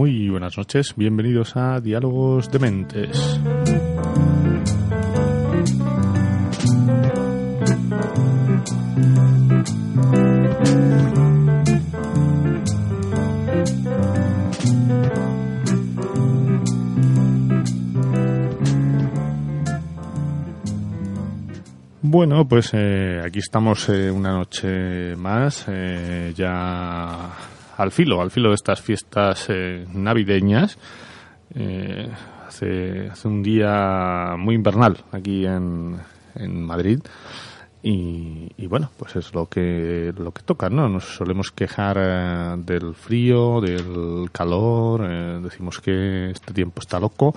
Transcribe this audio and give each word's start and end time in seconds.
Muy 0.00 0.30
buenas 0.30 0.56
noches, 0.56 0.94
bienvenidos 0.96 1.56
a 1.56 1.78
Diálogos 1.80 2.50
de 2.50 2.58
Mentes. 2.58 3.38
Bueno, 22.12 22.44
pues 22.44 22.70
eh, 22.72 23.22
aquí 23.24 23.38
estamos 23.38 23.88
eh, 23.88 24.10
una 24.10 24.32
noche 24.32 25.14
más, 25.14 25.66
eh, 25.68 26.32
ya 26.34 27.30
al 27.76 27.92
filo, 27.92 28.20
al 28.20 28.32
filo 28.32 28.48
de 28.48 28.56
estas 28.56 28.80
fiestas 28.80 29.46
eh, 29.48 29.86
navideñas. 29.94 30.76
Eh, 31.54 32.10
hace, 32.48 33.10
hace 33.10 33.28
un 33.28 33.44
día 33.44 34.34
muy 34.36 34.56
invernal 34.56 35.04
aquí 35.12 35.46
en, 35.46 35.98
en 36.34 36.64
Madrid. 36.64 36.98
Y, 37.80 38.66
bueno, 38.66 38.90
pues 38.96 39.14
es 39.14 39.32
lo 39.32 39.46
que 39.46 40.12
lo 40.18 40.32
que 40.32 40.42
toca, 40.42 40.68
¿no? 40.68 40.88
Nos 40.88 41.14
solemos 41.14 41.52
quejar 41.52 42.58
del 42.58 42.94
frío, 42.94 43.60
del 43.60 44.30
calor, 44.32 45.42
decimos 45.42 45.80
que 45.80 46.30
este 46.30 46.52
tiempo 46.52 46.80
está 46.80 47.00
loco, 47.00 47.34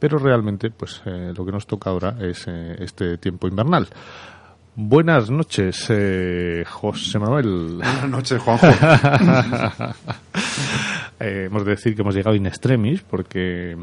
pero 0.00 0.18
realmente, 0.18 0.70
pues 0.70 1.02
eh, 1.04 1.32
lo 1.36 1.44
que 1.46 1.52
nos 1.52 1.66
toca 1.66 1.90
ahora 1.90 2.16
es 2.20 2.46
eh, 2.48 2.76
este 2.80 3.18
tiempo 3.18 3.46
invernal. 3.46 3.88
Buenas 4.76 5.30
noches, 5.30 5.86
eh, 5.90 6.64
José 6.66 7.18
Manuel. 7.18 7.74
Buenas 7.76 8.08
noches, 8.08 8.40
Juanjo. 8.42 8.66
Eh, 11.22 11.48
hemos 11.48 11.66
de 11.66 11.72
decir 11.72 11.94
que 11.94 12.00
hemos 12.00 12.14
llegado 12.14 12.34
in 12.34 12.46
extremis 12.46 13.02
porque, 13.02 13.76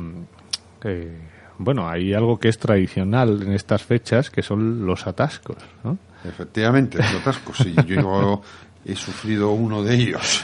eh, 0.83 1.21
bueno, 1.59 1.87
hay 1.87 2.11
algo 2.15 2.39
que 2.39 2.49
es 2.49 2.57
tradicional 2.57 3.43
en 3.43 3.53
estas 3.53 3.83
fechas 3.83 4.31
que 4.31 4.41
son 4.41 4.87
los 4.87 5.05
atascos, 5.05 5.57
¿no? 5.83 5.99
Efectivamente, 6.23 6.97
los 6.97 7.13
atascos. 7.13 7.57
Sí, 7.57 7.75
yo 7.85 8.41
he 8.83 8.95
sufrido 8.95 9.51
uno 9.51 9.83
de 9.83 9.93
ellos. 9.93 10.41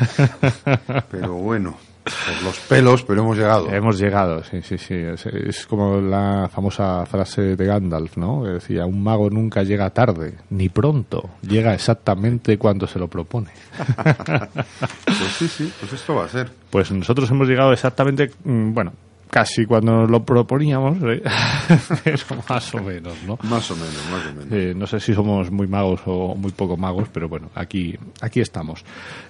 Pero 1.10 1.34
bueno, 1.34 1.78
por 2.04 2.44
los 2.44 2.60
pelos, 2.60 3.04
pero 3.04 3.22
hemos 3.22 3.38
llegado. 3.38 3.70
Hemos 3.70 3.98
llegado, 3.98 4.44
sí, 4.44 4.62
sí, 4.62 4.78
sí. 4.78 4.94
Es, 4.94 5.26
es 5.26 5.66
como 5.66 6.02
la 6.02 6.50
famosa 6.54 7.06
frase 7.06 7.56
de 7.56 7.66
Gandalf, 7.66 8.18
¿no? 8.18 8.44
Que 8.44 8.50
decía, 8.50 8.86
un 8.86 9.04
mago 9.04 9.30
nunca 9.30 9.64
llega 9.64 9.90
tarde, 9.90 10.36
ni 10.50 10.70
pronto. 10.70 11.30
Llega 11.42 11.74
exactamente 11.74 12.58
cuando 12.58 12.88
se 12.88 13.00
lo 13.00 13.08
propone. 13.08 13.50
Pues 15.06 15.32
sí, 15.38 15.48
sí, 15.48 15.74
pues 15.80 15.94
esto 15.94 16.16
va 16.16 16.26
a 16.26 16.28
ser. 16.28 16.50
Pues 16.70 16.92
nosotros 16.92 17.30
hemos 17.32 17.48
llegado 17.48 17.72
exactamente, 17.72 18.32
mm, 18.44 18.74
bueno, 18.74 18.94
casi 19.34 19.66
cuando 19.66 19.94
nos 19.94 20.12
lo 20.12 20.24
proponíamos, 20.24 20.96
¿eh? 21.02 21.24
pero 22.04 22.18
más 22.48 22.76
o 22.76 22.84
menos, 22.84 23.16
¿no? 23.26 23.40
Más 23.42 23.72
o 23.72 23.76
menos, 23.76 24.00
más 24.12 24.28
o 24.28 24.36
menos. 24.36 24.52
Eh, 24.52 24.76
no 24.76 24.86
sé 24.86 25.00
si 25.00 25.12
somos 25.16 25.50
muy 25.50 25.66
magos 25.66 26.02
o 26.06 26.36
muy 26.36 26.52
poco 26.52 26.78
magos, 26.78 27.10
pero 27.12 27.28
bueno, 27.28 27.50
aquí, 27.56 27.98
aquí 28.22 28.42
estamos. 28.42 28.86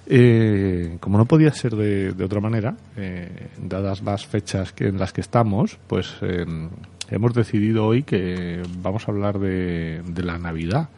Eh, 0.06 0.98
como 1.00 1.16
no 1.16 1.24
podía 1.24 1.54
ser 1.54 1.74
de, 1.74 2.12
de 2.12 2.22
otra 2.22 2.40
manera, 2.40 2.76
eh, 2.98 3.48
dadas 3.56 4.02
las 4.02 4.26
fechas 4.26 4.74
que, 4.74 4.88
en 4.88 4.98
las 4.98 5.14
que 5.14 5.22
estamos, 5.22 5.78
pues 5.86 6.16
hemos 7.08 7.32
decidido 7.32 7.86
hoy 7.86 8.02
que 8.02 8.62
vamos 8.82 9.08
a 9.08 9.10
hablar 9.10 9.38
de, 9.38 10.02
de 10.04 10.22
la 10.22 10.36
Navidad 10.36 10.90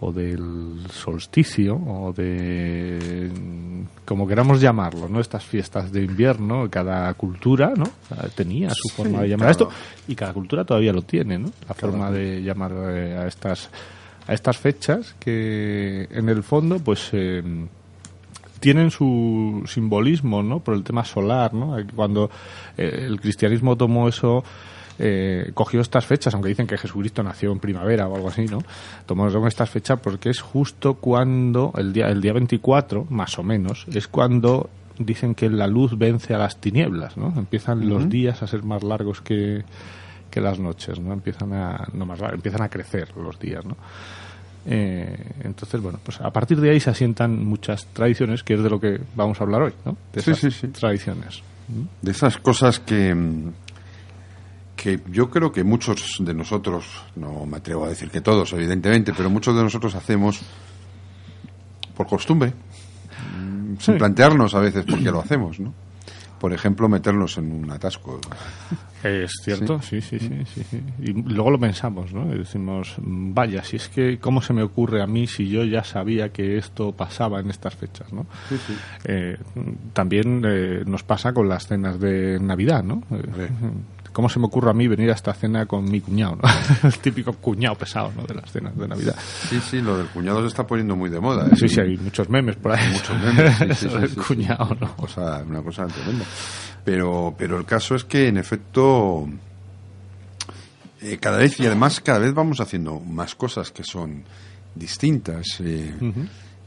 o 0.00 0.12
del 0.12 0.86
solsticio 0.92 1.74
o 1.74 2.12
de 2.12 3.30
como 4.04 4.26
queramos 4.26 4.60
llamarlo, 4.60 5.08
¿no? 5.08 5.20
Estas 5.20 5.44
fiestas 5.44 5.90
de 5.92 6.02
invierno, 6.02 6.68
cada 6.70 7.12
cultura, 7.14 7.72
¿no? 7.76 7.84
tenía 8.34 8.70
su 8.70 8.88
forma 8.88 9.22
de 9.22 9.28
llamar 9.28 9.54
claro. 9.54 9.70
esto 9.70 10.04
y 10.06 10.14
cada 10.14 10.32
cultura 10.32 10.64
todavía 10.64 10.92
lo 10.92 11.02
tiene, 11.02 11.38
¿no? 11.38 11.50
La 11.68 11.74
forma 11.74 12.10
de 12.10 12.42
llamar 12.42 12.72
eh, 12.72 13.16
a 13.18 13.26
estas 13.26 13.70
a 14.26 14.34
estas 14.34 14.58
fechas 14.58 15.14
que 15.18 16.06
en 16.10 16.28
el 16.28 16.42
fondo 16.42 16.78
pues 16.78 17.08
eh, 17.12 17.42
tienen 18.60 18.90
su 18.90 19.62
simbolismo, 19.66 20.42
¿no? 20.42 20.60
Por 20.60 20.74
el 20.74 20.84
tema 20.84 21.04
solar, 21.04 21.54
¿no? 21.54 21.76
Cuando 21.94 22.30
eh, 22.76 23.04
el 23.06 23.20
cristianismo 23.20 23.76
tomó 23.76 24.08
eso 24.08 24.44
eh, 24.98 25.50
cogió 25.54 25.80
estas 25.80 26.06
fechas, 26.06 26.34
aunque 26.34 26.48
dicen 26.48 26.66
que 26.66 26.76
Jesucristo 26.76 27.22
nació 27.22 27.52
en 27.52 27.58
primavera 27.60 28.08
o 28.08 28.14
algo 28.16 28.28
así, 28.28 28.46
¿no? 28.46 28.58
Tomó 29.06 29.28
estas 29.46 29.70
fechas 29.70 30.00
porque 30.00 30.30
es 30.30 30.40
justo 30.40 30.94
cuando, 30.94 31.72
el 31.76 31.92
día, 31.92 32.06
el 32.08 32.20
día 32.20 32.32
24, 32.32 33.06
más 33.10 33.38
o 33.38 33.42
menos, 33.42 33.86
es 33.92 34.08
cuando 34.08 34.70
dicen 34.98 35.34
que 35.34 35.48
la 35.48 35.66
luz 35.68 35.96
vence 35.96 36.34
a 36.34 36.38
las 36.38 36.60
tinieblas, 36.60 37.16
¿no? 37.16 37.32
Empiezan 37.36 37.88
los 37.88 38.08
días 38.08 38.42
a 38.42 38.46
ser 38.48 38.64
más 38.64 38.82
largos 38.82 39.20
que, 39.20 39.64
que 40.30 40.40
las 40.40 40.58
noches, 40.58 40.98
¿no? 40.98 41.12
Empiezan 41.12 41.52
a, 41.52 41.86
no 41.92 42.04
más 42.04 42.20
empiezan 42.32 42.62
a 42.62 42.68
crecer 42.68 43.16
los 43.16 43.38
días, 43.38 43.64
¿no? 43.64 43.76
Eh, 44.66 45.16
entonces, 45.44 45.80
bueno, 45.80 45.98
pues 46.02 46.20
a 46.20 46.30
partir 46.30 46.60
de 46.60 46.70
ahí 46.70 46.80
se 46.80 46.90
asientan 46.90 47.44
muchas 47.44 47.86
tradiciones, 47.86 48.42
que 48.42 48.54
es 48.54 48.62
de 48.62 48.68
lo 48.68 48.80
que 48.80 49.00
vamos 49.14 49.40
a 49.40 49.44
hablar 49.44 49.62
hoy, 49.62 49.72
¿no? 49.84 49.96
De 50.12 50.20
Sí, 50.20 50.32
esas 50.32 50.40
sí, 50.40 50.50
sí. 50.50 50.68
tradiciones. 50.68 51.42
De 52.02 52.10
esas 52.10 52.38
cosas 52.38 52.80
que, 52.80 53.14
que 54.78 55.00
yo 55.10 55.28
creo 55.28 55.50
que 55.50 55.64
muchos 55.64 56.18
de 56.20 56.32
nosotros, 56.32 56.86
no 57.16 57.44
me 57.46 57.56
atrevo 57.56 57.84
a 57.84 57.88
decir 57.88 58.10
que 58.10 58.20
todos, 58.20 58.52
evidentemente, 58.52 59.12
pero 59.12 59.28
muchos 59.28 59.56
de 59.56 59.62
nosotros 59.64 59.92
hacemos 59.96 60.40
por 61.96 62.06
costumbre, 62.06 62.52
mm, 63.36 63.74
sin 63.80 63.98
plantearnos 63.98 64.54
a 64.54 64.60
veces 64.60 64.84
por 64.84 65.02
qué 65.02 65.10
lo 65.10 65.20
hacemos, 65.20 65.58
¿no? 65.58 65.74
Por 66.38 66.52
ejemplo, 66.52 66.88
meternos 66.88 67.36
en 67.38 67.50
un 67.50 67.70
atasco. 67.72 68.20
Es 69.02 69.32
cierto, 69.42 69.82
sí, 69.82 70.00
sí, 70.00 70.20
sí, 70.20 70.44
sí, 70.54 70.62
sí. 70.70 70.80
Y 71.00 71.12
luego 71.12 71.50
lo 71.50 71.58
pensamos, 71.58 72.12
¿no? 72.12 72.32
Y 72.32 72.38
decimos, 72.38 72.94
vaya, 72.98 73.64
si 73.64 73.76
es 73.76 73.88
que, 73.88 74.18
¿cómo 74.20 74.40
se 74.40 74.52
me 74.52 74.62
ocurre 74.62 75.02
a 75.02 75.08
mí 75.08 75.26
si 75.26 75.48
yo 75.48 75.64
ya 75.64 75.82
sabía 75.82 76.28
que 76.28 76.56
esto 76.56 76.92
pasaba 76.92 77.40
en 77.40 77.50
estas 77.50 77.74
fechas, 77.74 78.12
¿no? 78.12 78.26
Eh, 79.04 79.36
también 79.92 80.44
eh, 80.44 80.84
nos 80.86 81.02
pasa 81.02 81.32
con 81.32 81.48
las 81.48 81.66
cenas 81.66 81.98
de 81.98 82.38
Navidad, 82.40 82.84
¿no? 82.84 83.02
Eh, 83.10 83.48
¿Cómo 84.18 84.28
se 84.28 84.40
me 84.40 84.46
ocurre 84.46 84.68
a 84.68 84.72
mí 84.72 84.88
venir 84.88 85.10
a 85.10 85.14
esta 85.14 85.32
cena 85.32 85.66
con 85.66 85.88
mi 85.88 86.00
cuñado, 86.00 86.34
¿no? 86.42 86.48
El 86.88 86.98
típico 86.98 87.34
cuñado 87.34 87.76
pesado, 87.76 88.10
¿no? 88.16 88.24
De 88.24 88.34
las 88.34 88.50
cenas 88.50 88.76
de 88.76 88.88
Navidad. 88.88 89.14
Sí, 89.48 89.60
sí, 89.60 89.80
lo 89.80 89.96
del 89.96 90.08
cuñado 90.08 90.40
se 90.40 90.48
está 90.48 90.66
poniendo 90.66 90.96
muy 90.96 91.08
de 91.08 91.20
moda. 91.20 91.46
¿eh? 91.46 91.54
Sí, 91.54 91.68
sí, 91.68 91.80
hay 91.80 91.96
muchos 91.96 92.28
memes 92.28 92.56
por 92.56 92.72
ahí. 92.72 92.92
Muchos 92.94 93.16
memes, 93.16 93.56
sí, 93.58 93.64
sí, 93.66 93.70
Eso 93.86 93.90
sí, 93.90 93.98
del 94.00 94.08
sí, 94.08 94.14
sí. 94.16 94.20
cuñado, 94.26 94.70
Una 94.72 94.80
¿no? 94.80 94.96
cosa, 94.96 95.44
una 95.48 95.62
cosa 95.62 95.86
tremenda. 95.86 96.24
Pero, 96.84 97.32
pero 97.38 97.58
el 97.58 97.64
caso 97.64 97.94
es 97.94 98.02
que, 98.02 98.26
en 98.26 98.38
efecto, 98.38 99.28
eh, 101.00 101.18
cada 101.18 101.38
vez, 101.38 101.60
y 101.60 101.66
además 101.66 102.00
cada 102.00 102.18
vez 102.18 102.34
vamos 102.34 102.60
haciendo 102.60 102.98
más 102.98 103.36
cosas 103.36 103.70
que 103.70 103.84
son 103.84 104.24
distintas 104.74 105.60
eh, 105.60 105.94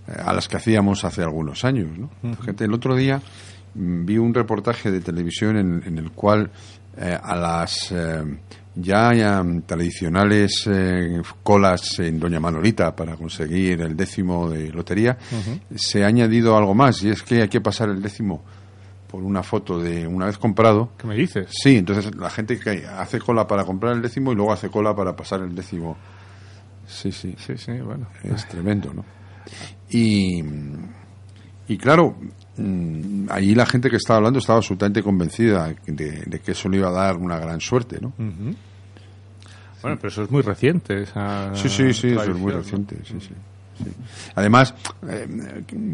a 0.08 0.32
las 0.32 0.48
que 0.48 0.56
hacíamos 0.56 1.04
hace 1.04 1.22
algunos 1.22 1.66
años. 1.66 1.90
¿no? 1.98 2.10
Fíjate, 2.38 2.64
el 2.64 2.74
otro 2.74 2.96
día 2.96 3.22
mm, 3.74 4.06
vi 4.06 4.18
un 4.20 4.34
reportaje 4.34 4.90
de 4.90 5.02
televisión 5.02 5.58
en, 5.58 5.84
en 5.86 5.98
el 5.98 6.12
cual 6.12 6.50
eh, 6.98 7.18
a 7.22 7.36
las 7.36 7.92
eh, 7.92 8.24
ya, 8.76 9.14
ya 9.14 9.44
tradicionales 9.66 10.64
eh, 10.68 11.22
colas 11.44 12.00
en 12.00 12.20
Doña 12.20 12.40
Manolita 12.40 12.96
para 12.96 13.16
conseguir 13.16 13.82
el 13.82 13.96
décimo 13.96 14.50
de 14.50 14.72
lotería, 14.72 15.18
se 15.76 16.04
ha 16.04 16.08
añadido 16.08 16.56
algo 16.58 16.74
más 16.74 17.02
y 17.04 17.10
es 17.10 17.24
que 17.24 17.42
hay 17.42 17.50
que 17.50 17.62
pasar 17.62 17.90
el 17.90 18.02
décimo 18.02 18.44
por 19.08 19.24
una 19.24 19.44
foto 19.44 19.78
de 19.80 20.08
una 20.08 20.26
vez 20.28 20.38
comprado. 20.38 20.92
¿Qué 20.98 21.06
me 21.06 21.16
dices? 21.16 21.48
Sí, 21.52 21.76
entonces 21.78 22.16
la 22.16 22.30
gente 22.30 22.58
que 22.58 22.86
hace 22.88 23.20
cola 23.20 23.46
para 23.46 23.66
comprar 23.66 23.94
el 23.94 24.02
décimo 24.02 24.32
y 24.32 24.36
luego 24.36 24.54
hace 24.54 24.70
cola 24.70 24.96
para 24.96 25.16
pasar 25.16 25.42
el 25.42 25.54
décimo. 25.54 25.98
Sí, 26.88 27.12
sí, 27.12 27.36
Sí, 27.38 27.58
sí, 27.58 27.74
bueno. 27.74 28.08
es 28.24 28.48
tremendo, 28.48 28.94
¿no? 28.94 29.04
Y, 29.90 30.42
y 31.68 31.78
claro, 31.78 32.16
allí 33.30 33.56
la 33.56 33.66
gente 33.66 33.90
que 33.90 33.96
estaba 33.96 34.18
hablando 34.18 34.40
estaba 34.40 34.58
absolutamente 34.58 35.02
convencida 35.02 35.74
de, 35.86 36.24
de 36.26 36.40
que 36.40 36.52
eso 36.52 36.70
le 36.70 36.78
iba 36.78 36.90
a 36.90 36.92
dar 36.92 37.18
una 37.18 37.40
gran 37.40 37.60
suerte, 37.62 38.00
¿no? 38.02 38.14
Bueno, 39.82 39.98
pero 39.98 40.10
eso 40.10 40.24
es 40.24 40.32
muy 40.32 40.42
reciente. 40.42 41.04
Esa 41.04 41.56
Sí, 41.56 41.70
sí, 41.70 41.94
sí, 41.94 42.10
eso 42.10 42.32
es 42.32 42.38
muy 42.38 42.52
reciente, 42.52 42.98
sí, 43.04 43.16
sí. 43.20 43.30
sí. 43.78 43.92
Además, 44.36 44.76
eh, 45.08 45.28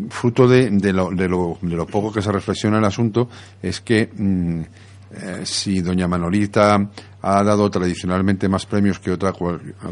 fruto 0.10 0.48
de, 0.48 0.70
de 0.70 0.92
lo, 0.92 1.10
de, 1.12 1.30
lo, 1.30 1.58
de 1.62 1.76
lo 1.76 1.86
poco 1.86 2.12
que 2.12 2.22
se 2.22 2.32
reflexiona 2.32 2.80
el 2.80 2.86
asunto, 2.86 3.30
es 3.62 3.80
que 3.82 4.10
mm, 4.14 4.62
eh, 5.12 5.42
si 5.44 5.82
doña 5.82 6.08
Manolita 6.08 6.90
ha 7.28 7.44
dado 7.44 7.70
tradicionalmente 7.70 8.48
más 8.48 8.66
premios 8.66 9.00
que 9.00 9.12
otra 9.12 9.34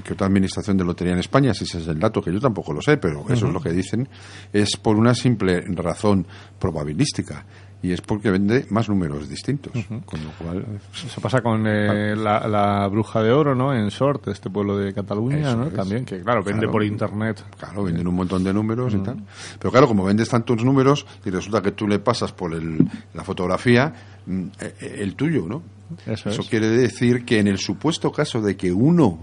que 0.03 0.13
otra 0.13 0.27
administración 0.27 0.77
de 0.77 0.85
lotería 0.85 1.13
en 1.13 1.19
España, 1.19 1.53
si 1.53 1.65
ese 1.65 1.79
es 1.79 1.87
el 1.87 1.99
dato 1.99 2.21
que 2.21 2.31
yo 2.31 2.39
tampoco 2.39 2.73
lo 2.73 2.81
sé, 2.81 2.97
pero 2.97 3.25
eso 3.29 3.47
es 3.47 3.53
lo 3.53 3.59
que 3.59 3.71
dicen, 3.71 4.07
es 4.53 4.77
por 4.77 4.95
una 4.95 5.13
simple 5.13 5.61
razón 5.67 6.25
probabilística 6.59 7.45
y 7.81 7.91
es 7.91 8.01
porque 8.01 8.31
vende 8.31 8.65
más 8.69 8.89
números 8.89 9.29
distintos. 9.29 9.71
Con 10.05 10.23
lo 10.23 10.31
cual. 10.39 10.65
Eso 10.91 11.21
pasa 11.21 11.41
con 11.41 11.67
eh, 11.67 12.15
la, 12.15 12.87
Bruja 12.89 13.21
de 13.21 13.31
Oro, 13.31 13.53
¿no? 13.53 13.73
En 13.73 13.91
Sort, 13.91 14.27
este 14.29 14.49
pueblo 14.49 14.77
de 14.77 14.93
Cataluña, 14.93 15.55
¿no? 15.55 15.67
También, 15.67 16.03
que 16.03 16.21
claro, 16.21 16.43
vende 16.43 16.67
por 16.67 16.83
internet. 16.83 17.43
Claro, 17.59 17.83
venden 17.83 18.07
un 18.07 18.15
montón 18.15 18.43
de 18.43 18.53
números 18.53 18.93
y 18.95 18.99
tal. 18.99 19.23
Pero 19.59 19.71
claro, 19.71 19.87
como 19.87 20.03
vendes 20.03 20.29
tantos 20.29 20.63
números 20.63 21.05
y 21.23 21.29
resulta 21.29 21.61
que 21.61 21.73
tú 21.73 21.87
le 21.87 21.99
pasas 21.99 22.31
por 22.31 22.53
el, 22.53 22.79
la 23.13 23.23
fotografía 23.23 23.93
mm, 24.25 24.41
eh, 24.59 24.75
eh, 24.79 24.95
el 24.99 25.15
tuyo, 25.15 25.45
¿no? 25.47 25.74
Eso, 26.05 26.43
quiere 26.49 26.67
decir 26.69 27.25
que 27.25 27.39
en 27.39 27.47
el 27.47 27.57
supuesto 27.57 28.11
caso 28.11 28.41
de 28.41 28.55
que 28.57 28.71
uno 28.71 29.19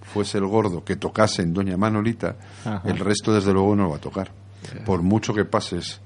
fuese 0.00 0.38
el 0.38 0.46
gordo 0.46 0.84
que 0.84 0.96
tocase 0.96 1.42
en 1.42 1.52
Doña 1.52 1.76
Manolita, 1.76 2.36
el 2.84 2.98
resto 2.98 3.32
desde 3.32 3.52
luego 3.52 3.74
no 3.74 3.84
lo 3.84 3.90
va 3.90 3.96
a 3.96 4.00
tocar. 4.00 4.30
Por 4.84 5.02
mucho 5.02 5.34
que 5.34 5.44
pases 5.44 6.00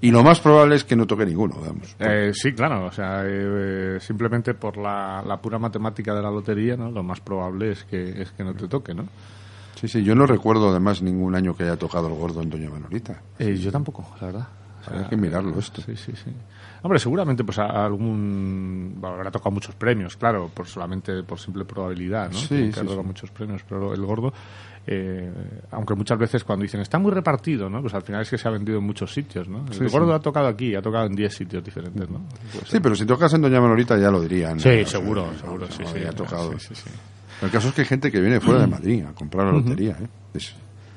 y 0.00 0.10
lo 0.10 0.22
más 0.22 0.40
probable 0.40 0.76
es 0.76 0.84
que 0.84 0.96
no 0.96 1.06
toque 1.06 1.24
ninguno, 1.24 1.56
eh, 1.98 2.32
sí, 2.34 2.52
claro, 2.52 2.86
o 2.86 2.92
sea, 2.92 3.22
eh, 3.24 3.98
simplemente 4.00 4.54
por 4.54 4.76
la, 4.76 5.38
pura 5.42 5.58
matemática 5.58 6.14
de 6.14 6.22
la 6.22 6.30
lotería, 6.30 6.76
¿no? 6.76 6.90
Lo 6.90 7.02
más 7.02 7.20
probable 7.20 7.72
es 7.72 7.84
que, 7.84 8.22
es 8.22 8.32
que 8.32 8.44
no 8.44 8.54
te 8.54 8.68
toque, 8.68 8.94
¿no? 8.94 9.06
Sí, 9.80 9.88
sí, 9.88 10.02
yo 10.04 10.14
no 10.14 10.26
recuerdo 10.26 10.70
además 10.70 11.02
ningún 11.02 11.34
año 11.34 11.56
que 11.56 11.64
haya 11.64 11.76
tocado 11.76 12.08
el 12.08 12.14
gordo 12.14 12.42
en 12.42 12.50
Doña 12.50 12.70
Manolita. 12.70 13.20
Eh, 13.38 13.56
yo 13.56 13.72
tampoco, 13.72 14.06
la 14.20 14.26
verdad. 14.26 14.48
hay 14.86 15.04
que 15.06 15.16
mirarlo 15.16 15.58
esto. 15.58 15.82
Sí, 15.82 15.96
sí, 15.96 16.12
sí. 16.12 16.30
Hombre, 16.82 16.98
seguramente 16.98 17.44
pues 17.44 17.58
algún 17.58 18.98
habrá 19.02 19.30
tocado 19.30 19.52
muchos 19.52 19.74
premios, 19.74 20.16
claro, 20.16 20.50
por 20.52 20.66
solamente 20.66 21.22
por 21.22 21.38
simple 21.38 21.64
probabilidad, 21.64 22.30
¿no? 22.30 22.38
Sí, 22.38 22.70
que 22.70 22.80
sí, 22.80 22.96
muchos 23.04 23.30
premios, 23.30 23.62
pero 23.68 23.94
el 23.94 24.04
gordo 24.04 24.32
eh, 24.84 25.30
aunque 25.70 25.94
muchas 25.94 26.18
veces 26.18 26.42
cuando 26.42 26.64
dicen 26.64 26.80
está 26.80 26.98
muy 26.98 27.12
repartido, 27.12 27.70
¿no? 27.70 27.80
Pues 27.80 27.94
al 27.94 28.02
final 28.02 28.22
es 28.22 28.30
que 28.30 28.36
se 28.36 28.48
ha 28.48 28.50
vendido 28.50 28.78
en 28.78 28.84
muchos 28.84 29.12
sitios, 29.12 29.48
¿no? 29.48 29.64
El 29.70 29.88
gordo 29.88 30.12
ha 30.12 30.20
tocado 30.20 30.48
aquí, 30.48 30.74
ha 30.74 30.82
tocado 30.82 31.06
en 31.06 31.14
10 31.14 31.32
sitios 31.34 31.64
diferentes, 31.64 32.10
¿no? 32.10 32.22
sí, 32.66 32.80
pero 32.80 32.96
si 32.96 33.06
tocas 33.06 33.32
en 33.34 33.42
Doña 33.42 33.60
Manolita 33.60 33.96
ya 33.96 34.10
lo 34.10 34.20
dirían. 34.20 34.58
Sí, 34.58 34.84
seguro, 34.84 35.28
seguro, 35.40 35.68
sí, 35.70 35.84
sí, 35.84 36.04
ha 36.04 36.12
tocado. 36.12 36.52
El 37.42 37.50
caso 37.50 37.68
es 37.68 37.74
que 37.74 37.82
hay 37.82 37.86
gente 37.86 38.10
que 38.10 38.20
viene 38.20 38.40
fuera 38.40 38.60
de 38.60 38.66
Madrid 38.68 39.04
a 39.04 39.12
comprar 39.12 39.46
la 39.46 39.52
lotería, 39.52 39.96
¿eh? 40.00 40.38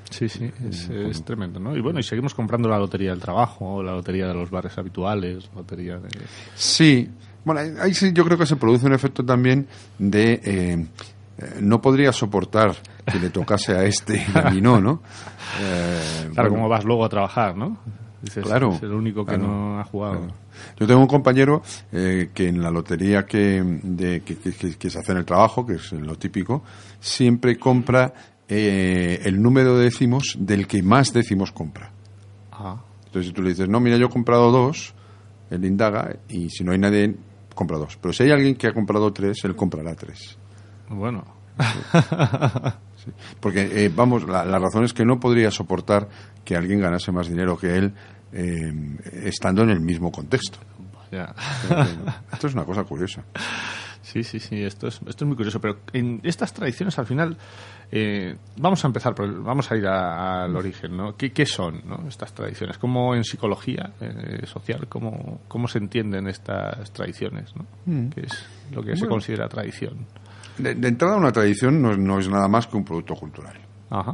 Sí, 0.10 0.30
sí, 0.30 0.52
es, 0.70 1.24
tremendo, 1.24 1.60
¿no? 1.60 1.76
Y 1.76 1.82
bueno, 1.82 2.00
y 2.00 2.04
seguimos 2.04 2.34
comprando 2.34 2.70
la 2.70 2.78
lotería 2.78 3.12
del 3.12 3.20
trabajo, 3.20 3.82
la 3.82 3.92
lotería 3.92 4.28
de 4.28 4.34
los 4.34 4.50
bares 4.50 4.78
habituales, 4.78 5.50
lotería 5.56 5.98
de... 5.98 6.10
Sí, 6.56 7.10
bueno, 7.44 7.62
ahí 7.82 7.94
sí 7.94 8.12
yo 8.14 8.24
creo 8.24 8.38
que 8.38 8.46
se 8.46 8.56
produce 8.56 8.86
un 8.86 8.94
efecto 8.94 9.26
también 9.26 9.68
de... 9.98 10.42
Eh, 10.44 10.86
eh, 11.38 11.58
no 11.60 11.82
podría 11.82 12.14
soportar 12.14 12.74
que 13.06 13.20
le 13.20 13.30
tocase 13.30 13.74
a 13.74 13.84
este 13.84 14.26
y 14.34 14.38
a 14.38 14.50
mí 14.52 14.62
no, 14.62 14.80
¿no? 14.80 15.02
Eh, 15.62 16.32
claro, 16.34 16.50
como 16.50 16.68
vas 16.68 16.84
luego 16.84 17.06
a 17.06 17.08
trabajar, 17.08 17.56
¿no? 17.56 17.78
claro. 18.44 18.74
Es 18.74 18.84
el 18.84 18.92
único 18.92 19.26
que 19.26 19.38
no 19.38 19.80
ha 19.80 19.84
jugado. 19.86 20.28
Yo 20.78 20.88
tengo 20.88 21.00
un 21.00 21.08
compañero 21.08 21.62
eh, 21.92 22.32
que 22.34 22.48
en 22.48 22.62
la 22.62 22.72
lotería 22.72 23.26
que, 23.26 23.62
de, 23.64 24.22
que, 24.22 24.90
se 24.90 25.00
hace 25.00 25.12
en 25.12 25.20
el 25.20 25.26
trabajo, 25.26 25.66
que 25.66 25.74
es 25.76 25.92
lo 25.94 26.18
típico, 26.18 26.64
siempre 27.00 27.58
compra 27.58 28.14
eh, 28.48 29.22
el 29.24 29.42
número 29.42 29.78
de 29.78 29.86
décimos 29.86 30.36
del 30.40 30.68
que 30.68 30.84
más 30.84 31.14
décimos 31.14 31.52
compra. 31.52 31.92
Ah. 32.52 32.78
Entonces, 33.06 33.28
si 33.28 33.34
tú 33.34 33.42
le 33.42 33.50
dices, 33.50 33.68
no, 33.70 33.80
mira, 33.80 33.98
yo 33.98 34.08
he 34.08 34.10
comprado 34.10 34.52
dos, 34.52 34.94
él 35.50 35.66
indaga, 35.66 36.18
y 36.30 36.50
si 36.50 36.64
no 36.64 36.72
hay 36.72 36.78
nadie, 36.78 37.16
compra 37.54 37.78
dos. 37.78 37.98
Pero 38.02 38.14
si 38.14 38.24
hay 38.24 38.32
alguien 38.32 38.56
que 38.56 38.68
ha 38.68 38.74
comprado 38.74 39.12
tres, 39.14 39.44
él 39.46 39.56
comprará 39.56 39.96
tres. 39.96 40.38
Bueno. 40.90 41.24
Porque, 43.40 43.86
eh, 43.86 43.92
vamos, 43.94 44.28
la, 44.28 44.60
razón 44.60 44.84
es 44.84 44.94
que 44.94 45.06
no 45.06 45.20
podría 45.20 45.52
soportar 45.52 46.10
que 46.44 46.56
alguien 46.56 46.80
ganase 46.80 47.12
más 47.12 47.28
dinero 47.28 47.58
que 47.58 47.78
él 47.78 47.94
eh, 48.34 48.74
estando 49.24 49.64
en 49.64 49.70
el 49.70 49.80
mismo 49.80 50.12
contexto. 50.12 50.60
Esto 52.34 52.48
es 52.48 52.54
una 52.54 52.66
cosa 52.66 52.84
curiosa. 52.84 53.24
Sí, 54.02 54.24
sí, 54.24 54.40
sí, 54.40 54.62
esto 54.62 54.88
es, 54.88 55.02
esto 55.08 55.24
es 55.24 55.28
muy 55.28 55.36
curioso. 55.36 55.60
Pero 55.60 55.80
en 55.92 56.22
estas 56.24 56.54
tradiciones, 56.54 56.98
al 57.00 57.06
final, 57.08 57.38
eh, 57.92 58.36
vamos 58.58 58.84
a 58.84 58.88
empezar, 58.88 59.14
por 59.14 59.44
vamos 59.44 59.72
a 59.72 59.76
ir 59.76 59.86
al 59.88 60.56
origen, 60.56 60.98
¿no? 60.98 61.16
¿Qué, 61.16 61.46
son 61.46 61.82
estas 62.08 62.34
tradiciones? 62.34 62.78
¿Cómo 62.78 63.16
en 63.16 63.24
psicología 63.24 63.92
social, 64.46 64.88
cómo, 64.88 65.42
cómo 65.48 65.68
se 65.68 65.78
entienden 65.78 66.28
estas 66.28 66.92
tradiciones? 66.92 67.54
¿no? 67.56 67.66
Mm. 67.86 68.10
¿Qué 68.10 68.22
es 68.22 68.46
lo 68.72 68.84
que 68.84 68.96
se 68.96 69.08
considera 69.08 69.48
tradición? 69.48 70.06
De, 70.58 70.72
entrada, 70.72 71.18
una 71.18 71.32
tradición 71.32 71.82
no, 71.82 72.20
es 72.20 72.30
nada 72.30 72.48
más 72.48 72.68
que 72.68 72.78
un 72.78 72.86
producto 72.86 73.16
cultural. 73.16 73.58
Ajá. 73.90 74.14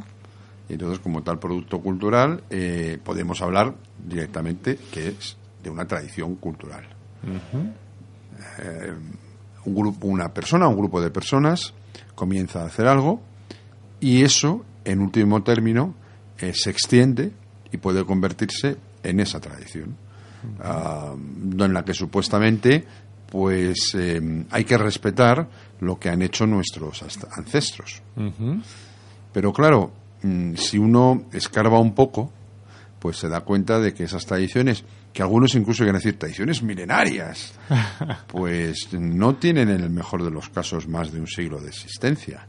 Y 0.67 0.73
entonces, 0.73 0.99
como 0.99 1.21
tal 1.21 1.37
producto 1.37 1.79
cultural, 1.79 2.43
eh, 2.49 2.97
podemos 3.03 3.41
hablar 3.41 3.75
directamente 4.03 4.77
que 4.91 5.09
es 5.09 5.37
de 5.61 5.69
una 5.69 5.85
tradición 5.85 6.35
cultural. 6.35 6.85
Eh, 8.59 8.93
un 9.65 9.75
grupo, 9.75 10.07
una 10.07 10.33
persona, 10.33 10.67
un 10.67 10.77
grupo 10.77 11.01
de 11.01 11.11
personas 11.11 11.73
comienza 12.15 12.63
a 12.63 12.65
hacer 12.65 12.87
algo 12.87 13.21
y 14.01 14.23
eso, 14.23 14.65
en 14.83 14.99
último 14.99 15.41
término, 15.43 15.95
eh, 16.39 16.51
se 16.53 16.69
extiende 16.71 17.31
y 17.71 17.77
puede 17.77 18.03
convertirse 18.03 18.75
en 19.03 19.19
esa 19.21 19.39
tradición, 19.39 19.95
ah, 20.59 21.13
en 21.15 21.73
la 21.73 21.85
que 21.85 21.93
supuestamente 21.93 22.85
pues 23.29 23.95
hay 24.49 24.65
que 24.65 24.77
respetar 24.77 25.47
lo 25.79 25.97
que 25.97 26.09
han 26.09 26.21
hecho 26.21 26.45
nuestros 26.45 27.01
ancestros. 27.31 28.01
Pero 29.31 29.53
claro, 29.53 29.93
mm, 30.21 30.55
si 30.55 30.77
uno 30.77 31.23
escarba 31.31 31.79
un 31.79 31.95
poco, 31.95 32.29
pues 32.99 33.17
se 33.17 33.29
da 33.29 33.41
cuenta 33.41 33.79
de 33.79 33.93
que 33.93 34.03
esas 34.03 34.25
tradiciones, 34.25 34.83
que 35.13 35.21
algunos 35.21 35.55
incluso 35.55 35.83
quieren 35.83 35.99
decir 35.99 36.17
tradiciones 36.17 36.63
milenarias, 36.63 37.53
pues 38.27 38.93
no 38.93 39.35
tienen 39.35 39.69
en 39.69 39.81
el 39.81 39.89
mejor 39.89 40.23
de 40.23 40.31
los 40.31 40.49
casos 40.49 40.87
más 40.87 41.11
de 41.11 41.19
un 41.19 41.27
siglo 41.27 41.59
de 41.59 41.69
existencia. 41.69 42.47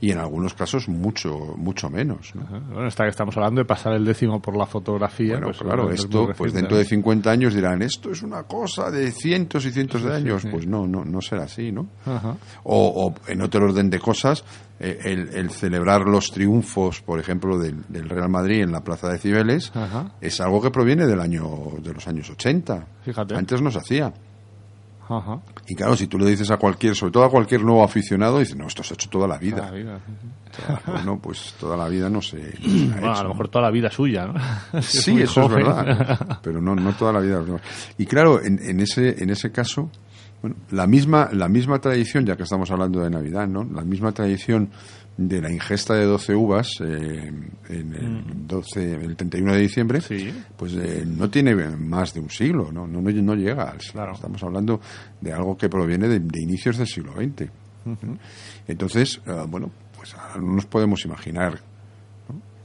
Y 0.00 0.10
en 0.10 0.18
algunos 0.18 0.54
casos 0.54 0.88
mucho 0.88 1.54
mucho 1.56 1.88
menos. 1.88 2.32
Bueno, 2.34 2.86
está 2.86 3.04
que 3.04 3.10
estamos 3.10 3.36
hablando 3.36 3.60
de 3.60 3.64
pasar 3.64 3.94
el 3.94 4.04
décimo 4.04 4.40
por 4.40 4.56
la 4.56 4.66
fotografía. 4.66 5.34
Bueno, 5.34 5.46
pues, 5.48 5.58
claro, 5.58 5.90
esto, 5.90 6.28
pues 6.36 6.52
dentro 6.52 6.76
de 6.76 6.84
50 6.84 7.30
años 7.30 7.54
dirán, 7.54 7.82
esto 7.82 8.10
es 8.10 8.22
una 8.22 8.42
cosa 8.44 8.90
de 8.90 9.10
cientos 9.12 9.64
y 9.64 9.70
cientos 9.70 10.02
de 10.02 10.14
años. 10.14 10.46
Pues 10.50 10.66
no, 10.66 10.86
no, 10.86 11.04
no 11.04 11.20
será 11.20 11.44
así, 11.44 11.72
¿no? 11.72 11.88
O, 12.64 13.14
en 13.26 13.42
otro 13.42 13.64
orden 13.64 13.90
de 13.90 13.98
cosas, 13.98 14.44
eh, 14.84 15.28
el, 15.32 15.50
celebrar 15.50 16.02
los 16.08 16.32
triunfos, 16.32 17.02
por 17.02 17.20
ejemplo, 17.20 17.56
del, 17.56 17.84
Real 18.08 18.28
Madrid 18.28 18.62
en 18.62 18.72
la 18.72 18.80
Plaza 18.80 19.08
de 19.08 19.18
Cibeles, 19.18 19.72
es 20.20 20.40
algo 20.40 20.60
que 20.60 20.70
proviene 20.70 21.06
del 21.06 21.20
año 21.20 21.46
de 21.80 21.94
los 21.94 22.08
años 22.08 22.28
80. 22.28 22.86
Fíjate. 23.04 23.36
Antes 23.36 23.62
no 23.62 23.70
se 23.70 23.78
hacía. 23.78 24.12
Y 25.68 25.74
claro, 25.76 25.96
si 25.96 26.06
tú 26.06 26.18
le 26.18 26.26
dices 26.26 26.50
a 26.50 26.56
cualquier, 26.56 26.96
sobre 26.96 27.12
todo 27.12 27.24
a 27.24 27.30
cualquier 27.30 27.62
nuevo 27.62 27.84
aficionado, 27.84 28.38
dice, 28.38 28.56
no, 28.56 28.66
esto 28.66 28.82
se 28.82 28.94
ha 28.94 28.96
hecho 28.96 29.08
toda 29.08 29.28
la 29.28 29.38
vida. 29.38 29.70
bueno, 30.86 31.18
pues 31.22 31.54
toda 31.60 31.76
la 31.76 31.88
vida 31.88 32.08
no 32.08 32.20
se. 32.20 32.38
a 33.02 33.22
lo 33.22 33.28
mejor 33.30 33.48
toda 33.48 33.66
la 33.66 33.70
vida 33.70 33.90
suya, 33.90 34.26
¿no? 34.26 34.34
sí, 34.82 35.20
eso 35.20 35.42
es 35.42 35.48
verdad. 35.48 36.40
Pero 36.42 36.60
no, 36.60 36.74
no 36.74 36.92
toda 36.94 37.12
la 37.12 37.20
vida. 37.20 37.40
Y 37.98 38.06
claro, 38.06 38.42
en, 38.42 38.58
en, 38.62 38.80
ese, 38.80 39.22
en 39.22 39.30
ese 39.30 39.52
caso, 39.52 39.90
bueno, 40.42 40.56
la 40.72 40.88
misma, 40.88 41.30
la 41.32 41.48
misma 41.48 41.78
tradición, 41.80 42.26
ya 42.26 42.36
que 42.36 42.42
estamos 42.42 42.68
hablando 42.72 43.00
de 43.00 43.08
Navidad, 43.08 43.46
¿no? 43.46 43.62
La 43.62 43.82
misma 43.82 44.10
tradición 44.10 44.70
de 45.16 45.40
la 45.40 45.52
ingesta 45.52 45.94
de 45.94 46.04
12 46.04 46.34
uvas 46.34 46.68
eh, 46.80 47.32
en 47.68 47.94
el, 47.94 48.46
12, 48.46 48.80
mm. 48.98 49.02
el 49.02 49.16
31 49.16 49.52
de 49.52 49.60
diciembre, 49.60 50.00
pues 50.56 50.74
eh, 50.74 51.04
no 51.06 51.30
tiene 51.30 51.54
más 51.54 52.12
de 52.12 52.20
un 52.20 52.28
siglo, 52.28 52.72
no, 52.72 52.88
no, 52.88 53.00
no 53.00 53.34
llega 53.34 53.76
Estamos 53.76 54.42
hablando 54.42 54.80
de 55.20 55.32
algo 55.32 55.56
que 55.56 55.68
proviene 55.68 56.08
de, 56.08 56.40
inicios 56.40 56.76
del 56.76 56.88
siglo 56.88 57.12
XX. 57.12 57.48
Entonces, 58.66 59.20
eh, 59.24 59.44
bueno, 59.48 59.70
pues 59.96 60.14
no 60.36 60.54
nos 60.54 60.66
podemos 60.66 61.04
imaginar. 61.04 61.60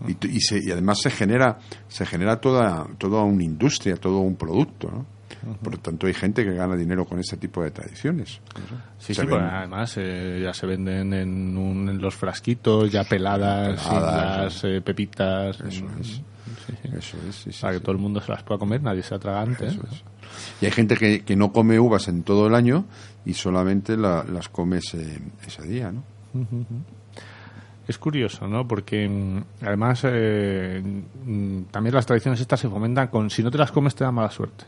Y, 0.08 0.14
y, 0.28 0.40
y, 0.68 0.72
además 0.72 1.00
se 1.02 1.12
genera, 1.12 1.60
se 1.88 2.06
genera 2.06 2.40
toda, 2.40 2.88
toda 2.98 3.24
una 3.24 3.44
industria, 3.44 3.98
todo 3.98 4.20
un 4.20 4.36
producto, 4.36 4.90
¿no? 4.90 5.17
Por 5.62 5.74
lo 5.74 5.80
tanto, 5.80 6.08
hay 6.08 6.14
gente 6.14 6.44
que 6.44 6.54
gana 6.54 6.76
dinero 6.76 7.06
con 7.06 7.20
este 7.20 7.38
tipo 7.38 7.64
de 7.64 7.72
tradiciones. 7.72 8.40
Sí, 8.98 9.14
sí, 9.14 9.22
además 9.22 9.94
eh, 9.98 10.42
ya 10.44 10.54
se 10.54 10.66
venden 10.66 11.14
en, 11.14 12.02
los 12.02 12.16
frasquitos, 12.16 12.92
ya 12.92 13.04
peladas, 13.04 13.86
las 13.92 14.64
eh, 14.64 14.82
pepitas. 14.82 15.60
Eso 15.62 15.86
es. 16.00 16.22
Eso 16.94 17.18
es 17.50 17.60
Para 17.60 17.74
que 17.74 17.80
todo 17.80 17.92
el 17.94 17.98
mundo 17.98 18.20
se 18.22 18.32
las 18.32 18.44
pueda 18.44 18.60
comer, 18.60 18.82
nadie 18.82 19.04
se 19.04 19.16
atragante. 19.16 19.68
¿eh? 19.68 19.80
Y 20.62 20.66
hay 20.66 20.72
gente 20.72 20.96
que, 20.96 21.24
que, 21.24 21.36
no 21.36 21.52
come 21.52 21.80
uvas 21.80 22.08
en 22.08 22.24
todo 22.24 22.48
el 22.48 22.56
año 22.56 22.86
y 23.26 23.34
solamente 23.34 23.96
las 23.96 24.50
come 24.50 24.78
ese, 24.78 25.20
ese 25.46 25.64
día, 25.64 25.92
¿no? 25.92 26.04
Es 27.88 27.98
curioso, 27.98 28.48
¿no? 28.48 28.68
Porque 28.68 29.08
mm, 29.08 29.66
además 29.66 30.04
mm, 30.04 31.62
también 31.72 31.96
las 31.96 32.06
tradiciones 32.06 32.42
estas 32.42 32.60
se 32.60 32.70
fomentan 32.70 33.08
con 33.08 33.30
si 33.30 33.44
no 33.44 33.50
te 33.50 33.58
las 33.58 33.72
comes 33.72 33.96
te 33.96 34.04
da 34.04 34.12
mala 34.12 34.30
suerte. 34.30 34.66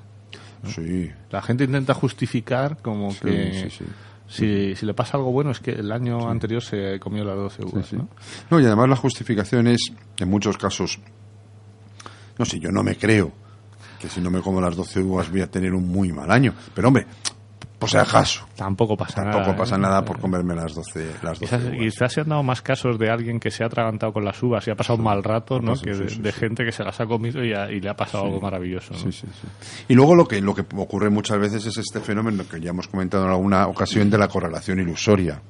Sí. 0.66 1.12
La 1.32 1.42
gente 1.42 1.64
intenta 1.64 1.94
justificar 1.94 2.78
como 2.82 3.12
Sí, 3.12 3.20
que 3.22 3.70
sí. 3.70 3.86
Si, 4.28 4.76
si 4.76 4.86
le 4.86 4.94
pasa 4.94 5.18
algo 5.18 5.32
bueno 5.32 5.50
es 5.52 5.60
que 5.60 5.72
el 5.72 5.92
año 5.92 6.30
anterior 6.30 6.62
se 6.62 7.00
comió 7.00 7.24
las 7.24 7.36
12 7.36 7.66
uvas. 7.66 7.94
¿no? 7.94 8.08
No, 8.52 8.60
y 8.60 8.66
además 8.66 8.90
la 8.90 8.96
justificación 8.96 9.66
es, 9.68 9.92
en 10.20 10.30
muchos 10.30 10.58
casos, 10.58 11.00
no 12.38 12.46
sé, 12.46 12.60
yo 12.60 12.72
no 12.72 12.84
me 12.84 12.96
creo 12.96 13.32
que 14.00 14.08
si 14.08 14.22
no 14.22 14.30
me 14.30 14.42
como 14.42 14.62
las 14.62 14.76
12 14.76 15.02
uvas 15.02 15.32
voy 15.32 15.42
a 15.42 15.48
tener 15.48 15.74
un 15.74 15.88
muy 15.88 16.12
mal 16.12 16.32
año. 16.32 16.54
Pero 16.76 16.90
hombre, 16.90 17.08
por 17.80 17.90
si 17.90 17.98
acaso, 17.98 18.46
Tampoco 18.56 18.98
pasa 18.98 19.22
nada. 19.24 19.32
tampoco 19.38 19.58
pasa 19.58 19.76
¿eh? 19.76 19.80
nada 19.80 20.04
por 20.04 20.20
comerme 20.20 20.54
las 20.54 20.76
12, 20.76 21.12
las 21.24 21.40
12 21.40 21.78
Quizás, 21.80 22.12
se 22.14 22.22
han 22.22 22.30
dado 22.30 22.44
más 22.44 22.62
casos 22.62 23.00
de 23.00 23.10
alguien 23.10 23.40
que 23.40 23.50
se 23.52 23.64
ha 23.64 23.68
atragantado 23.68 24.12
con 24.14 24.26
las 24.26 24.42
uvas 24.44 24.68
y 24.68 24.72
ha 24.72 24.76
pasado 24.76 24.98
un 24.98 25.06
mal 25.06 25.24
rato, 25.24 25.60
¿no? 25.62 25.74
Que 25.74 25.94
sí, 25.94 26.04
de, 26.04 26.10
sí, 26.10 26.22
de 26.22 26.32
sí. 26.34 26.40
gente 26.40 26.66
que 26.66 26.72
se 26.74 26.84
las 26.84 27.00
ha 27.00 27.06
comido 27.06 27.44
y, 27.44 27.54
ha- 27.54 27.72
y 27.72 27.80
le 27.80 27.90
ha 27.90 27.96
pasado 27.96 28.26
algo 28.26 28.42
maravilloso. 28.42 28.94
¿no? 28.94 29.00
Sí, 29.00 29.12
sí, 29.12 29.28
sí. 29.42 29.48
Y 29.88 29.94
luego 29.96 30.14
lo 30.16 30.28
que, 30.28 30.42
lo 30.42 30.54
que 30.54 30.66
ocurre 30.76 31.10
muchas 31.10 31.40
veces 31.40 31.66
es 31.66 31.78
este 31.78 32.00
fenómeno 32.02 32.44
que 32.50 32.60
ya 32.60 32.72
hemos 32.72 32.88
comentado 32.90 33.24
en 33.26 33.30
alguna 33.32 33.66
ocasión 33.68 34.10
de 34.10 34.18
la 34.18 34.28
correlación 34.28 34.80
ilusoria. 34.80 35.42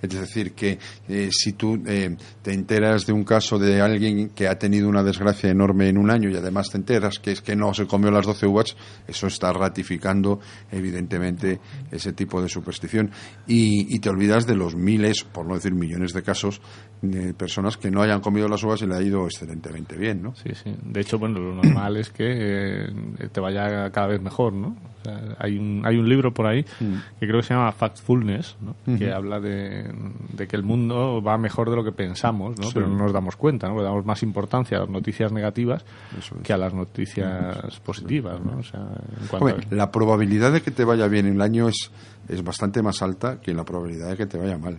Es 0.00 0.08
decir, 0.10 0.52
que 0.52 0.78
eh, 1.08 1.28
si 1.32 1.54
tú 1.54 1.82
eh, 1.86 2.16
te 2.42 2.52
enteras 2.52 3.06
de 3.06 3.12
un 3.12 3.24
caso 3.24 3.58
de 3.58 3.80
alguien 3.80 4.30
que 4.30 4.46
ha 4.46 4.56
tenido 4.58 4.88
una 4.88 5.02
desgracia 5.02 5.50
enorme 5.50 5.88
en 5.88 5.98
un 5.98 6.10
año 6.10 6.30
y 6.30 6.36
además 6.36 6.70
te 6.70 6.76
enteras 6.78 7.18
que 7.18 7.32
es 7.32 7.40
que 7.42 7.56
no 7.56 7.74
se 7.74 7.86
comió 7.88 8.10
las 8.12 8.24
12 8.26 8.46
uvas, 8.46 8.76
eso 9.08 9.26
está 9.26 9.52
ratificando 9.52 10.38
evidentemente 10.70 11.60
ese 11.90 12.12
tipo 12.12 12.42
de 12.42 12.48
superstición. 12.48 13.10
Y, 13.46 13.98
te 14.00 14.10
olvidas 14.10 14.46
de 14.46 14.56
los 14.56 14.74
miles, 14.74 15.24
por 15.24 15.46
no 15.46 15.54
decir 15.54 15.74
millones 15.74 16.12
de 16.12 16.22
casos, 16.22 16.60
de 17.02 17.34
personas 17.34 17.76
que 17.76 17.90
no 17.90 18.00
hayan 18.00 18.20
comido 18.20 18.48
las 18.48 18.62
uvas 18.62 18.80
y 18.82 18.86
le 18.86 18.94
ha 18.94 19.02
ido 19.02 19.26
excelentemente 19.26 19.96
bien, 19.96 20.22
¿no? 20.22 20.34
Sí, 20.36 20.50
sí. 20.54 20.74
De 20.84 21.00
hecho, 21.00 21.18
bueno, 21.18 21.40
lo 21.40 21.54
normal 21.56 21.96
es 21.96 22.10
que 22.10 22.24
eh, 22.28 23.28
te 23.30 23.40
vaya 23.40 23.90
cada 23.90 24.06
vez 24.06 24.22
mejor, 24.22 24.52
¿no? 24.52 24.68
O 24.68 25.04
sea, 25.04 25.20
hay, 25.40 25.58
un, 25.58 25.82
hay 25.84 25.96
un 25.96 26.08
libro 26.08 26.32
por 26.32 26.46
ahí 26.46 26.62
que 26.62 27.26
creo 27.26 27.40
que 27.40 27.42
se 27.42 27.54
llama 27.54 27.72
Factfulness, 27.72 28.56
¿no? 28.60 28.76
Que 28.96 29.12
habla 29.12 29.40
de, 29.40 29.92
de 30.32 30.46
que 30.46 30.54
el 30.54 30.62
mundo 30.62 31.20
va 31.20 31.36
mejor 31.38 31.70
de 31.70 31.74
lo 31.74 31.82
que 31.82 31.90
pensamos, 31.90 32.56
¿no? 32.60 32.68
Pero 32.72 32.86
no 32.86 32.98
nos 32.98 33.12
damos 33.12 33.34
cuenta, 33.34 33.68
¿no? 33.68 33.76
Le 33.78 33.82
damos 33.82 34.06
más 34.06 34.22
importancia 34.22 34.76
a 34.76 34.82
las 34.82 34.88
noticias 34.88 35.32
negativas 35.32 35.84
es. 36.16 36.30
que 36.44 36.52
a 36.52 36.56
las 36.56 36.72
noticias 36.72 37.80
positivas, 37.80 38.40
¿no? 38.40 38.58
O 38.58 38.62
sea, 38.62 38.86
en 39.70 39.76
la 39.76 39.90
probabilidad 39.90 40.52
de 40.52 40.62
que 40.62 40.70
te 40.70 40.84
vaya 40.84 41.08
bien 41.08 41.26
el 41.26 41.40
año 41.40 41.68
es, 41.68 41.90
es 42.28 42.44
bastante 42.44 42.80
más 42.80 43.02
alta 43.02 43.40
que 43.40 43.52
la 43.52 43.64
probabilidad 43.64 44.10
de 44.10 44.16
que 44.16 44.26
te 44.26 44.38
vaya 44.38 44.56
mal. 44.56 44.78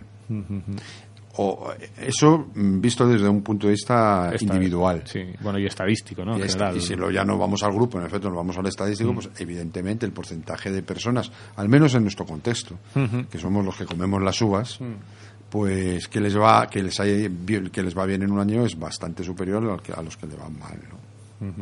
O 1.36 1.72
eso 1.98 2.46
mm, 2.54 2.80
visto 2.80 3.06
desde 3.08 3.28
un 3.28 3.42
punto 3.42 3.66
de 3.66 3.72
vista 3.72 4.30
esta- 4.32 4.44
individual. 4.54 5.02
Sí, 5.04 5.24
bueno, 5.40 5.58
y 5.58 5.66
estadístico, 5.66 6.24
¿no? 6.24 6.34
En 6.36 6.40
Y, 6.40 6.42
esta- 6.42 6.66
general. 6.66 6.76
y 6.76 6.80
si 6.80 6.94
lo, 6.94 7.10
ya 7.10 7.24
no 7.24 7.36
vamos 7.36 7.62
al 7.64 7.72
grupo, 7.72 7.98
en 7.98 8.06
efecto, 8.06 8.28
nos 8.28 8.36
vamos 8.36 8.56
al 8.56 8.66
estadístico, 8.66 9.12
pues 9.14 9.28
evidentemente 9.38 10.06
el 10.06 10.12
porcentaje 10.12 10.70
de 10.70 10.82
personas, 10.82 11.32
al 11.56 11.68
menos 11.68 11.94
en 11.94 12.02
nuestro 12.02 12.24
contexto, 12.24 12.78
que 13.30 13.38
somos 13.38 13.64
los 13.64 13.76
que 13.76 13.84
comemos 13.84 14.22
las 14.22 14.40
uvas, 14.42 14.78
pues 15.50 16.08
que 16.08 16.20
les 16.20 16.36
va 16.36 16.66
que 16.68 16.82
les 16.82 16.98
hay- 17.00 17.28
que 17.72 17.82
les 17.82 17.96
va 17.96 18.06
bien 18.06 18.22
en 18.22 18.30
un 18.32 18.40
año 18.40 18.64
es 18.64 18.78
bastante 18.78 19.22
superior 19.24 19.64
al 19.70 19.82
que- 19.82 19.92
a 19.92 20.02
los 20.02 20.16
que 20.16 20.26
le 20.26 20.36
van 20.36 20.58
mal, 20.58 20.78
¿no? 20.88 21.52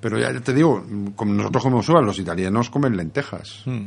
Pero 0.00 0.18
ya 0.18 0.32
te 0.40 0.52
digo, 0.52 0.84
como 1.16 1.32
nosotros 1.32 1.62
comemos 1.62 1.88
uvas, 1.88 2.04
los 2.04 2.18
italianos 2.18 2.70
comen 2.70 2.96
lentejas, 2.96 3.62
Mm. 3.66 3.86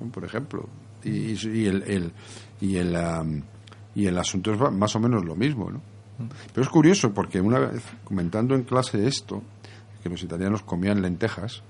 ¿no? 0.00 0.06
por 0.12 0.24
ejemplo, 0.24 0.68
y, 1.04 1.32
y 1.32 1.66
el, 1.66 1.82
el- 1.82 2.12
y 2.60 2.76
el 2.76 2.94
y 3.96 4.06
el 4.06 4.16
asunto 4.18 4.52
es 4.52 4.60
más 4.72 4.94
o 4.94 5.00
menos 5.00 5.24
lo 5.24 5.34
mismo, 5.34 5.70
¿no? 5.70 5.80
Pero 6.54 6.62
es 6.62 6.68
curioso 6.68 7.12
porque 7.12 7.40
una 7.40 7.58
vez 7.58 7.82
comentando 8.04 8.54
en 8.54 8.62
clase 8.62 9.06
esto, 9.08 9.42
que 10.02 10.08
los 10.08 10.22
italianos 10.22 10.62
comían 10.62 11.02
lentejas, 11.02 11.62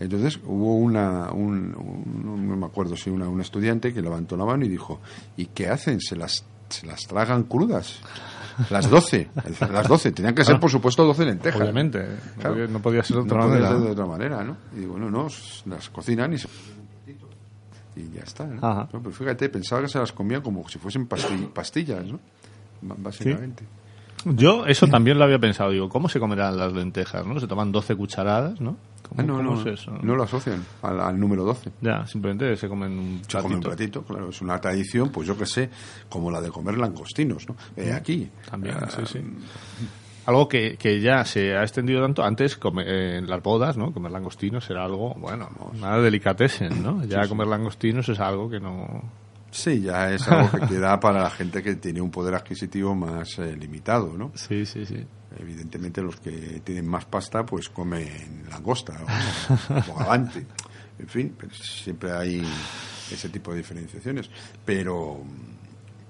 entonces 0.00 0.40
hubo 0.44 0.76
una, 0.76 1.30
un, 1.32 1.74
un- 1.76 2.48
no 2.48 2.56
me 2.56 2.66
acuerdo 2.66 2.96
si 2.96 3.08
una, 3.10 3.28
un 3.28 3.40
estudiante 3.40 3.94
que 3.94 4.02
levantó 4.02 4.36
la 4.36 4.44
mano 4.44 4.64
y 4.64 4.68
dijo, 4.68 4.98
¿y 5.36 5.46
qué 5.46 5.68
hacen? 5.68 6.00
¿Se 6.00 6.16
las, 6.16 6.44
se 6.68 6.86
las 6.86 7.06
tragan 7.06 7.44
crudas? 7.44 8.00
Las 8.70 8.88
12, 8.90 9.28
las 9.72 9.88
12, 9.88 10.12
tenían 10.12 10.34
que 10.34 10.44
ser 10.44 10.60
por 10.60 10.70
supuesto 10.70 11.04
12 11.04 11.24
lentejas. 11.24 11.60
Obviamente, 11.60 11.98
no 12.00 12.40
Claro. 12.40 12.54
podía- 12.54 12.66
no 12.68 12.78
podía 12.80 13.02
ser 13.02 13.16
de 13.16 13.22
otra 13.22 13.38
No 13.38 13.42
podía 13.48 13.60
manera. 13.62 13.76
ser 13.78 13.86
de 13.86 13.90
otra 13.92 14.06
manera, 14.06 14.44
¿no? 14.44 14.56
Y 14.76 14.80
digo, 14.80 14.98
no, 14.98 15.10
no, 15.10 15.26
las 15.66 15.90
cocinan 15.90 16.32
y 16.34 16.38
se 16.38 16.48
y 17.96 18.10
ya 18.16 18.22
está, 18.22 18.46
¿no? 18.46 18.56
Ajá. 18.66 18.88
No, 18.92 19.00
pero 19.00 19.10
fíjate, 19.14 19.48
pensaba 19.48 19.82
que 19.82 19.88
se 19.88 19.98
las 19.98 20.12
comían 20.12 20.42
como 20.42 20.68
si 20.68 20.78
fuesen 20.78 21.08
pasti- 21.08 21.48
pastillas, 21.52 22.04
¿no? 22.06 22.18
B- 22.82 22.94
Básicamente. 22.98 23.64
Yo 24.26 24.64
eso 24.66 24.86
también 24.86 25.18
lo 25.18 25.24
había 25.24 25.38
pensado. 25.38 25.70
Digo, 25.70 25.88
¿cómo 25.90 26.08
se 26.08 26.18
comerán 26.18 26.56
las 26.56 26.72
lentejas? 26.72 27.26
¿no? 27.26 27.38
Se 27.40 27.46
toman 27.46 27.70
12 27.72 27.94
cucharadas, 27.94 28.58
¿no? 28.60 28.76
¿Cómo, 29.06 29.20
Ah, 29.20 29.22
no, 29.22 29.36
cómo 29.36 29.54
no, 29.56 29.60
es 29.60 29.80
eso? 29.80 29.92
no 30.02 30.16
lo 30.16 30.22
asocian 30.22 30.64
al, 30.80 30.98
al 30.98 31.20
número 31.20 31.44
12. 31.44 31.70
Ya, 31.82 32.06
simplemente 32.06 32.56
se 32.56 32.66
comen 32.68 32.92
un 32.98 33.22
Se 33.28 33.38
come 33.42 33.56
un 33.56 33.60
platito. 33.60 34.00
platito, 34.00 34.02
claro, 34.02 34.30
es 34.30 34.40
una 34.40 34.58
tradición, 34.58 35.10
pues 35.10 35.28
yo 35.28 35.36
que 35.36 35.44
sé, 35.44 35.68
como 36.08 36.30
la 36.30 36.40
de 36.40 36.48
comer 36.48 36.78
langostinos, 36.78 37.46
¿no? 37.46 37.54
Eh, 37.76 37.92
aquí. 37.92 38.30
También, 38.50 38.76
Ah, 38.80 38.88
sí, 38.90 39.02
sí. 39.06 39.18
Algo 40.26 40.48
que, 40.48 40.76
que 40.78 41.00
ya 41.00 41.24
se 41.24 41.54
ha 41.56 41.62
extendido 41.62 42.00
tanto. 42.02 42.22
Antes, 42.24 42.56
come- 42.56 42.84
eh, 42.86 43.18
en 43.18 43.28
las 43.28 43.42
bodas, 43.42 43.76
¿no? 43.76 43.92
Comer 43.92 44.10
langostinos 44.12 44.68
era 44.70 44.84
algo, 44.84 45.14
bueno, 45.14 45.48
nada 45.80 46.00
delicatessen, 46.00 46.82
¿no? 46.82 47.04
Ya 47.04 47.26
comer 47.28 47.46
langostinos 47.46 48.08
es 48.08 48.18
algo 48.20 48.48
que 48.48 48.60
no... 48.60 49.02
Sí, 49.50 49.82
ya 49.82 50.10
es 50.10 50.26
algo 50.26 50.50
que 50.50 50.66
queda 50.66 50.98
para 50.98 51.22
la 51.22 51.30
gente 51.30 51.62
que 51.62 51.76
tiene 51.76 52.00
un 52.00 52.10
poder 52.10 52.34
adquisitivo 52.34 52.94
más 52.94 53.38
eh, 53.38 53.54
limitado, 53.56 54.16
¿no? 54.18 54.32
Sí, 54.34 54.66
sí, 54.66 54.84
sí. 54.84 55.06
Evidentemente 55.38 56.00
los 56.02 56.16
que 56.16 56.60
tienen 56.64 56.86
más 56.88 57.04
pasta 57.04 57.44
pues 57.46 57.68
comen 57.68 58.44
langosta 58.50 58.94
o 59.00 59.74
bogavante. 59.92 60.44
En 60.98 61.06
fin, 61.08 61.36
pero 61.38 61.52
siempre 61.54 62.10
hay 62.12 62.42
ese 63.12 63.28
tipo 63.28 63.52
de 63.52 63.58
diferenciaciones. 63.58 64.28
Pero, 64.64 65.20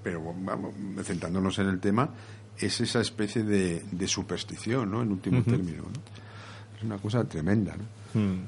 pero 0.01 0.23
vamos, 0.23 0.73
centrándonos 1.03 1.59
en 1.59 1.67
el 1.69 1.79
tema, 1.79 2.09
es 2.59 2.79
esa 2.81 3.01
especie 3.01 3.43
de, 3.43 3.83
de 3.91 4.07
superstición, 4.07 4.91
¿no? 4.91 5.01
En 5.01 5.11
último 5.11 5.43
término, 5.43 5.83
¿no? 5.83 6.77
Es 6.77 6.83
una 6.83 6.97
cosa 6.97 7.23
tremenda, 7.23 7.75
¿no? 7.75 8.19
Mm. 8.19 8.39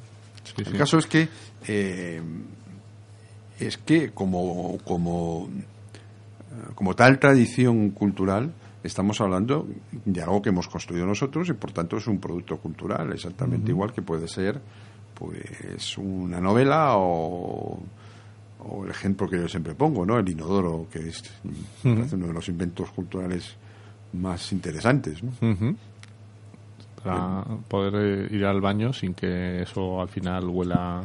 Sí, 0.44 0.54
El 0.58 0.66
sí. 0.68 0.78
caso 0.78 0.98
es 0.98 1.08
que 1.08 1.28
eh, 1.68 2.22
es 3.60 3.78
que 3.78 4.12
como 4.12 4.78
como 4.86 5.50
eh, 5.52 6.72
como 6.74 6.96
tal 6.96 7.20
tradición 7.20 7.90
cultural 7.90 8.54
estamos 8.84 9.20
hablando 9.20 9.68
de 10.06 10.22
algo 10.22 10.42
que 10.42 10.50
hemos 10.50 10.70
construido 10.70 11.06
nosotros 11.06 11.50
y 11.50 11.54
por 11.54 11.74
tanto 11.74 11.98
es 11.98 12.08
un 12.08 12.20
producto 12.20 12.58
cultural 12.58 13.12
exactamente 13.12 13.72
igual 13.72 13.92
que 13.92 14.02
puede 14.02 14.30
ser 14.30 14.62
pues 15.14 15.98
una 15.98 16.40
novela 16.40 16.94
o 16.96 17.84
o 18.60 18.86
el 18.86 18.92
ejemplo 18.92 19.30
que 19.30 19.38
yo 19.40 19.48
siempre 19.48 19.76
pongo, 19.76 20.06
¿no? 20.06 20.18
El 20.18 20.28
inodoro, 20.28 20.88
que 20.92 21.08
es 21.10 21.24
uno 21.84 22.28
de 22.28 22.34
los 22.34 22.48
inventos 22.50 22.90
culturales 22.92 23.56
más 24.14 24.52
interesantes, 24.52 25.22
¿no? 25.24 25.32
Ujú. 25.42 25.76
Para 27.04 27.44
poder 27.68 27.94
eh, 28.32 28.36
ir 28.36 28.46
al 28.46 28.60
baño 28.60 28.92
sin 28.92 29.14
que 29.14 29.62
eso 29.62 30.02
al 30.02 30.10
final 30.10 30.46
huela 30.48 31.04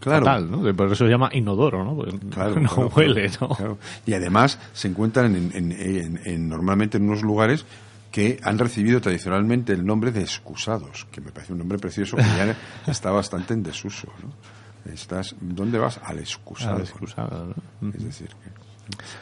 Claro. 0.00 0.24
fatal, 0.26 0.74
Por 0.76 0.86
eso 0.92 1.04
se 1.04 1.10
llama 1.10 1.28
inodoro, 1.32 1.84
¿no? 1.84 1.96
Porque 1.96 2.16
Claro, 2.30 2.54
no 2.60 2.68
claro, 2.68 2.92
huele, 2.96 3.28
claro, 3.30 3.48
¿no? 3.48 3.54
claro. 3.56 3.78
Y 4.06 4.14
además 4.14 4.58
se 4.72 4.88
encuentran 4.88 5.34
en, 5.34 5.50
en- 5.54 5.72
en- 5.72 6.20
en- 6.24 6.48
normalmente 6.48 6.98
en 6.98 7.04
unos 7.04 7.22
lugares 7.22 7.64
que 8.12 8.38
han 8.42 8.58
recibido 8.58 9.00
tradicionalmente 9.00 9.72
el 9.72 9.84
nombre 9.84 10.12
de 10.12 10.20
excusados, 10.22 11.06
que 11.10 11.20
me 11.20 11.30
parece 11.32 11.52
un 11.52 11.58
nombre 11.58 11.78
precioso 11.78 12.16
que 12.16 12.22
ya 12.22 12.56
está 12.86 13.10
bastante 13.10 13.54
en 13.54 13.62
desuso. 13.62 14.08
¿no? 14.22 14.92
Estás, 14.92 15.34
¿Dónde 15.40 15.78
vas? 15.78 16.00
Al 16.04 16.18
excusado. 16.20 16.78
Ah, 16.78 16.82
excusado, 16.82 17.54
¿no? 17.80 17.88
Es 17.90 18.04
decir, 18.04 18.28
que- 18.28 18.57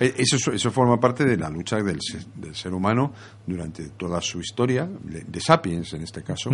eso, 0.01 0.53
eso 0.53 0.71
forma 0.71 0.99
parte 1.01 1.25
de 1.25 1.37
la 1.37 1.49
lucha 1.51 1.77
del, 1.83 1.99
se- 2.01 2.25
del 2.35 2.55
ser 2.55 2.73
humano 2.73 3.13
durante 3.47 3.89
toda 3.91 4.21
su 4.21 4.41
historia, 4.41 4.89
de, 5.03 5.41
Sapiens 5.41 5.93
en 5.95 6.03
este 6.03 6.23
caso, 6.23 6.51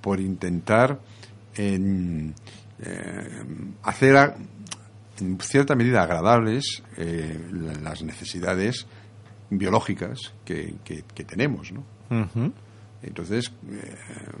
por 0.00 0.20
intentar 0.20 0.98
en, 1.54 2.34
eh, 2.80 3.42
hacer 3.82 4.16
a- 4.16 4.36
en 5.20 5.38
cierta 5.40 5.74
medida 5.74 6.02
agradables 6.02 6.82
eh, 6.96 7.48
la- 7.52 7.74
las 7.74 8.02
necesidades 8.02 8.86
biológicas 9.50 10.32
que, 10.44 10.76
que- 10.84 11.02
que 11.14 11.24
tenemos, 11.24 11.72
¿no? 11.72 11.84
Entonces, 13.02 13.52
eh, 13.70 13.96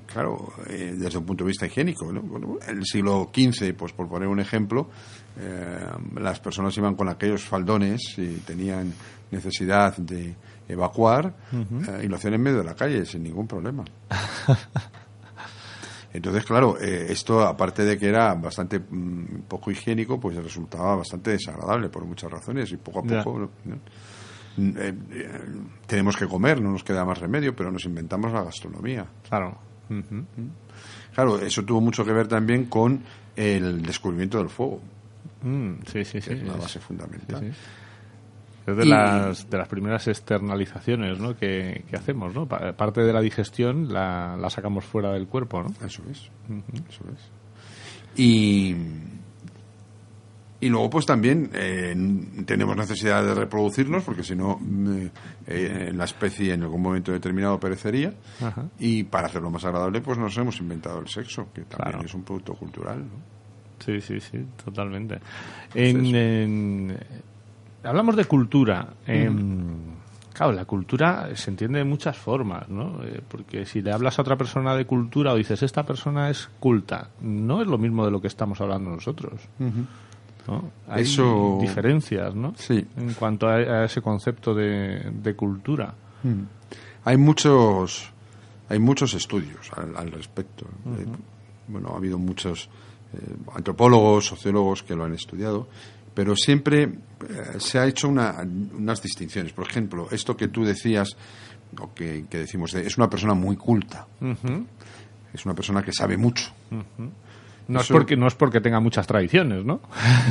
claro, 0.06 0.52
eh, 0.68 0.94
desde 0.96 1.18
un 1.18 1.24
punto 1.24 1.44
de 1.44 1.48
vista 1.48 1.66
higiénico, 1.66 2.12
¿no? 2.12 2.22
Bueno, 2.22 2.58
el 2.66 2.84
siglo 2.84 3.30
XV, 3.32 3.74
pues 3.74 3.92
por 3.92 4.08
poner 4.08 4.28
un 4.28 4.40
ejemplo, 4.40 4.90
eh, 5.38 5.86
las 6.16 6.40
personas 6.40 6.76
iban 6.76 6.96
con 6.96 7.08
aquellos 7.08 7.44
faldones 7.44 8.18
y 8.18 8.38
tenían 8.38 8.92
necesidad 9.30 9.96
de 9.96 10.34
evacuar 10.68 11.36
eh, 11.52 12.02
y 12.04 12.08
lo 12.08 12.16
hacían 12.16 12.34
en 12.34 12.42
medio 12.42 12.58
de 12.58 12.64
la 12.64 12.74
calle 12.74 13.06
sin 13.06 13.22
ningún 13.22 13.46
problema. 13.46 13.84
Entonces, 16.12 16.44
claro, 16.44 16.76
esto 16.78 17.46
aparte 17.46 17.84
de 17.84 17.96
que 17.96 18.08
era 18.08 18.34
bastante 18.34 18.80
mm, 18.80 19.42
poco 19.46 19.70
higiénico, 19.70 20.18
pues 20.18 20.34
resultaba 20.36 20.96
bastante 20.96 21.30
desagradable 21.32 21.90
por 21.90 22.04
muchas 22.04 22.30
razones 22.30 22.72
y 22.72 22.76
poco 22.78 23.00
a 23.00 23.02
poco 23.02 23.38
¿no? 23.38 23.50
Eh, 24.58 24.94
eh, 25.12 25.28
tenemos 25.86 26.16
que 26.16 26.26
comer, 26.26 26.60
no 26.60 26.72
nos 26.72 26.82
queda 26.84 27.04
más 27.04 27.18
remedio, 27.18 27.54
pero 27.54 27.70
nos 27.70 27.84
inventamos 27.84 28.32
la 28.32 28.42
gastronomía. 28.42 29.06
Claro. 29.28 29.56
Ujú. 29.88 30.24
Claro, 31.14 31.38
eso 31.40 31.64
tuvo 31.64 31.80
mucho 31.80 32.04
que 32.04 32.12
ver 32.12 32.28
también 32.28 32.64
con 32.66 33.00
el 33.36 33.82
descubrimiento 33.82 34.38
del 34.38 34.48
fuego, 34.48 34.80
Mm, 35.42 35.74
sí, 35.86 36.04
sí, 36.04 36.20
sí. 36.20 36.32
es 36.32 36.42
una 36.42 36.54
es- 36.54 36.60
base 36.60 36.80
fundamental. 36.80 37.40
sí. 37.40 37.52
Es 38.66 38.76
de, 38.76 38.84
Y- 38.84 38.88
las, 38.88 39.48
de 39.48 39.56
las 39.56 39.68
primeras 39.68 40.06
externalizaciones 40.08 41.18
¿no? 41.18 41.34
que, 41.36 41.84
que 41.88 41.96
hacemos, 41.96 42.34
¿no? 42.34 42.46
Pa- 42.46 42.72
Parte 42.74 43.00
de 43.02 43.12
la 43.14 43.20
digestión 43.22 43.90
la, 43.92 44.36
la 44.38 44.50
sacamos 44.50 44.84
fuera 44.84 45.10
del 45.12 45.26
cuerpo, 45.26 45.62
¿no? 45.62 45.68
Eso 45.86 46.02
es. 46.10 46.28
Eso 46.90 47.04
es. 47.14 47.30
Y, 48.20 48.74
y 50.60 50.68
luego, 50.68 50.90
pues 50.90 51.06
también 51.06 51.50
eh, 51.54 51.94
tenemos 52.46 52.76
necesidad 52.76 53.24
de 53.24 53.34
reproducirnos, 53.34 54.02
porque 54.02 54.22
si 54.24 54.34
no, 54.34 54.58
mm, 54.60 55.06
eh, 55.46 55.92
la 55.94 56.04
especie 56.04 56.52
en 56.52 56.62
algún 56.64 56.82
momento 56.82 57.12
determinado 57.12 57.60
perecería. 57.60 58.12
Ajá. 58.42 58.64
Y 58.78 59.04
para 59.04 59.28
hacerlo 59.28 59.50
más 59.50 59.64
agradable, 59.64 60.00
pues 60.00 60.18
nos 60.18 60.36
hemos 60.36 60.58
inventado 60.60 60.98
el 61.00 61.08
sexo, 61.08 61.48
que 61.54 61.62
también 61.62 61.92
Claro. 61.92 62.04
es 62.06 62.14
un 62.14 62.22
producto 62.24 62.54
cultural. 62.54 62.98
¿no? 63.00 63.38
Sí, 63.84 64.00
sí, 64.00 64.18
sí, 64.20 64.44
totalmente. 64.64 65.20
En, 65.74 66.04
en- 66.16 66.98
hablamos 67.84 68.16
de 68.16 68.24
cultura. 68.24 68.88
em, 69.06 69.76
claro, 70.32 70.52
la 70.52 70.64
cultura 70.64 71.28
se 71.36 71.50
entiende 71.50 71.78
de 71.78 71.84
muchas 71.84 72.16
formas, 72.16 72.68
¿no? 72.68 73.00
Eh, 73.04 73.20
porque 73.28 73.64
si 73.64 73.80
le 73.80 73.92
hablas 73.92 74.18
a 74.18 74.22
otra 74.22 74.36
persona 74.36 74.74
de 74.74 74.84
cultura 74.86 75.32
o 75.32 75.36
dices, 75.36 75.62
esta 75.62 75.84
persona 75.84 76.30
es 76.30 76.48
culta, 76.58 77.10
no 77.20 77.62
es 77.62 77.68
lo 77.68 77.78
mismo 77.78 78.04
de 78.04 78.10
lo 78.10 78.20
que 78.20 78.26
estamos 78.26 78.60
hablando 78.60 78.90
nosotros. 78.90 79.40
¿No? 80.48 80.70
Hay 80.88 81.02
Eso- 81.04 81.58
diferencias, 81.60 82.34
¿no? 82.34 82.54
Sí. 82.56 82.84
En 82.96 83.12
cuanto 83.14 83.46
a, 83.46 83.54
a 83.56 83.84
ese 83.84 84.00
concepto 84.02 84.54
de, 84.54 85.10
de 85.12 85.36
cultura. 85.36 85.94
Hay 87.04 87.16
muchos, 87.16 88.10
hay 88.68 88.78
muchos 88.78 89.14
estudios 89.14 89.70
al, 89.76 89.96
al 89.96 90.10
respecto. 90.10 90.66
Eh, 90.98 91.06
bueno, 91.68 91.90
ha 91.92 91.96
habido 91.96 92.18
muchos 92.18 92.68
eh, 93.14 93.18
antropólogos, 93.54 94.26
sociólogos 94.26 94.82
que 94.82 94.96
lo 94.96 95.04
han 95.04 95.14
estudiado, 95.14 95.68
pero 96.14 96.34
siempre 96.34 96.82
eh, 96.82 96.90
se 97.58 97.78
ha 97.78 97.86
hecho 97.86 98.08
una- 98.08 98.36
unas 98.76 99.00
distinciones. 99.02 99.52
Por 99.52 99.66
ejemplo, 99.68 100.08
esto 100.10 100.36
que 100.36 100.48
tú 100.48 100.64
decías, 100.64 101.16
o 101.80 101.92
que, 101.94 102.24
que 102.28 102.38
decimos, 102.38 102.72
de- 102.72 102.86
es 102.86 102.96
una 102.98 103.08
persona 103.08 103.34
muy 103.34 103.56
culta, 103.56 104.06
es 105.32 105.44
una 105.46 105.54
persona 105.54 105.82
que 105.82 105.92
sabe 105.92 106.16
mucho. 106.16 106.50
No, 107.68 107.80
es 107.80 107.86
porque, 107.88 108.16
no 108.16 108.26
es 108.26 108.34
porque 108.34 108.60
tenga 108.60 108.80
muchas 108.80 109.06
tradiciones, 109.06 109.64
¿no? 109.64 109.80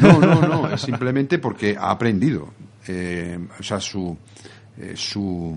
No, 0.01 0.19
no, 0.19 0.41
no, 0.41 0.69
es 0.69 0.81
simplemente 0.81 1.37
porque 1.39 1.77
ha 1.79 1.91
aprendido. 1.91 2.49
Eh, 2.87 3.37
o 3.59 3.63
sea, 3.63 3.79
su, 3.79 4.17
eh, 4.77 4.93
su 4.95 5.55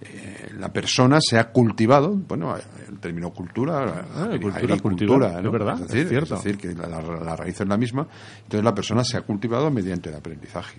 eh, 0.00 0.52
la 0.58 0.72
persona 0.72 1.18
se 1.20 1.38
ha 1.38 1.50
cultivado, 1.50 2.14
bueno, 2.14 2.54
el 2.88 2.98
término 2.98 3.30
cultura, 3.30 4.04
Ah, 4.16 4.28
cultura, 4.40 4.78
cultivar, 4.78 5.32
¿no? 5.42 5.48
es 5.48 5.52
verdad, 5.52 5.74
es 5.80 5.88
decir, 5.88 6.02
es 6.02 6.08
cierto. 6.08 6.34
decir, 6.36 6.56
que 6.58 6.72
la, 6.74 6.86
la- 6.86 7.02
la 7.02 7.34
raíz 7.36 7.60
es 7.60 7.66
la 7.66 7.76
misma, 7.76 8.06
entonces 8.44 8.64
la 8.64 8.74
persona 8.74 9.02
se 9.02 9.16
ha 9.16 9.22
cultivado 9.22 9.70
mediante 9.72 10.10
el 10.10 10.14
aprendizaje. 10.14 10.78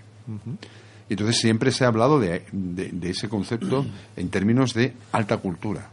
Y 1.10 1.14
entonces 1.14 1.38
siempre 1.38 1.72
se 1.72 1.84
ha 1.84 1.88
hablado 1.88 2.20
de, 2.20 2.46
de- 2.52 2.92
de 2.94 3.10
ese 3.10 3.28
concepto 3.28 3.86
en 4.16 4.30
términos 4.30 4.74
de 4.74 4.94
alta 5.12 5.38
cultura. 5.38 5.90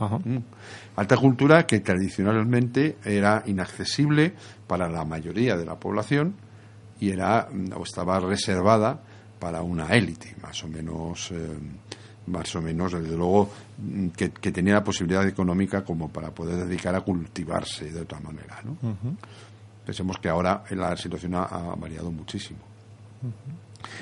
Ajá. 0.00 0.18
Mm. 0.18 0.38
Alta 0.96 1.16
cultura 1.16 1.66
que 1.66 1.80
tradicionalmente 1.80 2.96
era 3.04 3.42
inaccesible 3.46 4.34
para 4.66 4.88
la 4.88 5.04
mayoría 5.04 5.56
de 5.56 5.66
la 5.66 5.78
población 5.78 6.34
y 6.98 7.10
era 7.10 7.48
mm, 7.52 7.72
o 7.76 7.82
estaba 7.84 8.18
reservada 8.18 9.00
para 9.38 9.62
una 9.62 9.88
élite, 9.88 10.34
más 10.42 10.62
o 10.64 10.68
menos, 10.68 11.30
eh, 11.32 11.48
más 12.26 12.54
o 12.56 12.62
menos, 12.62 12.92
desde 12.92 13.16
luego, 13.16 13.50
mm, 13.78 14.08
que, 14.08 14.30
que 14.30 14.52
tenía 14.52 14.74
la 14.74 14.84
posibilidad 14.84 15.26
económica 15.26 15.84
como 15.84 16.08
para 16.10 16.30
poder 16.30 16.64
dedicar 16.66 16.94
a 16.94 17.02
cultivarse 17.02 17.90
de 17.90 18.00
otra 18.00 18.20
manera. 18.20 18.60
¿no? 18.64 18.76
Pensemos 19.84 20.18
que 20.18 20.28
ahora 20.28 20.64
la 20.70 20.96
situación 20.96 21.34
ha, 21.34 21.44
ha 21.44 21.74
variado 21.74 22.10
muchísimo. 22.10 22.60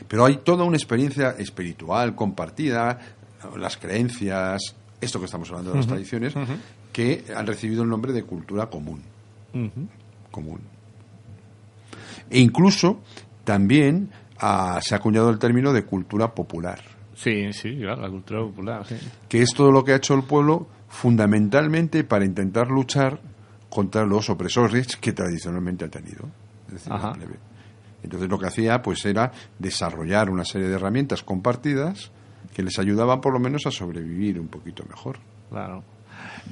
Pero 0.07 0.25
hay 0.25 0.38
toda 0.38 0.64
una 0.64 0.76
experiencia 0.76 1.31
espiritual 1.38 2.14
compartida, 2.14 2.99
las 3.57 3.76
creencias, 3.76 4.75
esto 5.00 5.19
que 5.19 5.26
estamos 5.26 5.49
hablando 5.50 5.71
de 5.71 5.76
las 5.78 5.87
tradiciones, 5.87 6.35
que 6.92 7.25
han 7.35 7.46
recibido 7.46 7.83
el 7.83 7.88
nombre 7.88 8.12
de 8.12 8.25
cultura 8.25 8.66
común. 8.66 9.03
Común. 10.31 10.61
E 12.31 12.40
incluso 12.40 13.01
también 13.44 14.11
ah, 14.38 14.79
se 14.83 14.94
ha 14.94 14.99
acuñado 14.99 15.31
el 15.31 15.38
término 15.38 15.73
de 15.73 15.85
cultura 15.85 16.35
popular, 16.35 16.81
Sí, 17.18 17.53
sí, 17.53 17.77
claro, 17.79 18.03
la 18.03 18.11
cultura 18.11 18.40
popular, 18.42 18.87
sí. 18.87 18.94
que 19.29 19.42
es 19.42 19.51
todo 19.53 19.73
lo 19.73 19.83
que 19.83 19.92
ha 19.92 19.96
hecho 19.96 20.14
el 20.14 20.23
pueblo 20.23 20.68
fundamentalmente 20.88 22.05
para 22.05 22.25
intentar 22.25 22.68
luchar 22.68 23.18
contra 23.68 24.07
los 24.07 24.31
opresores 24.31 24.96
que 24.96 25.12
tradicionalmente 25.12 25.85
ha 25.85 25.88
tenido. 25.88 26.29
Es 26.68 26.75
decir. 26.75 26.92
Entonces 28.05 28.29
lo 28.29 28.38
que 28.38 28.46
hacía 28.46 28.81
pues 28.83 29.05
era 29.05 29.33
desarrollar 29.59 30.31
una 30.31 30.44
serie 30.44 30.68
de 30.68 30.77
herramientas 30.77 31.25
compartidas 31.25 32.12
que 32.59 32.64
les 32.64 32.77
ayudaban 32.81 33.21
por 33.21 33.33
lo 33.33 33.38
menos 33.38 33.64
a 33.68 33.71
sobrevivir 33.71 34.40
un 34.40 34.49
poquito 34.49 34.83
mejor. 34.88 35.18
Claro. 35.49 35.85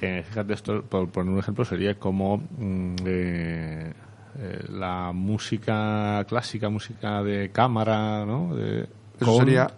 Eh, 0.00 0.22
fíjate, 0.24 0.54
esto, 0.54 0.82
por 0.82 1.08
poner 1.08 1.32
un 1.32 1.40
ejemplo, 1.40 1.64
sería 1.64 1.98
como 1.98 2.36
mm, 2.36 2.94
eh, 3.04 3.92
eh, 4.38 4.64
la 4.68 5.10
música 5.12 6.24
clásica, 6.28 6.68
música 6.68 7.24
de 7.24 7.50
cámara, 7.50 8.24
¿no? 8.24 8.54
De- 8.54 8.82
Eso 9.18 9.38
sería 9.38 9.62
al- 9.64 9.70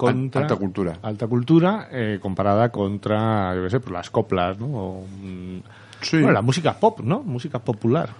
alta 0.42 0.56
cultura. 0.56 0.98
Alta 1.00 1.26
cultura 1.26 1.88
eh, 1.90 2.18
comparada 2.20 2.68
contra, 2.70 3.54
yo 3.56 3.62
qué 3.62 3.70
sé, 3.70 3.80
pues 3.80 3.92
las 3.94 4.10
coplas, 4.10 4.58
¿no? 4.58 4.66
O, 4.66 5.06
mm, 5.22 5.58
Sí. 6.02 6.18
Bueno, 6.18 6.32
la 6.32 6.42
música 6.42 6.74
pop, 6.78 7.00
¿no? 7.00 7.22
Música 7.22 7.58
popular. 7.58 8.10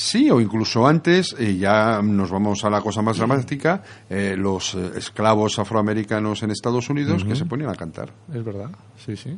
Sí, 0.00 0.30
o 0.30 0.40
incluso 0.40 0.86
antes, 0.86 1.34
eh, 1.40 1.56
ya 1.56 2.00
nos 2.02 2.30
vamos 2.30 2.64
a 2.64 2.70
la 2.70 2.80
cosa 2.80 3.02
más 3.02 3.16
dramática, 3.16 3.82
eh, 4.08 4.36
los 4.38 4.76
eh, 4.76 4.92
esclavos 4.96 5.58
afroamericanos 5.58 6.40
en 6.44 6.52
Estados 6.52 6.88
Unidos 6.88 7.24
que 7.24 7.34
se 7.34 7.46
ponían 7.46 7.70
a 7.70 7.74
cantar. 7.74 8.08
Es 8.32 8.44
verdad, 8.44 8.70
sí, 9.04 9.16
sí. 9.16 9.36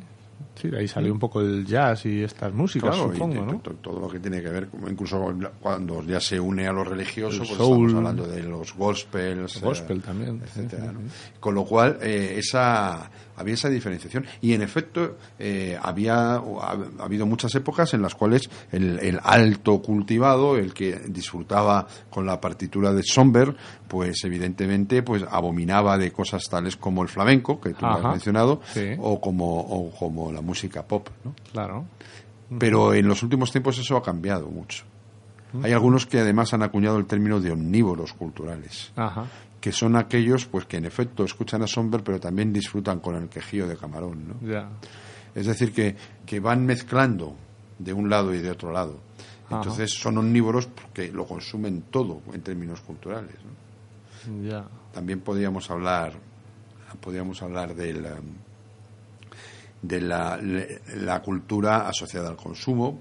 Sí, 0.54 0.68
de 0.68 0.80
ahí 0.80 0.88
salió 0.88 1.12
un 1.14 1.18
poco 1.18 1.40
el 1.40 1.64
jazz 1.64 2.04
y 2.04 2.22
estas 2.22 2.52
músicas, 2.52 2.94
Claro, 2.94 3.10
supongo, 3.12 3.46
¿no? 3.46 3.58
to- 3.60 3.72
todo 3.76 4.00
lo 4.00 4.08
que 4.08 4.18
tiene 4.20 4.42
que 4.42 4.50
ver, 4.50 4.68
incluso 4.90 5.32
cuando 5.60 6.02
ya 6.04 6.20
se 6.20 6.38
une 6.38 6.66
a 6.66 6.72
lo 6.72 6.84
religioso, 6.84 7.42
El 7.42 7.48
pues 7.48 7.56
soul. 7.58 7.86
estamos 7.86 7.94
hablando 7.94 8.26
de 8.26 8.42
los 8.42 8.74
gospels, 8.74 9.56
El 9.56 9.62
gospel 9.62 9.98
eh, 9.98 10.02
también, 10.04 10.42
etcétera, 10.44 10.82
sí, 10.82 10.88
sí, 10.90 10.94
¿no? 10.94 11.08
sí. 11.08 11.32
Con 11.40 11.54
lo 11.54 11.64
cual, 11.64 11.96
eh, 12.02 12.34
esa 12.38 13.10
había 13.40 13.54
esa 13.54 13.68
diferenciación 13.68 14.26
y 14.40 14.52
en 14.52 14.62
efecto 14.62 15.16
eh, 15.38 15.78
había 15.82 16.34
ha, 16.34 16.38
ha 16.98 17.04
habido 17.04 17.26
muchas 17.26 17.54
épocas 17.54 17.92
en 17.94 18.02
las 18.02 18.14
cuales 18.14 18.48
el, 18.70 18.98
el 19.00 19.18
alto 19.22 19.80
cultivado, 19.82 20.56
el 20.56 20.72
que 20.74 20.98
disfrutaba 21.08 21.86
con 22.10 22.26
la 22.26 22.40
partitura 22.40 22.92
de 22.92 23.02
Somber, 23.02 23.54
pues 23.88 24.22
evidentemente 24.24 25.02
pues 25.02 25.24
abominaba 25.30 25.98
de 25.98 26.12
cosas 26.12 26.44
tales 26.48 26.76
como 26.76 27.02
el 27.02 27.08
flamenco 27.08 27.60
que 27.60 27.70
tú 27.74 27.86
has 27.86 27.98
Ajá. 28.00 28.10
mencionado 28.10 28.60
Sí. 28.72 28.90
o 28.98 29.20
como 29.20 29.58
o 29.60 29.90
como 29.90 30.30
la 30.32 30.40
música 30.40 30.82
pop, 30.86 31.08
¿no? 31.24 31.34
Claro. 31.52 31.86
Pero 32.58 32.94
en 32.94 33.06
los 33.06 33.22
últimos 33.22 33.52
tiempos 33.52 33.78
eso 33.78 33.96
ha 33.96 34.02
cambiado 34.02 34.48
mucho. 34.48 34.84
Hay 35.62 35.72
algunos 35.72 36.06
que 36.06 36.20
además 36.20 36.54
han 36.54 36.62
acuñado 36.62 36.96
el 36.98 37.06
término 37.06 37.40
de 37.40 37.50
omnívoros 37.50 38.12
culturales, 38.12 38.92
Ajá. 38.94 39.24
Que 39.60 39.72
son 39.72 39.96
aquellos 39.96 40.46
pues 40.46 40.64
que 40.64 40.78
en 40.78 40.86
efecto 40.86 41.24
escuchan 41.24 41.62
a 41.62 41.66
Somber 41.66 42.02
pero 42.02 42.18
también 42.18 42.52
disfrutan 42.52 43.00
con 43.00 43.14
el 43.16 43.28
quejío 43.28 43.68
de 43.68 43.76
camarón, 43.76 44.28
¿no? 44.28 44.34
Es 45.34 45.46
decir, 45.46 45.72
que, 45.72 45.94
que 46.26 46.40
van 46.40 46.64
mezclando 46.64 47.36
de 47.78 47.92
un 47.92 48.10
lado 48.10 48.34
y 48.34 48.38
de 48.38 48.50
otro 48.50 48.72
lado. 48.72 48.98
Ajá. 49.46 49.56
Entonces 49.58 49.92
son 49.92 50.18
omnívoros 50.18 50.66
porque 50.66 51.12
lo 51.12 51.26
consumen 51.26 51.84
todo 51.90 52.22
en 52.32 52.40
términos 52.42 52.80
culturales. 52.80 53.36
También 54.92 55.20
podríamos 55.20 55.70
hablar, 55.70 56.14
podríamos 57.00 57.42
hablar 57.42 57.74
del, 57.74 58.04
um, 58.04 58.34
de 59.82 60.00
la, 60.00 60.38
la 60.96 61.22
cultura 61.22 61.88
asociada 61.88 62.28
al 62.28 62.36
consumo. 62.36 63.00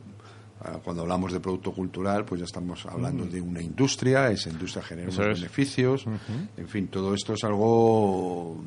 Ah, 0.61 0.77
Cuando 0.83 1.03
hablamos 1.03 1.31
de 1.31 1.39
producto 1.39 1.71
cultural, 1.71 2.25
pues 2.25 2.39
ya 2.39 2.45
estamos 2.45 2.85
hablando 2.85 3.25
de 3.25 3.39
una 3.39 3.61
industria, 3.61 4.29
esa 4.29 4.49
industria 4.49 4.83
genera 4.83 5.09
Mm. 5.09 5.13
Unos 5.15 5.27
es. 5.27 5.41
beneficios, 5.41 6.05
en 6.57 6.67
fin, 6.67 6.87
todo 6.89 7.13
esto 7.13 7.33
es 7.33 7.43
algo 7.45 8.57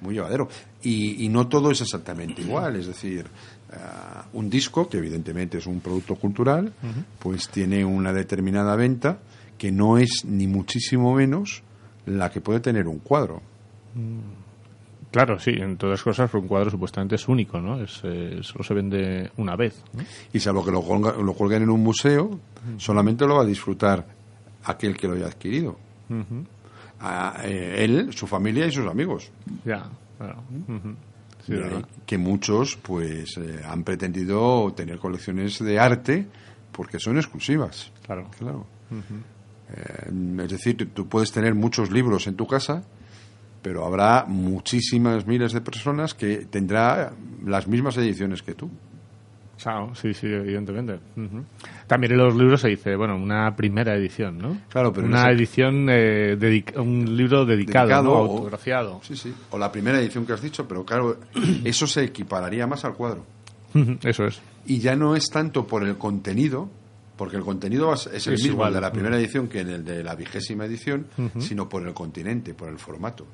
muy 0.00 0.14
llevadero. 0.14 0.48
Y, 0.82 1.24
y 1.24 1.28
no 1.28 1.46
todo 1.46 1.70
es 1.70 1.80
exactamente 1.80 2.42
igual, 2.42 2.74
es 2.76 2.88
decir, 2.88 3.26
ah, 3.72 4.24
un 4.32 4.50
disco, 4.50 4.88
que 4.88 4.98
evidentemente 4.98 5.58
es 5.58 5.66
un 5.66 5.78
producto 5.80 6.16
cultural, 6.16 6.72
pues 7.20 7.48
tiene 7.48 7.84
una 7.84 8.12
determinada 8.12 8.74
venta 8.74 9.18
que 9.56 9.70
no 9.70 9.98
es 9.98 10.24
ni 10.24 10.48
muchísimo 10.48 11.14
menos 11.14 11.62
la 12.06 12.30
que 12.32 12.40
puede 12.40 12.58
tener 12.58 12.88
un 12.88 12.98
cuadro. 12.98 13.40
Claro, 15.14 15.38
sí, 15.38 15.50
en 15.52 15.76
todas 15.76 16.02
cosas 16.02 16.34
un 16.34 16.48
cuadro 16.48 16.70
supuestamente 16.70 17.14
es 17.14 17.28
único, 17.28 17.60
¿no? 17.60 17.80
Es, 17.80 18.00
eh, 18.02 18.40
solo 18.42 18.64
se 18.64 18.74
vende 18.74 19.30
una 19.36 19.54
vez. 19.54 19.80
¿no? 19.92 20.02
Y 20.32 20.40
salvo 20.40 20.64
que 20.64 20.72
lo, 20.72 20.82
colga- 20.82 21.16
lo 21.16 21.34
cuelguen 21.34 21.62
en 21.62 21.70
un 21.70 21.84
museo, 21.84 22.40
solamente 22.78 23.24
lo 23.24 23.36
va 23.36 23.42
a 23.42 23.46
disfrutar 23.46 24.04
aquel 24.64 24.96
que 24.96 25.06
lo 25.06 25.14
haya 25.14 25.26
adquirido. 25.26 25.78
A- 26.98 27.42
eh, 27.44 27.84
él, 27.84 28.12
su 28.12 28.26
familia 28.26 28.66
y 28.66 28.72
sus 28.72 28.88
amigos. 28.88 29.30
Ya, 29.64 29.86
claro. 30.18 30.42
Ahí 31.48 31.84
que 32.06 32.18
muchos 32.18 32.76
pues 32.76 33.36
eh, 33.36 33.60
han 33.64 33.84
pretendido 33.84 34.72
tener 34.74 34.98
colecciones 34.98 35.60
de 35.60 35.78
arte 35.78 36.26
porque 36.72 36.98
son 36.98 37.18
exclusivas. 37.18 37.92
Claro. 38.04 38.28
Claro. 38.36 38.66
Eh, 39.70 40.42
es 40.44 40.50
decir, 40.50 40.90
tú 40.92 41.06
puedes 41.06 41.30
tener 41.30 41.54
muchos 41.54 41.90
libros 41.92 42.26
en 42.26 42.34
tu 42.34 42.46
casa, 42.48 42.82
pero 43.64 43.86
habrá 43.86 44.26
muchísimas 44.28 45.26
miles 45.26 45.52
de 45.54 45.62
personas 45.62 46.12
que 46.12 46.44
tendrá 46.50 47.12
las 47.46 47.66
mismas 47.66 47.96
ediciones 47.96 48.42
que 48.42 48.52
tú. 48.52 48.70
Claro, 49.62 49.94
sí, 49.94 50.12
sí, 50.12 50.26
evidentemente. 50.26 50.98
También 51.86 52.12
en 52.12 52.18
los 52.18 52.36
libros 52.36 52.60
se 52.60 52.68
dice, 52.68 52.94
bueno, 52.96 53.16
una 53.16 53.56
primera 53.56 53.94
edición, 53.94 54.36
¿no? 54.36 54.58
Claro, 54.68 54.92
pero 54.92 55.06
Una 55.06 55.30
edición, 55.30 55.86
eh, 55.88 56.36
un 56.76 57.16
libro 57.16 57.46
dedicado, 57.46 57.86
Dedicado 57.86 58.04
¿no? 58.04 58.12
o- 58.12 58.36
autografiado. 58.36 59.00
Sí, 59.02 59.16
sí. 59.16 59.32
O 59.50 59.56
la 59.58 59.72
primera 59.72 59.98
edición 59.98 60.26
que 60.26 60.34
has 60.34 60.42
dicho, 60.42 60.68
pero 60.68 60.84
claro, 60.84 61.16
eso 61.64 61.86
se 61.86 62.04
equipararía 62.04 62.66
más 62.66 62.84
al 62.84 62.92
cuadro. 62.94 63.24
Eso 64.04 64.24
es. 64.26 64.42
Y 64.66 64.78
ya 64.80 64.94
no 64.96 65.16
es 65.16 65.30
tanto 65.30 65.66
por 65.66 65.82
el 65.84 65.96
contenido, 65.96 66.68
porque 67.16 67.36
el 67.38 67.42
contenido 67.44 67.94
es 67.94 68.06
el 68.26 68.34
Es 68.34 68.42
mismo 68.42 68.52
igual. 68.56 68.68
el 68.68 68.74
de 68.74 68.80
la 68.82 68.92
primera 68.92 69.16
edición 69.18 69.48
que 69.48 69.60
en 69.60 69.70
el 69.70 69.84
de 69.84 70.04
la 70.04 70.14
vigésima 70.14 70.66
edición, 70.66 71.06
sino 71.38 71.68
por 71.68 71.86
el 71.86 71.94
continente, 71.94 72.52
por 72.54 72.68
el 72.68 72.78
formato. 72.78 73.24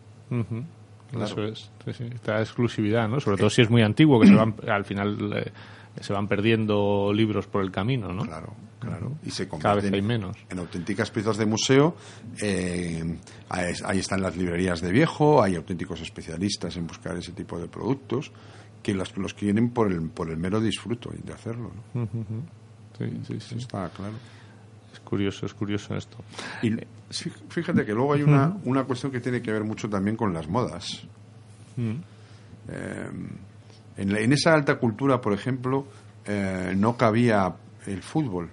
Claro. 1.11 1.25
Eso 1.27 1.43
es. 1.45 1.71
Sí, 1.85 1.93
sí. 1.93 2.05
Esta 2.14 2.40
exclusividad, 2.40 3.09
¿no? 3.09 3.19
Sobre 3.21 3.37
todo 3.37 3.51
si 3.51 3.62
es 3.62 3.71
muy 3.71 3.83
antiguo, 3.83 4.21
que 4.21 4.29
se 4.29 4.35
van, 4.35 4.55
al 4.69 4.85
final 4.85 5.33
eh, 5.35 5.51
se 6.01 6.12
van 6.12 6.29
perdiendo 6.29 7.12
libros 7.12 7.47
por 7.49 7.62
el 7.64 7.73
camino, 7.73 8.12
¿no? 8.12 8.23
Claro, 8.23 8.55
claro. 8.79 9.16
Y 9.27 9.31
se 9.31 9.49
Cada 9.49 9.75
vez 9.77 9.93
hay 9.93 10.03
menos. 10.03 10.37
en 10.49 10.59
auténticas 10.61 11.11
piezas 11.11 11.37
de 11.37 11.47
museo. 11.47 11.97
eh, 12.40 13.19
ahí 13.49 13.99
están 13.99 14.23
las 14.23 14.37
librerías 14.37 14.81
de 14.81 14.93
viejo, 14.93 15.43
hay 15.43 15.57
auténticos 15.57 16.01
especialistas 16.01 16.77
en 16.77 16.87
buscar 16.87 17.16
ese 17.16 17.33
tipo 17.33 17.59
de 17.59 17.66
productos 17.66 18.31
que 18.83 18.95
los, 18.95 19.16
los 19.19 19.35
quieren 19.35 19.71
por 19.71 19.90
el, 19.93 20.09
por 20.11 20.31
el 20.31 20.37
mero 20.37 20.61
disfruto 20.61 21.11
de 21.12 21.33
hacerlo. 21.33 21.73
¿no? 21.93 22.09
Sí, 22.97 23.11
sí, 23.27 23.40
sí. 23.40 23.55
Está 23.59 23.88
claro. 23.90 24.14
Curioso, 25.11 25.44
es 25.44 25.53
curioso 25.55 25.94
esto. 25.96 26.16
Y 26.62 26.70
sí, 27.11 27.31
fíjate 27.49 27.85
que 27.85 27.92
luego 27.92 28.12
hay 28.14 28.23
una, 28.23 28.57
una 28.64 28.85
cuestión 28.85 29.11
que 29.11 29.18
tiene 29.20 29.42
que 29.42 29.51
ver 29.53 29.64
mucho 29.64 29.88
también 29.90 30.16
con 30.16 30.33
las 30.33 30.46
modas. 30.49 31.03
Mm. 31.77 31.90
Eh, 32.68 33.11
en, 33.96 34.12
la- 34.12 34.20
en 34.20 34.33
esa 34.33 34.55
alta 34.55 34.77
cultura, 34.79 35.20
por 35.20 35.33
ejemplo, 35.33 35.85
eh, 36.25 36.73
no 36.77 36.96
cabía 36.96 37.53
el 37.87 38.03
fútbol. 38.03 38.51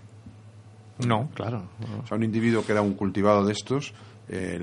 No, 1.06 1.30
claro. 1.36 1.64
O 2.04 2.08
sea, 2.08 2.18
un 2.18 2.24
individuo 2.24 2.66
que 2.66 2.72
era 2.72 2.82
un 2.82 2.96
cultivado 2.96 3.46
de 3.46 3.52
estos 3.54 3.94
eh, 4.30 4.60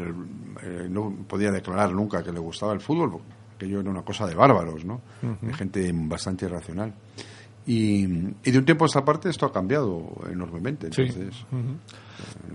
eh, 0.63 0.89
no 0.91 1.15
podía 1.29 1.53
declarar 1.53 1.93
nunca 1.93 2.25
que 2.25 2.33
le 2.33 2.41
gustaba 2.41 2.73
el 2.73 2.81
fútbol, 2.81 3.13
porque 3.13 3.27
aquello 3.55 3.81
era 3.81 3.91
una 3.91 4.03
cosa 4.03 4.27
de 4.27 4.35
bárbaros, 4.35 4.85
¿no? 4.85 5.01
De 5.41 5.55
gente 5.55 5.93
bastante 5.95 6.47
irracional. 6.47 6.93
Y, 7.67 8.05
y 8.45 8.51
de 8.51 8.59
un 8.59 8.65
tiempo 8.65 8.85
a 8.85 8.87
esta 8.87 9.05
parte 9.05 9.31
esto 9.31 9.47
ha 9.47 9.53
cambiado 9.53 10.07
enormemente. 10.31 10.93
Sí. 10.93 11.03
Entonces, 11.03 11.45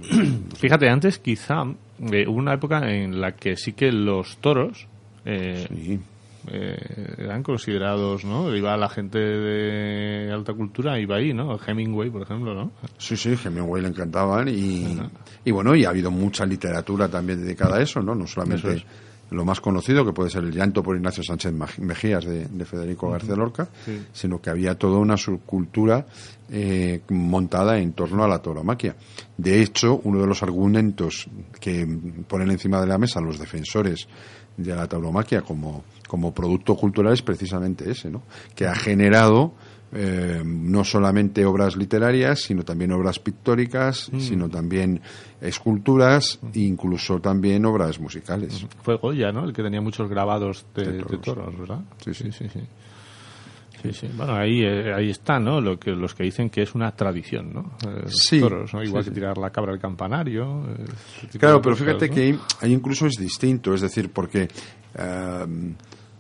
Fíjate, 0.58 0.90
antes 0.90 1.20
quizá 1.20 1.64
eh, 2.12 2.28
hubo 2.28 2.38
una 2.38 2.54
época 2.54 2.90
en 2.90 3.20
la 3.20 3.34
que 3.34 3.56
sí 3.56 3.74
que 3.74 3.92
los 3.92 4.38
toros 4.38 4.88
eh, 5.26 5.68
sí. 5.70 6.00
eh, 6.48 7.16
eran 7.18 7.44
considerados, 7.44 8.24
¿no? 8.24 8.56
Iba 8.56 8.78
la 8.78 8.90
gente 8.90 9.20
de 9.20 10.32
alta 10.32 10.54
cultura, 10.54 11.00
iba 11.00 11.18
ahí, 11.18 11.34
¿no? 11.34 11.60
Hemingway, 11.60 12.10
por 12.10 12.22
ejemplo, 12.22 12.54
¿no? 12.54 12.72
Sí, 12.98 13.18
sí, 13.18 13.36
Hemingway 13.44 13.82
le 13.82 13.90
encantaban 13.90 14.48
y, 14.48 14.98
y 15.44 15.52
bueno, 15.52 15.76
y 15.76 15.86
ha 15.86 15.90
habido 15.90 16.12
mucha 16.12 16.46
literatura 16.46 17.08
también 17.10 17.42
dedicada 17.42 17.78
a 17.78 17.82
eso, 17.82 18.02
¿no? 18.02 18.16
No 18.16 18.28
solamente 18.28 18.76
es. 18.76 18.86
Lo 19.32 19.46
más 19.46 19.62
conocido, 19.62 20.04
que 20.06 20.14
puede 20.14 20.30
ser 20.30 20.44
el 20.44 20.52
llanto 20.52 20.82
por 20.82 20.96
Ignacio 20.96 21.24
Sánchez 21.24 21.54
Mejías 21.80 22.26
de, 22.26 22.46
de 22.48 22.66
Federico 22.66 23.10
García 23.12 23.36
Lorca, 23.36 23.68
Sí. 23.86 24.02
sino 24.12 24.42
que 24.42 24.50
había 24.50 24.76
toda 24.76 24.98
una 24.98 25.18
subcultura 25.18 26.06
eh, 26.50 27.02
montada 27.10 27.78
en 27.80 27.94
torno 27.94 28.24
a 28.24 28.28
la 28.28 28.42
tauromaquia. 28.42 28.96
De 29.38 29.62
hecho, 29.62 30.02
uno 30.04 30.20
de 30.22 30.28
los 30.28 30.42
argumentos 30.44 31.28
que 31.60 31.88
ponen 32.28 32.52
encima 32.52 32.82
de 32.82 32.88
la 32.88 32.98
mesa 32.98 33.22
los 33.22 33.38
defensores 33.38 34.08
de 34.58 34.76
la 34.76 34.88
tauromaquia 34.88 35.42
como, 35.42 35.84
como 36.08 36.34
producto 36.34 36.76
cultural 36.76 37.14
es 37.14 37.22
precisamente 37.22 37.90
ese, 37.90 38.10
¿no? 38.10 38.24
Que 38.56 38.66
ha 38.68 38.76
generado 38.76 39.54
eh, 39.94 40.42
no 40.46 40.84
solamente 40.84 41.46
obras 41.46 41.76
literarias, 41.76 42.42
sino 42.42 42.64
también 42.64 42.92
obras 42.92 43.20
pictóricas, 43.20 44.12
sino 44.20 44.48
también 44.50 45.02
esculturas, 45.42 46.40
e 46.54 46.60
incluso 46.62 47.20
también 47.20 47.66
obras 47.66 48.00
musicales. 48.00 48.66
Fue 48.84 48.98
Goya, 48.98 49.32
¿no? 49.32 49.46
El 49.46 49.54
que 49.54 49.64
tenía 49.64 49.82
muchos 49.82 50.10
grabados 50.10 50.66
de, 50.76 50.86
De 50.86 50.92
de 51.04 51.18
toros. 51.18 51.58
¿verdad? 51.58 51.80
Sí, 52.04 52.14
sí. 52.14 52.32
sí, 52.32 52.48
sí. 52.52 52.60
Sí, 53.82 53.94
sí. 53.94 54.10
Bueno, 54.14 54.36
ahí, 54.36 54.62
eh, 54.62 54.94
ahí 54.94 55.10
está, 55.10 55.40
¿no? 55.40 55.62
Lo 55.62 55.80
que, 55.80 55.92
los 55.92 56.14
que 56.14 56.24
dicen 56.24 56.50
que 56.50 56.62
es 56.64 56.76
una 56.76 56.92
tradición, 56.92 57.54
¿no? 57.54 57.72
Eh, 57.88 58.04
Sí, 58.08 58.42
toros, 58.42 58.74
¿no? 58.74 58.84
Igual 58.84 59.06
que 59.06 59.12
tirar 59.12 59.38
la 59.38 59.52
cabra 59.52 59.72
al 59.72 59.80
campanario. 59.80 60.66
eh, 60.78 61.38
Claro, 61.40 61.62
pero 61.62 61.76
cosas, 61.76 61.88
fíjate 61.88 62.10
¿no? 62.10 62.14
que 62.14 62.22
ahí, 62.24 62.40
ahí 62.60 62.74
incluso 62.74 63.08
es 63.08 63.14
distinto, 63.16 63.74
es 63.74 63.80
decir, 63.80 64.12
porque 64.12 64.50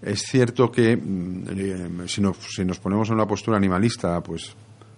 es 0.02 0.22
cierto 0.24 0.72
que 0.72 0.96
mm, 0.98 1.44
eh, 1.50 1.90
si, 2.08 2.22
nos, 2.22 2.38
si 2.38 2.64
nos 2.66 2.80
ponemos 2.80 3.08
en 3.10 3.16
una 3.16 3.28
postura 3.28 3.58
animalista, 3.58 4.22
pues 4.22 4.56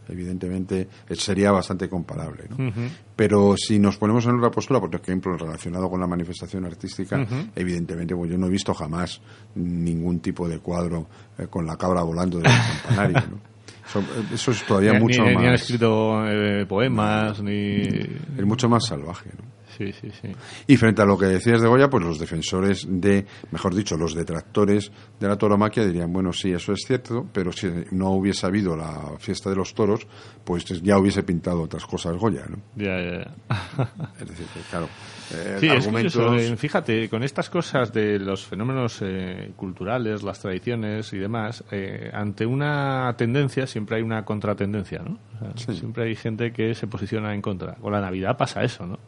evidentemente 0.10 0.88
eh, 1.08 1.16
sería 1.16 1.52
bastante 1.52 1.88
comparable. 1.88 2.44
¿no? 2.50 2.72
Pero 3.16 3.56
si 3.58 3.80
nos 3.80 3.98
ponemos 3.98 4.26
en 4.26 4.36
otra 4.38 4.52
postura, 4.52 4.80
por 4.80 4.94
ejemplo, 4.94 5.38
relacionado 5.38 5.90
con 5.90 6.00
la 6.02 6.08
manifestación 6.08 6.66
artística, 6.66 7.26
evidentemente, 7.56 8.16
pues 8.16 8.30
yo 8.32 8.38
no 8.38 8.48
he 8.48 8.50
visto 8.50 8.74
jamás 8.74 9.22
ningún 9.56 10.20
tipo 10.20 10.48
de 10.50 10.60
cuadro 10.60 11.08
eh, 11.38 11.48
con 11.50 11.66
la 11.66 11.78
cabra 11.78 12.02
volando 12.04 12.40
del 12.40 12.52
campanario. 12.84 13.22
¿no? 13.32 13.52
Eso, 13.88 14.04
eso 14.34 14.52
es 14.52 14.66
todavía 14.66 14.94
Ni- 14.94 15.00
mucho 15.00 15.22
ni, 15.24 15.30
ni 15.30 15.36
han 15.46 15.52
más, 15.52 15.62
escrito 15.62 16.26
eh, 16.28 16.66
poemas, 16.66 17.42
ni... 17.42 17.82
es 17.82 18.46
mucho 18.46 18.68
más 18.70 18.86
salvaje. 18.86 19.30
¿no? 19.38 19.44
Sí, 19.78 19.92
sí, 19.94 20.12
sí. 20.22 20.30
Y 20.68 20.78
frente 20.78 21.02
a 21.02 21.06
lo 21.06 21.18
que 21.18 21.26
decías 21.26 21.62
de 21.62 21.68
Goya, 21.68 21.90
pues 21.90 22.04
los 22.04 22.20
defensores 22.20 22.86
de, 22.90 23.26
mejor 23.52 23.74
dicho, 23.74 23.98
los 23.98 24.14
detractores 24.14 24.92
de 25.20 25.28
la 25.28 25.38
tauromaquia 25.38 25.86
dirían, 25.86 26.12
bueno, 26.12 26.34
sí, 26.34 26.52
eso 26.52 26.74
es 26.74 26.82
cierto, 26.86 27.28
pero 27.34 27.52
si 27.52 27.70
no 27.92 28.12
hubiese 28.12 28.46
habido 28.46 28.76
la 28.76 29.18
fiesta 29.20 29.50
de 29.50 29.56
los 29.56 29.74
toros, 29.74 30.06
pues 30.44 30.66
ya 30.82 30.98
hubiese 30.98 31.24
pintado 31.24 31.62
otras 31.62 31.86
cosas 31.86 32.16
Goya, 32.18 32.46
¿no? 32.50 32.58
Ya, 32.76 33.00
ya, 33.02 33.20
ya. 33.20 33.92
Es 34.20 34.28
decir, 34.28 34.46
que, 34.54 34.60
claro, 34.70 34.88
eh, 35.34 35.58
Sí, 35.60 35.68
es 35.68 35.74
argumentos... 35.86 36.14
curioso, 36.16 36.36
eh, 36.54 36.58
fíjate, 36.58 37.10
con 37.10 37.24
estas 37.24 37.50
cosas 37.50 37.92
de 37.94 38.20
los 38.20 38.46
fenómenos 38.46 39.00
eh, 39.02 39.52
culturales, 39.56 40.24
las 40.24 40.40
tradiciones 40.40 41.12
y 41.14 41.18
demás, 41.18 41.64
eh, 41.72 42.10
ante 42.14 42.46
una 42.46 43.14
tendencia 43.18 43.66
siempre 43.68 43.98
hay 43.98 44.02
una 44.02 44.24
contratendencia, 44.26 45.00
¿no? 45.00 45.18
O 45.36 45.58
sea, 45.58 45.74
Sí. 45.74 45.80
Siempre 45.80 46.06
hay 46.06 46.16
gente 46.16 46.52
que 46.52 46.74
se 46.76 46.88
posiciona 46.88 47.34
en 47.34 47.42
contra. 47.42 47.76
Con 47.76 47.92
la 47.92 48.02
Navidad 48.02 48.38
pasa 48.38 48.64
eso, 48.64 48.86
¿no? 48.86 49.00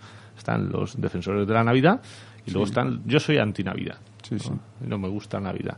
Están 0.43 0.69
los 0.69 0.99
defensores 0.99 1.47
de 1.47 1.53
la 1.53 1.63
Navidad 1.63 2.01
y 2.45 2.51
luego 2.51 2.65
están... 2.65 3.01
Yo 3.06 3.17
soy 3.17 3.38
anti-Navidad. 3.38 3.95
Sí, 4.21 4.38
sí. 4.38 4.51
¿no? 4.82 4.97
Me 4.97 5.08
gusta 5.08 5.39
Navidad. 5.39 5.77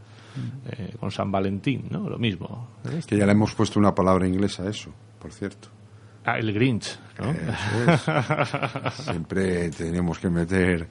Eh, 0.71 0.95
con 0.99 1.11
San 1.11 1.31
Valentín, 1.31 1.85
¿no? 1.91 2.09
Lo 2.09 2.17
mismo. 2.17 2.69
Que 3.05 3.15
ya 3.15 3.27
le 3.27 3.33
hemos 3.33 3.53
puesto 3.53 3.79
una 3.79 3.93
palabra 3.93 4.27
inglesa 4.27 4.63
a 4.63 4.69
eso, 4.71 4.91
por 5.21 5.31
cierto. 5.31 5.67
Ah, 6.25 6.39
el 6.39 6.51
Grinch, 6.51 6.97
¿no? 7.19 7.29
Eso 7.29 7.91
es. 7.91 8.93
Siempre 9.05 9.69
tenemos 9.69 10.17
que 10.17 10.29
meter... 10.31 10.87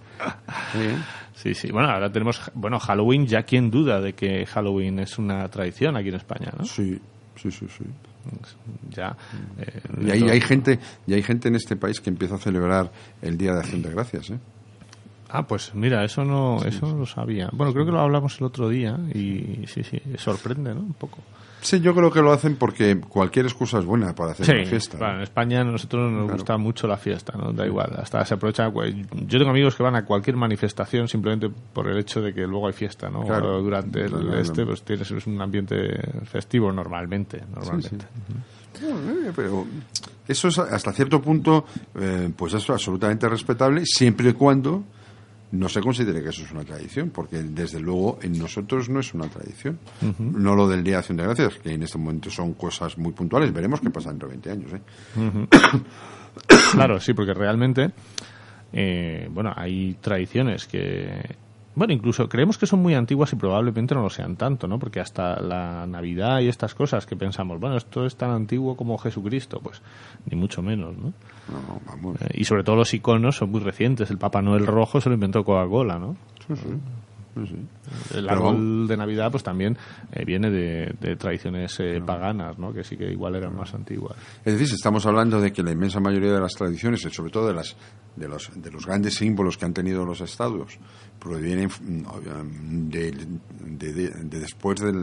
¿eh? 0.77 0.97
Sí, 1.35 1.53
sí. 1.53 1.73
Bueno, 1.73 1.91
ahora 1.91 2.13
tenemos, 2.13 2.49
bueno, 2.55 2.79
Halloween, 2.79 3.27
ya 3.27 3.43
quien 3.43 3.73
duda 3.73 4.01
de 4.01 4.13
que 4.13 4.47
Halloween 4.47 5.01
es 5.01 5.19
una 5.19 5.49
tradición 5.49 5.97
aquí 5.97 6.11
en 6.11 6.15
España, 6.15 6.53
¿no? 6.57 6.65
Sí, 6.65 6.97
sí, 7.35 7.51
sí, 7.51 7.67
sí. 7.77 7.85
Ya. 8.91 9.17
eh, 9.59 9.81
Y 10.07 10.11
hay, 10.11 10.23
hay 10.29 10.41
gente, 10.41 10.79
y 11.07 11.15
hay 11.15 11.23
gente 11.23 11.49
en 11.49 11.57
este 11.57 11.77
país 11.77 12.01
que 12.01 12.11
empieza 12.11 12.37
a 12.37 12.39
celebrar 12.39 12.91
el 13.23 13.37
Día 13.37 13.53
de 13.53 13.61
Acción 13.61 13.83
de 13.83 13.91
Gracias, 13.91 14.31
¿eh? 14.31 14.39
Ah, 15.37 15.47
pues 15.47 15.75
mira, 15.75 16.05
eso 16.05 16.25
no, 16.25 16.63
eso 16.65 16.87
no 16.87 16.97
lo 16.97 17.07
sabía. 17.07 17.49
Bueno, 17.53 17.73
creo 17.73 17.85
que 17.85 17.91
lo 17.93 18.01
hablamos 18.01 18.39
el 18.41 18.47
otro 18.47 18.69
día 18.69 18.97
y 19.13 19.67
sí, 19.67 19.83
sí, 19.83 20.01
sorprende, 20.17 20.73
¿no? 20.75 20.81
Un 20.81 20.93
poco. 20.95 21.19
Sí, 21.61 21.81
yo 21.81 21.95
creo 21.95 22.11
que 22.13 22.21
lo 22.21 22.31
hacen 22.31 22.57
porque 22.57 23.01
cualquier 23.01 23.47
excusa 23.47 23.79
es 23.79 23.87
buena 23.87 24.15
para 24.15 24.33
hacer 24.33 24.55
una 24.55 24.67
fiesta. 24.69 24.99
claro, 24.99 25.17
en 25.17 25.23
España 25.23 25.63
a 25.63 25.65
nosotros 25.65 26.11
nos 26.13 26.25
Claro. 26.25 26.35
gusta 26.35 26.57
mucho 26.59 26.87
la 26.87 26.99
fiesta, 26.99 27.33
¿no? 27.39 27.53
Da 27.55 27.67
igual, 27.67 27.91
hasta 27.99 28.23
se 28.27 28.35
aprovecha. 28.35 28.71
Yo 29.27 29.39
tengo 29.39 29.51
amigos 29.51 29.75
que 29.75 29.83
van 29.83 29.97
a 29.97 30.05
cualquier 30.05 30.37
manifestación 30.37 31.09
simplemente 31.09 31.49
por 31.73 31.89
el 31.89 31.97
hecho 31.99 32.21
de 32.21 32.35
que 32.35 32.43
luego 32.47 32.67
hay 32.67 32.75
fiesta, 32.75 33.09
¿no? 33.09 33.25
Claro. 33.25 33.57
O 33.57 33.63
durante 33.63 34.03
el 34.03 34.11
Claro, 34.11 34.39
este, 34.39 34.65
pues 34.67 34.83
tienes 34.83 35.11
es 35.11 35.27
un 35.27 35.41
ambiente 35.41 35.75
festivo 36.27 36.71
normalmente, 36.71 37.39
Sí, 37.41 37.45
normalmente. 37.55 38.07
sí. 38.29 38.83
No, 38.83 38.89
eh, 39.29 39.33
pero 39.35 39.65
eso 40.29 40.49
es 40.49 40.59
hasta 40.59 40.93
cierto 40.93 41.23
punto, 41.23 41.65
eh, 41.95 42.31
pues 42.37 42.53
es 42.55 42.69
absolutamente 42.69 43.27
respetable, 43.29 43.83
siempre 43.87 44.29
y 44.29 44.33
cuando 44.35 44.85
no 45.55 45.69
se 45.69 45.81
considere 45.81 46.23
que 46.23 46.31
eso 46.31 46.43
es 46.43 46.51
una 46.51 46.65
tradición, 46.65 47.11
porque 47.11 47.43
desde 47.43 47.81
luego 47.81 48.19
en 48.23 48.39
nosotros 48.39 48.89
no 48.89 49.01
es 49.01 49.15
una 49.15 49.29
tradición. 49.29 49.79
No 50.19 50.55
lo 50.55 50.69
del 50.69 50.83
Día 50.83 50.95
de 50.95 50.99
Acción 50.99 51.17
de 51.17 51.25
Gracias, 51.25 51.55
que 51.59 51.73
en 51.73 51.83
este 51.83 51.99
momento 51.99 52.31
son 52.31 52.55
cosas 52.55 52.99
muy 52.99 53.13
puntuales. 53.13 53.53
Veremos 53.53 53.81
qué 53.81 53.91
pasa 53.91 54.11
dentro 54.11 54.29
de 54.29 54.37
20 54.39 54.51
años. 54.51 54.73
¿eh? 54.73 54.81
Claro, 56.73 56.99
sí, 56.99 57.15
porque 57.15 57.33
realmente, 57.33 57.93
eh, 58.73 59.29
bueno, 59.31 59.53
hay 59.55 59.95
tradiciones 60.01 60.67
que 60.67 61.37
bueno, 61.75 61.93
incluso 61.93 62.29
creemos 62.29 62.59
que 62.59 62.67
son 62.67 62.81
muy 62.81 62.95
antiguas 62.95 63.33
y 63.33 63.37
probablemente 63.37 63.95
no 63.95 64.03
lo 64.03 64.11
sean 64.11 64.37
tanto, 64.37 64.69
¿no? 64.69 64.79
Porque 64.79 65.01
hasta 65.01 65.41
la 65.41 65.87
Navidad 65.87 66.41
y 66.41 66.49
estas 66.49 66.75
cosas 66.75 67.07
que 67.07 67.17
pensamos, 67.17 67.59
bueno, 67.59 67.77
esto 67.77 68.07
es 68.07 68.17
tan 68.17 68.31
antiguo 68.31 68.77
como 68.77 68.97
Jesucristo, 68.99 69.61
pues 69.63 69.83
ni 70.31 70.37
mucho 70.37 70.63
menos, 70.63 70.97
¿no? 70.97 71.13
No, 71.49 71.81
vamos. 71.87 72.21
Eh, 72.23 72.29
y 72.35 72.45
sobre 72.45 72.65
todo 72.65 72.77
los 72.77 72.95
iconos 72.95 73.37
son 73.37 73.51
muy 73.51 73.61
recientes. 73.61 74.11
El 74.11 74.19
Papá 74.19 74.41
Noel 74.41 74.67
rojo 74.67 75.01
se 75.01 75.09
lo 75.09 75.15
inventó 75.15 75.45
Coca-Cola, 75.45 75.99
¿no? 75.99 76.17
Sí, 76.47 76.57
sí. 76.57 76.69
Sí, 77.35 77.47
sí. 77.47 78.17
El 78.19 78.29
árbol 78.29 78.87
de 78.87 78.97
Navidad 78.97 79.31
pues 79.31 79.43
también 79.43 79.77
eh, 80.13 80.25
viene 80.25 80.51
de, 80.51 80.95
de 81.01 81.17
tradiciones 81.17 81.75
eh, 81.81 82.01
paganas, 82.05 82.59
¿no? 82.59 82.73
Que 82.73 82.85
sí 82.85 82.97
que 82.97 83.11
igual 83.11 83.35
eran 83.35 83.57
más 83.57 83.75
antiguas. 83.75 84.17
Es 84.45 84.53
decir, 84.53 84.69
si 84.69 84.75
estamos 84.77 85.05
hablando 85.07 85.41
de 85.41 85.53
que 85.53 85.63
la 85.63 85.73
inmensa 85.73 85.99
mayoría 86.01 86.33
de 86.33 86.41
las 86.41 86.53
tradiciones, 86.53 87.05
y 87.05 87.11
sobre 87.11 87.31
todo 87.33 87.49
de 87.49 87.55
las 87.55 87.77
de 88.17 88.29
los, 88.29 88.51
de 88.55 88.71
los 88.71 88.87
grandes 88.87 89.15
símbolos 89.15 89.59
que 89.59 89.65
han 89.65 89.75
tenido 89.75 90.05
los 90.05 90.21
estados, 90.21 90.79
provienen 91.19 91.69
mm, 91.69 92.89
de, 92.89 93.11
de- 93.11 93.93
de- 93.93 94.11
de 94.11 94.39
después 94.41 94.81
del 94.81 94.95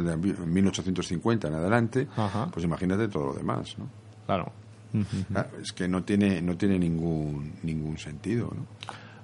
1850 0.48 1.48
en 1.50 1.54
adelante, 1.54 2.08
Ajá. 2.16 2.48
pues 2.52 2.64
imagínate 2.66 3.08
todo 3.10 3.28
lo 3.28 3.34
demás, 3.34 3.78
¿no? 3.78 3.90
Claro. 4.26 4.52
Claro, 5.32 5.50
es 5.62 5.72
que 5.72 5.88
no 5.88 6.04
tiene 6.04 6.42
no 6.42 6.58
tiene 6.58 6.78
ningún 6.78 7.54
ningún 7.64 7.98
sentido, 7.98 8.52
¿no? 8.54 8.66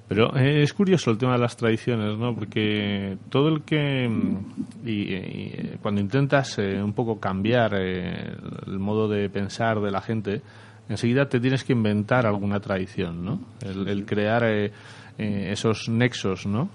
Pero 0.07 0.35
eh, 0.37 0.61
es 0.63 0.73
curioso 0.73 1.11
el 1.11 1.17
tema 1.17 1.33
de 1.33 1.39
las 1.39 1.57
tradiciones, 1.57 2.17
¿no? 2.17 2.33
Porque 2.33 3.17
todo 3.29 3.49
el 3.49 3.63
que... 3.63 4.07
mm, 4.07 4.87
Y, 4.87 4.91
y, 4.91 5.13
eh, 5.13 5.77
cuando 5.81 5.99
intentas 6.01 6.57
eh, 6.59 6.81
un 6.81 6.93
poco 6.93 7.19
cambiar 7.19 7.73
eh, 7.77 8.31
el 8.67 8.79
modo 8.79 9.07
de 9.09 9.29
pensar 9.29 9.81
de 9.81 9.91
la 9.91 10.01
gente, 10.01 10.41
enseguida 10.87 11.27
te 11.27 11.39
tienes 11.41 11.63
que 11.65 11.73
inventar 11.73 12.25
alguna 12.25 12.59
tradición, 12.61 13.25
¿no? 13.25 13.41
El, 13.61 13.85
el 13.89 14.05
crear 14.05 14.43
eh, 14.45 14.71
eh, 15.17 15.49
esos 15.51 15.89
nexos, 15.89 16.45
¿no? 16.45 16.69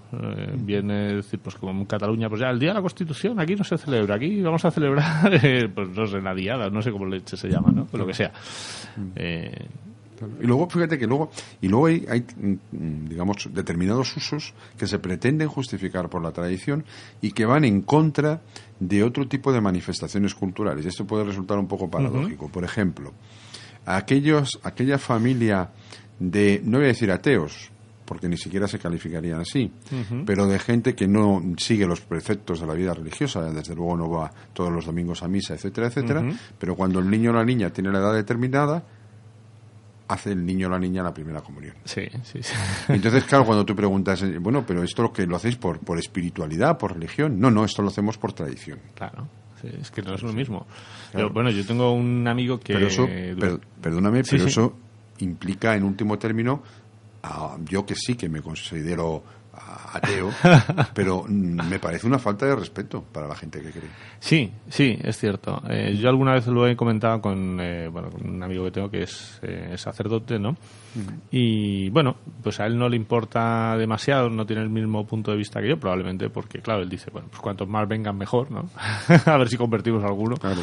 Viene 0.58 1.14
decir, 1.14 1.40
pues 1.42 1.54
como 1.54 1.70
en 1.72 1.86
Cataluña, 1.86 2.28
pues 2.28 2.40
ya 2.42 2.50
el 2.50 2.58
Día 2.58 2.70
de 2.70 2.74
la 2.74 2.82
Constitución 2.82 3.40
aquí 3.40 3.54
no 3.54 3.64
se 3.64 3.78
celebra, 3.78 4.16
aquí 4.16 4.42
vamos 4.42 4.62
a 4.66 4.70
celebrar, 4.70 5.32
eh, 5.42 5.70
pues 5.74 5.88
no 5.88 6.06
sé, 6.06 6.20
la 6.20 6.34
diada, 6.34 6.68
no 6.68 6.82
sé 6.82 6.90
cómo 6.90 7.06
leche 7.06 7.36
se 7.38 7.48
llama, 7.48 7.70
¿no? 7.72 7.86
Pues 7.86 7.98
lo 8.00 8.06
que 8.06 8.12
sea. 8.14 8.32
Y 10.40 10.46
luego, 10.46 10.68
fíjate 10.68 10.98
que 10.98 11.06
luego, 11.06 11.30
y 11.60 11.68
luego 11.68 11.86
hay, 11.86 12.06
hay, 12.08 12.20
mm, 12.20 13.08
digamos, 13.08 13.48
determinados 13.52 14.16
usos 14.16 14.54
que 14.76 14.86
se 14.86 14.98
pretenden 14.98 15.48
justificar 15.48 16.08
por 16.08 16.22
la 16.22 16.32
tradición 16.32 16.84
y 17.20 17.32
que 17.32 17.44
van 17.44 17.64
en 17.64 17.82
contra 17.82 18.40
de 18.80 19.02
otro 19.02 19.28
tipo 19.28 19.52
de 19.52 19.60
manifestaciones 19.60 20.34
culturales. 20.34 20.84
Y 20.84 20.88
esto 20.88 21.06
puede 21.06 21.24
resultar 21.24 21.58
un 21.58 21.68
poco 21.68 21.90
paradójico. 21.90 22.48
Por 22.48 22.64
ejemplo, 22.64 23.12
aquellos, 23.86 24.60
aquella 24.62 24.98
familia 24.98 25.70
de, 26.18 26.60
no 26.64 26.78
voy 26.78 26.86
a 26.86 26.88
decir 26.88 27.10
ateos, 27.10 27.70
porque 28.04 28.28
ni 28.28 28.36
siquiera 28.36 28.68
se 28.68 28.78
calificarían 28.78 29.40
así, 29.40 29.72
pero 30.26 30.46
de 30.46 30.58
gente 30.58 30.94
que 30.94 31.08
no 31.08 31.42
sigue 31.56 31.86
los 31.86 32.00
preceptos 32.00 32.60
de 32.60 32.66
la 32.66 32.74
vida 32.74 32.92
religiosa, 32.92 33.40
desde 33.50 33.74
luego 33.74 33.96
no 33.96 34.10
va 34.10 34.30
todos 34.52 34.70
los 34.70 34.84
domingos 34.84 35.22
a 35.22 35.28
misa, 35.28 35.54
etcétera, 35.54 35.86
etcétera, 35.86 36.22
pero 36.58 36.76
cuando 36.76 36.98
el 36.98 37.08
niño 37.08 37.30
o 37.30 37.32
la 37.32 37.44
niña 37.44 37.70
tiene 37.70 37.90
la 37.90 38.00
edad 38.00 38.12
determinada, 38.12 38.84
hace 40.08 40.32
el 40.32 40.44
niño 40.44 40.66
o 40.66 40.70
la 40.70 40.78
niña 40.78 41.02
la 41.02 41.14
primera 41.14 41.40
comunión. 41.40 41.74
sí, 41.84 42.02
sí, 42.24 42.42
sí. 42.42 42.52
Entonces, 42.88 43.24
claro, 43.24 43.44
cuando 43.44 43.64
tú 43.64 43.74
preguntas, 43.74 44.22
eh, 44.22 44.38
bueno, 44.38 44.64
pero 44.66 44.82
esto 44.82 45.02
lo 45.02 45.12
que 45.12 45.26
lo 45.26 45.36
hacéis 45.36 45.56
por, 45.56 45.78
por 45.80 45.98
espiritualidad, 45.98 46.76
por 46.78 46.92
religión, 46.94 47.38
no, 47.40 47.50
no, 47.50 47.64
esto 47.64 47.82
lo 47.82 47.88
hacemos 47.88 48.18
por 48.18 48.32
tradición. 48.32 48.78
Claro, 48.94 49.28
sí, 49.60 49.68
es 49.80 49.90
que 49.90 50.02
no 50.02 50.14
es 50.14 50.22
lo 50.22 50.32
mismo. 50.32 50.66
Pero 51.12 51.30
bueno, 51.30 51.50
yo 51.50 51.64
tengo 51.66 51.92
un 51.92 52.26
amigo 52.28 52.58
que... 52.60 52.74
Pero 52.74 52.86
eso, 52.86 53.06
per- 53.06 53.60
perdóname, 53.80 54.24
Sí, 54.24 54.30
pero 54.32 54.44
sí. 54.44 54.50
eso 54.50 54.76
implica, 55.18 55.74
en 55.76 55.84
último 55.84 56.18
término, 56.18 56.62
a- 57.22 57.56
yo 57.68 57.86
que 57.86 57.94
sí 57.94 58.14
que 58.16 58.28
me 58.28 58.42
considero 58.42 59.22
ateo, 59.52 60.30
pero 60.94 61.24
mm, 61.28 61.68
me 61.68 61.78
parece 61.78 62.06
una 62.06 62.18
falta 62.18 62.46
de 62.46 62.56
respeto 62.56 63.02
para 63.02 63.28
la 63.28 63.34
gente 63.34 63.60
que 63.60 63.70
cree. 63.70 63.90
Sí, 64.18 64.52
sí, 64.68 64.96
es 65.02 65.18
cierto. 65.18 65.62
Eh, 65.68 65.96
yo 65.98 66.08
alguna 66.08 66.32
vez 66.32 66.46
lo 66.46 66.66
he 66.66 66.76
comentado 66.76 67.20
con, 67.20 67.60
eh, 67.60 67.88
bueno, 67.88 68.10
con 68.10 68.28
un 68.28 68.42
amigo 68.42 68.64
que 68.64 68.70
tengo 68.70 68.90
que 68.90 69.02
es 69.02 69.38
eh, 69.42 69.76
sacerdote, 69.76 70.38
¿no? 70.38 70.56
Y 71.30 71.88
bueno, 71.90 72.16
pues 72.42 72.60
a 72.60 72.66
él 72.66 72.78
no 72.78 72.88
le 72.88 72.96
importa 72.96 73.76
demasiado, 73.78 74.28
no 74.28 74.44
tiene 74.44 74.62
el 74.62 74.68
mismo 74.68 75.06
punto 75.06 75.30
de 75.30 75.38
vista 75.38 75.60
que 75.60 75.68
yo, 75.68 75.78
probablemente 75.78 76.28
porque, 76.28 76.60
claro, 76.60 76.82
él 76.82 76.88
dice, 76.88 77.10
bueno, 77.10 77.28
pues 77.30 77.40
cuantos 77.40 77.68
más 77.68 77.88
vengan 77.88 78.16
mejor, 78.16 78.50
¿no? 78.50 78.68
a 79.26 79.36
ver 79.38 79.48
si 79.48 79.56
convertimos 79.56 80.02
a 80.04 80.08
alguno. 80.08 80.36
Claro. 80.36 80.60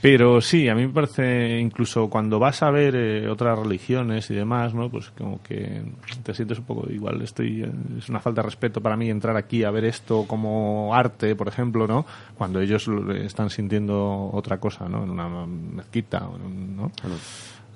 Pero 0.00 0.40
sí, 0.40 0.68
a 0.68 0.76
mí 0.76 0.86
me 0.86 0.92
parece, 0.92 1.58
incluso 1.58 2.08
cuando 2.08 2.38
vas 2.38 2.62
a 2.62 2.70
ver 2.70 2.94
eh, 2.94 3.28
otras 3.28 3.58
religiones 3.58 4.30
y 4.30 4.34
demás, 4.34 4.72
¿no? 4.72 4.88
Pues 4.88 5.10
como 5.10 5.42
que 5.42 5.82
te 6.22 6.34
sientes 6.34 6.60
un 6.60 6.64
poco 6.66 6.88
igual. 6.88 7.20
Estoy, 7.20 7.68
es 7.98 8.08
una 8.08 8.20
falta 8.20 8.40
de 8.42 8.46
respeto 8.46 8.80
para 8.80 8.96
mí 8.96 9.10
entrar 9.10 9.36
aquí 9.36 9.64
a 9.64 9.72
ver 9.72 9.84
esto 9.84 10.24
como 10.28 10.94
arte, 10.94 11.34
por 11.34 11.48
ejemplo, 11.48 11.88
¿no? 11.88 12.06
Cuando 12.36 12.60
ellos 12.60 12.86
lo- 12.86 13.12
están 13.12 13.50
sintiendo 13.50 14.30
otra 14.32 14.58
cosa, 14.58 14.88
¿no? 14.88 15.02
En 15.02 15.10
una 15.10 15.28
mezquita, 15.46 16.20
¿no? 16.20 16.92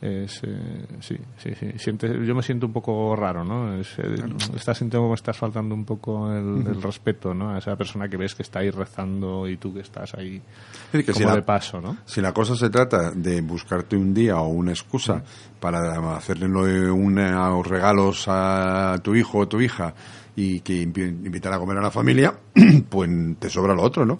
Es, 0.04 0.40
eh, 0.42 0.84
sí, 1.00 1.16
sí, 1.38 1.54
sí. 1.54 1.66
Siente- 1.78 2.26
yo 2.26 2.34
me 2.34 2.42
siento 2.42 2.66
un 2.66 2.72
poco 2.72 3.14
raro, 3.14 3.44
¿no? 3.44 3.76
Es, 3.78 3.96
eh, 4.00 4.16
Estás 4.56 4.78
sintiendo 4.78 5.04
como 5.04 5.14
estás 5.14 5.36
faltando 5.38 5.76
un 5.76 5.84
poco 5.84 6.28
el, 6.32 6.66
el 6.66 6.82
respeto, 6.82 7.32
¿no? 7.32 7.50
A 7.54 7.58
esa 7.58 7.76
persona 7.76 8.08
que 8.08 8.16
ves 8.16 8.34
que 8.34 8.42
está 8.42 8.58
ahí 8.58 8.70
rezando 8.70 9.46
y 9.48 9.58
tú 9.58 9.72
que 9.72 9.78
estás 9.78 10.12
ahí 10.14 10.36
Es 10.38 10.92
decir, 10.92 11.06
que 11.06 11.12
si 11.12 11.20
como 11.20 11.30
la- 11.30 11.36
de 11.36 11.42
paso, 11.42 11.80
¿no? 11.80 11.98
Si 12.04 12.20
la 12.20 12.32
cosa 12.32 12.56
se 12.56 12.68
trata 12.68 13.12
de 13.12 13.42
buscarte 13.42 13.96
un 13.96 14.12
día 14.12 14.40
o 14.40 14.48
una 14.48 14.72
excusa 14.72 15.22
para 15.60 16.16
hacerle 16.16 16.46
unos 16.46 17.66
regalos 17.68 18.24
a 18.26 18.96
tu 19.04 19.14
hijo 19.14 19.38
o 19.38 19.46
tu 19.46 19.60
hija 19.60 19.94
y 20.34 20.60
que 20.60 20.82
invi- 20.86 21.08
invitar 21.26 21.52
a 21.52 21.58
comer 21.58 21.76
a 21.78 21.82
la 21.82 21.90
familia, 21.90 22.34
pues 22.88 23.10
te 23.38 23.50
sobra 23.50 23.74
lo 23.74 23.82
otro, 23.82 24.06
¿no? 24.06 24.18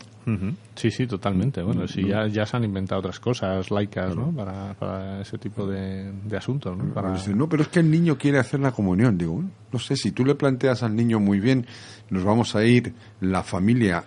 Sí, 0.76 0.90
sí, 0.90 1.06
totalmente. 1.06 1.62
Bueno, 1.62 1.88
sí, 1.88 2.06
ya, 2.06 2.26
ya 2.28 2.46
se 2.46 2.56
han 2.56 2.64
inventado 2.64 3.00
otras 3.00 3.18
cosas 3.18 3.70
laicas, 3.70 4.14
¿no? 4.14 4.30
Para, 4.30 4.74
para 4.74 5.20
ese 5.20 5.38
tipo 5.38 5.66
de, 5.66 6.12
de 6.12 6.36
asuntos, 6.36 6.76
¿no? 6.76 6.92
Para... 6.94 7.12
Dice, 7.12 7.34
no, 7.34 7.48
pero 7.48 7.62
es 7.62 7.68
que 7.68 7.80
el 7.80 7.90
niño 7.90 8.16
quiere 8.18 8.38
hacer 8.38 8.60
la 8.60 8.72
comunión. 8.72 9.16
Digo, 9.18 9.42
no 9.72 9.78
sé, 9.78 9.96
si 9.96 10.12
tú 10.12 10.24
le 10.24 10.34
planteas 10.34 10.82
al 10.82 10.94
niño 10.94 11.18
muy 11.18 11.40
bien, 11.40 11.66
nos 12.10 12.24
vamos 12.24 12.54
a 12.54 12.64
ir 12.64 12.92
la 13.20 13.42
familia 13.42 14.04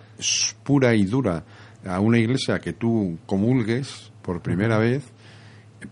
pura 0.62 0.94
y 0.94 1.04
dura 1.04 1.44
a 1.84 2.00
una 2.00 2.18
iglesia 2.18 2.58
que 2.60 2.72
tú 2.72 3.18
comulgues 3.26 4.10
por 4.22 4.40
primera 4.40 4.78
vez, 4.78 5.04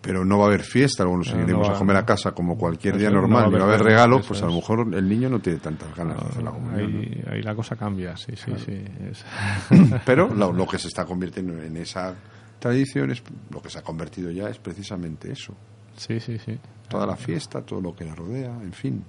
pero 0.00 0.24
no 0.24 0.38
va 0.38 0.44
a 0.44 0.48
haber 0.48 0.62
fiesta, 0.62 1.02
luego 1.04 1.18
nos 1.18 1.28
No, 1.30 1.36
no 1.38 1.42
iremos 1.44 1.68
a 1.68 1.74
comer 1.74 1.96
a 1.96 2.04
casa 2.06 2.32
como 2.32 2.56
cualquier 2.56 2.96
día 2.96 3.10
no 3.10 3.20
normal, 3.20 3.50
y 3.50 3.54
va 3.56 3.60
a 3.60 3.64
haber 3.68 3.82
regalo, 3.82 4.20
pues 4.22 4.42
a 4.42 4.46
lo 4.46 4.54
mejor 4.54 4.94
el 4.94 5.08
niño 5.08 5.28
no 5.28 5.40
tiene 5.40 5.58
tantas 5.58 5.94
ganas 5.94 6.20
de 6.22 6.28
hacer 6.28 6.42
la 6.42 6.50
comunión. 6.50 6.92
¿no? 7.26 7.32
ahí, 7.32 7.42
la 7.42 7.54
cosa 7.54 7.76
cambia, 7.76 8.16
sí, 8.16 8.32
sí, 8.36 8.52
sí. 8.64 8.84
Es- 9.10 9.24
Pero 10.06 10.32
lo, 10.34 10.52
lo 10.52 10.66
que 10.66 10.78
se 10.78 10.88
está 10.88 11.04
convirtiendo 11.04 11.62
en 11.62 11.76
esa 11.76 12.14
tradición, 12.58 13.10
es, 13.10 13.22
lo 13.50 13.60
que 13.60 13.68
se 13.68 13.78
ha 13.78 13.82
convertido 13.82 14.30
ya 14.30 14.48
es 14.48 14.58
precisamente 14.58 15.30
eso. 15.30 15.54
sí, 15.96 16.18
sí, 16.20 16.38
sí. 16.38 16.58
Toda 16.88 17.06
la 17.06 17.16
fiesta, 17.16 17.60
todo 17.62 17.80
lo 17.80 17.94
que 17.94 18.04
la 18.04 18.14
rodea, 18.14 18.50
en 18.62 18.72
fin. 18.72 19.04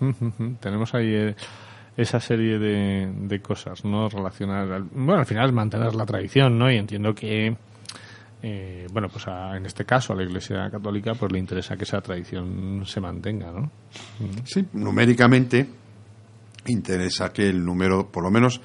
Tenemos 0.60 0.94
ahí 0.94 1.14
eh, 1.14 1.36
esa 1.96 2.20
serie 2.20 2.58
de, 2.58 3.12
de 3.14 3.40
cosas, 3.40 3.84
¿no? 3.84 4.08
Relacionadas. 4.08 4.70
al- 4.70 4.82
Bueno, 4.84 5.20
al 5.20 5.26
final 5.26 5.46
es 5.48 5.52
mantener 5.52 5.94
la 5.94 6.06
tradición, 6.06 6.58
¿no? 6.58 6.70
Y 6.70 6.76
entiendo 6.76 7.14
que, 7.14 7.56
eh, 8.42 8.86
bueno, 8.92 9.08
pues 9.08 9.26
a- 9.28 9.56
en 9.56 9.66
este 9.66 9.84
caso 9.84 10.12
a 10.12 10.16
la 10.16 10.24
Iglesia 10.24 10.68
Católica, 10.70 11.12
pues 11.14 11.30
le 11.32 11.38
interesa 11.38 11.76
que 11.76 11.84
esa 11.84 12.00
tradición 12.00 12.82
se 12.86 13.00
mantenga, 13.00 13.52
¿no? 13.52 13.70
Sí, 14.44 14.66
numéricamente 14.72 15.66
interesa 16.66 17.32
que 17.32 17.48
el 17.48 17.64
número, 17.64 18.06
por 18.08 18.22
lo 18.22 18.30
menos 18.30 18.60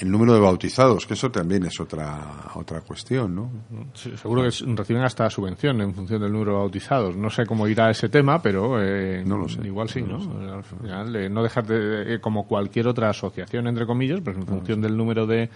el 0.00 0.08
número 0.12 0.32
de 0.32 0.38
bautizados, 0.38 1.06
que 1.06 1.14
eso 1.14 1.28
también 1.32 1.64
es 1.64 1.80
otra 1.80 2.52
otra 2.54 2.82
cuestión, 2.82 3.34
¿no? 3.34 3.50
Sí, 3.94 4.16
seguro 4.16 4.42
que 4.42 4.50
reciben 4.76 5.02
hasta 5.02 5.28
subvención 5.28 5.80
en 5.80 5.92
función 5.92 6.20
del 6.22 6.30
número 6.32 6.52
de 6.52 6.58
bautizados. 6.58 7.16
No 7.16 7.28
sé 7.30 7.44
cómo 7.46 7.66
irá 7.66 7.90
ese 7.90 8.08
tema, 8.08 8.40
pero 8.40 8.80
eh, 8.80 9.24
No 9.26 9.36
lo 9.36 9.48
sé, 9.48 9.66
igual 9.66 9.88
sí, 9.88 10.00
no 10.02 10.18
¿no? 10.18 10.54
Al 10.54 10.62
final, 10.62 11.16
eh, 11.16 11.28
no 11.28 11.42
dejar 11.42 11.66
de, 11.66 12.14
eh, 12.14 12.20
como 12.20 12.46
cualquier 12.46 12.86
otra 12.86 13.10
asociación, 13.10 13.66
entre 13.66 13.86
comillas, 13.86 14.20
pues 14.22 14.36
en 14.36 14.46
función 14.46 14.80
del 14.80 14.96
número 14.96 15.26
de, 15.26 15.50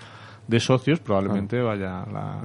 de 0.49 0.61
socios 0.61 0.99
probablemente 0.99 1.61
vaya 1.61 2.05
la, 2.13 2.41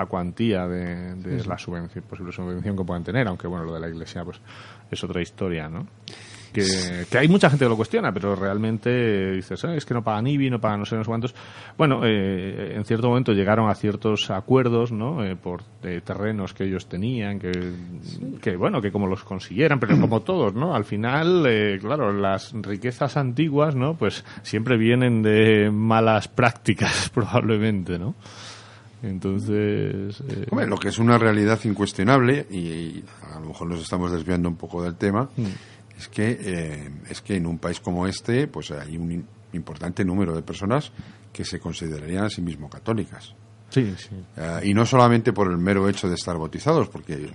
la 0.00 0.06
cuantía 0.06 0.66
de, 0.66 1.14
de 1.16 1.44
la 1.44 1.58
subvención, 1.58 2.04
posible 2.04 2.32
subvención 2.32 2.76
que 2.76 2.84
puedan 2.84 3.04
tener, 3.04 3.28
aunque 3.28 3.46
bueno, 3.46 3.64
lo 3.64 3.74
de 3.74 3.80
la 3.80 3.88
iglesia 3.88 4.24
pues 4.24 4.40
es 4.90 5.04
otra 5.04 5.20
historia, 5.22 5.68
¿no? 5.68 5.86
Que, 6.52 7.06
que 7.08 7.16
hay 7.16 7.28
mucha 7.28 7.48
gente 7.48 7.64
que 7.64 7.68
lo 7.68 7.76
cuestiona, 7.76 8.12
pero 8.12 8.34
realmente 8.34 9.30
dices, 9.34 9.64
"Ah, 9.64 9.74
es 9.76 9.86
que 9.86 9.94
no 9.94 10.02
pagan 10.02 10.26
IBI, 10.26 10.50
no 10.50 10.60
pagan 10.60 10.80
no 10.80 10.84
sé, 10.84 10.96
no 10.96 11.04
sé 11.04 11.08
cuántos. 11.08 11.32
Bueno, 11.78 12.00
eh, 12.04 12.74
en 12.74 12.84
cierto 12.84 13.08
momento 13.08 13.32
llegaron 13.32 13.70
a 13.70 13.74
ciertos 13.76 14.30
acuerdos, 14.32 14.90
¿no? 14.90 15.24
Eh, 15.24 15.36
por 15.36 15.62
eh, 15.84 16.00
terrenos 16.04 16.52
que 16.52 16.64
ellos 16.64 16.88
tenían, 16.88 17.38
que, 17.38 17.52
que 18.42 18.56
bueno, 18.56 18.80
que 18.80 18.90
como 18.90 19.06
los 19.06 19.22
consiguieran, 19.22 19.78
pero 19.78 19.96
como 20.00 20.20
todos, 20.24 20.52
¿no? 20.54 20.74
Al 20.74 20.84
final, 20.84 21.46
eh, 21.46 21.78
claro, 21.80 22.12
las 22.12 22.52
riquezas 22.52 23.16
antiguas, 23.16 23.76
¿no? 23.76 23.94
Pues 23.94 24.24
siempre 24.42 24.76
vienen 24.76 25.22
de 25.22 25.70
malas 25.70 26.26
prácticas, 26.26 27.10
probablemente, 27.14 27.96
¿no? 27.96 28.16
Entonces, 29.02 30.22
eh, 30.28 30.46
Hombre, 30.50 30.66
lo 30.66 30.76
que 30.76 30.88
es 30.88 30.98
una 30.98 31.18
realidad 31.18 31.58
incuestionable, 31.64 32.46
y, 32.50 32.58
y 32.58 33.04
a 33.32 33.40
lo 33.40 33.46
mejor 33.48 33.68
nos 33.68 33.80
estamos 33.80 34.12
desviando 34.12 34.48
un 34.48 34.56
poco 34.56 34.82
del 34.82 34.96
tema, 34.96 35.28
Mm. 35.36 35.44
es 35.98 36.08
que, 36.08 36.38
eh, 36.40 36.90
es 37.08 37.20
que 37.20 37.36
en 37.36 37.46
un 37.46 37.58
país 37.58 37.80
como 37.80 38.06
este 38.06 38.46
pues 38.46 38.70
hay 38.70 38.96
un 38.96 39.24
importante 39.52 40.04
número 40.04 40.34
de 40.34 40.42
personas 40.42 40.92
que 41.32 41.44
se 41.44 41.58
considerarían 41.60 42.24
a 42.24 42.30
sí 42.30 42.40
mismos 42.42 42.70
católicas. 42.70 43.34
Sí, 43.70 43.94
sí. 43.96 44.10
Eh, 44.36 44.60
y 44.64 44.74
no 44.74 44.84
solamente 44.84 45.32
por 45.32 45.48
el 45.50 45.56
mero 45.58 45.88
hecho 45.88 46.08
de 46.08 46.14
estar 46.16 46.36
bautizados, 46.36 46.88
porque 46.88 47.30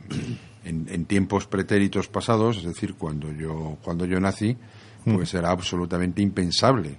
en, 0.66 0.88
en, 0.90 1.06
tiempos 1.06 1.48
pretéritos 1.48 2.08
pasados, 2.10 2.58
es 2.58 2.64
decir, 2.66 2.96
cuando 2.96 3.32
yo, 3.32 3.78
cuando 3.84 4.06
yo 4.06 4.20
nací, 4.20 4.58
pues 5.06 5.34
era 5.34 5.52
absolutamente 5.52 6.22
impensable 6.22 6.98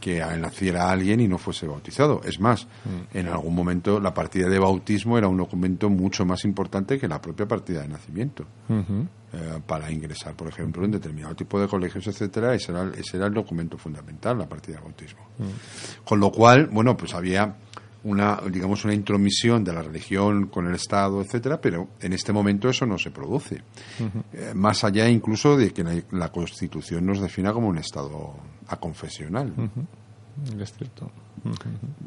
que 0.00 0.20
naciera 0.20 0.90
alguien 0.90 1.20
y 1.20 1.28
no 1.28 1.38
fuese 1.38 1.66
bautizado. 1.66 2.20
Es 2.24 2.40
más, 2.40 2.66
en 3.12 3.28
algún 3.28 3.54
momento 3.54 4.00
la 4.00 4.14
partida 4.14 4.48
de 4.48 4.58
bautismo 4.58 5.18
era 5.18 5.28
un 5.28 5.36
documento 5.36 5.90
mucho 5.90 6.24
más 6.24 6.44
importante 6.44 6.98
que 6.98 7.08
la 7.08 7.20
propia 7.20 7.46
partida 7.46 7.82
de 7.82 7.88
nacimiento. 7.88 8.44
Eh, 9.30 9.60
para 9.66 9.90
ingresar, 9.90 10.34
por 10.34 10.48
ejemplo, 10.48 10.84
en 10.84 10.90
determinado 10.90 11.34
tipo 11.34 11.60
de 11.60 11.68
colegios, 11.68 12.06
etcétera, 12.06 12.54
ese 12.54 12.72
era, 12.72 12.90
ese 12.96 13.18
era 13.18 13.26
el 13.26 13.34
documento 13.34 13.76
fundamental, 13.76 14.38
la 14.38 14.48
partida 14.48 14.76
de 14.76 14.82
bautismo. 14.82 15.20
Con 16.04 16.18
lo 16.18 16.32
cual, 16.32 16.68
bueno, 16.68 16.96
pues 16.96 17.12
había 17.12 17.54
una, 18.04 18.40
digamos, 18.50 18.84
una 18.84 18.94
intromisión 18.94 19.64
de 19.64 19.72
la 19.72 19.82
religión 19.82 20.46
con 20.46 20.66
el 20.66 20.74
Estado, 20.74 21.20
etcétera, 21.20 21.60
pero 21.60 21.88
en 22.00 22.12
este 22.12 22.32
momento 22.32 22.68
eso 22.68 22.86
no 22.86 22.96
se 22.96 23.10
produce. 23.10 23.62
Eh, 24.32 24.52
más 24.54 24.84
allá 24.84 25.08
incluso 25.08 25.56
de 25.56 25.72
que 25.72 25.84
la, 26.12 26.32
Constitución 26.32 27.04
nos 27.04 27.20
defina 27.20 27.52
como 27.52 27.68
un 27.68 27.78
Estado 27.78 28.34
aconfesional. 28.68 29.52
Es 30.60 30.72
cierto. 30.72 31.10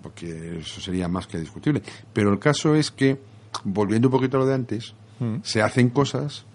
Porque 0.02 0.60
eso 0.60 0.82
sería 0.82 1.08
más 1.08 1.28
que 1.28 1.39
discutible. 1.39 1.82
Pero 2.13 2.32
el 2.32 2.39
caso 2.39 2.76
es 2.76 2.91
que, 2.91 3.19
volviendo 3.63 4.08
un 4.08 4.12
poquito 4.13 4.38
a 4.38 4.41
lo 4.41 4.45
de 4.45 4.56
antes, 4.56 4.93
se 5.43 5.62
hacen 5.62 5.89
cosas 5.89 6.45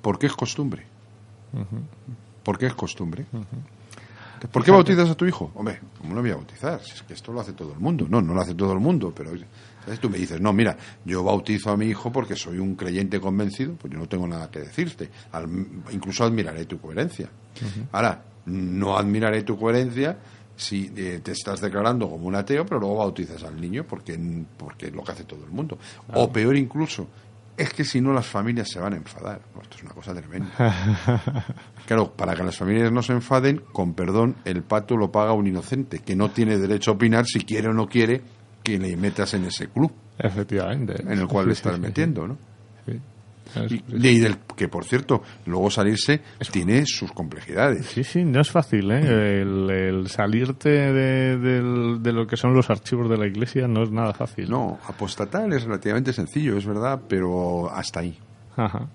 porque 0.00 0.26
es 0.26 0.34
costumbre. 0.34 0.86
Porque 2.42 2.66
es 2.66 2.74
costumbre. 2.74 3.26
¿Por 4.50 4.64
qué 4.64 4.72
bautizas 4.72 5.08
a 5.08 5.14
tu 5.14 5.24
hijo? 5.24 5.52
Hombre, 5.54 5.78
¿cómo 6.00 6.14
lo 6.14 6.20
voy 6.20 6.30
a 6.30 6.36
bautizar? 6.36 6.82
Si 6.82 6.92
es 6.92 7.02
que 7.02 7.14
esto 7.14 7.32
lo 7.32 7.40
hace 7.40 7.52
todo 7.52 7.72
el 7.72 7.78
mundo. 7.78 8.06
No, 8.08 8.20
no 8.20 8.34
lo 8.34 8.40
hace 8.40 8.54
todo 8.54 8.72
el 8.72 8.80
mundo, 8.80 9.12
pero 9.14 9.30
tú 10.00 10.10
me 10.10 10.18
dices, 10.18 10.40
no, 10.40 10.52
mira, 10.52 10.76
yo 11.04 11.22
bautizo 11.22 11.70
a 11.70 11.76
mi 11.76 11.86
hijo 11.86 12.10
porque 12.10 12.34
soy 12.34 12.58
un 12.58 12.74
creyente 12.74 13.20
convencido, 13.20 13.74
pues 13.74 13.92
yo 13.92 14.00
no 14.00 14.08
tengo 14.08 14.26
nada 14.26 14.50
que 14.50 14.60
decirte. 14.60 15.10
incluso 15.92 16.24
admiraré 16.24 16.64
tu 16.64 16.80
coherencia. 16.80 17.30
Ahora, 17.92 18.24
no 18.46 18.96
admiraré 18.96 19.42
tu 19.42 19.58
coherencia 19.58 20.18
si 20.56 20.92
eh, 20.96 21.20
te 21.22 21.32
estás 21.32 21.60
declarando 21.60 22.08
como 22.08 22.26
un 22.26 22.34
ateo, 22.34 22.64
pero 22.64 22.80
luego 22.80 22.96
bautizas 22.96 23.42
al 23.44 23.60
niño 23.60 23.84
porque, 23.84 24.18
porque 24.56 24.86
es 24.86 24.92
lo 24.92 25.02
que 25.02 25.12
hace 25.12 25.24
todo 25.24 25.44
el 25.44 25.50
mundo. 25.50 25.78
O 26.14 26.30
peor 26.30 26.56
incluso, 26.56 27.08
es 27.56 27.72
que 27.72 27.84
si 27.84 28.00
no 28.00 28.12
las 28.12 28.26
familias 28.26 28.68
se 28.70 28.78
van 28.78 28.94
a 28.94 28.96
enfadar. 28.96 29.40
esto 29.60 29.76
es 29.76 29.82
una 29.82 29.92
cosa 29.92 30.14
tremenda. 30.14 30.50
claro, 31.86 32.12
para 32.12 32.34
que 32.34 32.44
las 32.44 32.56
familias 32.56 32.92
no 32.92 33.02
se 33.02 33.12
enfaden, 33.12 33.62
con 33.72 33.94
perdón, 33.94 34.36
el 34.44 34.62
pato 34.62 34.96
lo 34.96 35.10
paga 35.10 35.32
un 35.32 35.46
inocente, 35.46 36.00
que 36.00 36.16
no 36.16 36.30
tiene 36.30 36.58
derecho 36.58 36.92
a 36.92 36.94
opinar 36.94 37.24
si 37.26 37.40
quiere 37.40 37.68
o 37.68 37.72
no 37.72 37.88
quiere 37.88 38.22
que 38.62 38.78
le 38.78 38.96
metas 38.96 39.34
en 39.34 39.44
ese 39.44 39.68
club. 39.68 39.92
Efectivamente. 40.18 41.02
En 41.02 41.18
el 41.18 41.26
cual 41.26 41.46
le 41.46 41.52
estás 41.52 41.78
metiendo, 41.80 42.26
¿no? 42.26 42.38
Y, 43.68 44.18
del 44.18 44.38
que, 44.56 44.68
por 44.68 44.84
cierto, 44.84 45.22
luego 45.46 45.70
salirse 45.70 46.20
tiene 46.50 46.84
sus 46.86 47.12
complejidades. 47.12 47.86
Sí, 47.86 48.04
sí, 48.04 48.24
no 48.24 48.40
es 48.40 48.50
fácil. 48.50 48.90
¿eh? 48.90 49.42
El, 49.42 50.08
salirte 50.08 50.68
de, 50.70 52.12
lo 52.12 52.26
que 52.26 52.36
son 52.36 52.54
los 52.54 52.70
archivos 52.70 53.08
de 53.08 53.16
la 53.16 53.26
iglesia 53.26 53.66
no 53.68 53.82
es 53.82 53.90
nada 53.90 54.12
fácil. 54.12 54.50
No, 54.50 54.78
apostatar 54.86 55.52
es 55.52 55.64
relativamente 55.64 56.12
sencillo, 56.12 56.56
es 56.56 56.66
verdad, 56.66 57.00
pero 57.08 57.70
hasta 57.70 58.00
ahí. 58.00 58.18
Ajá. 58.56 58.88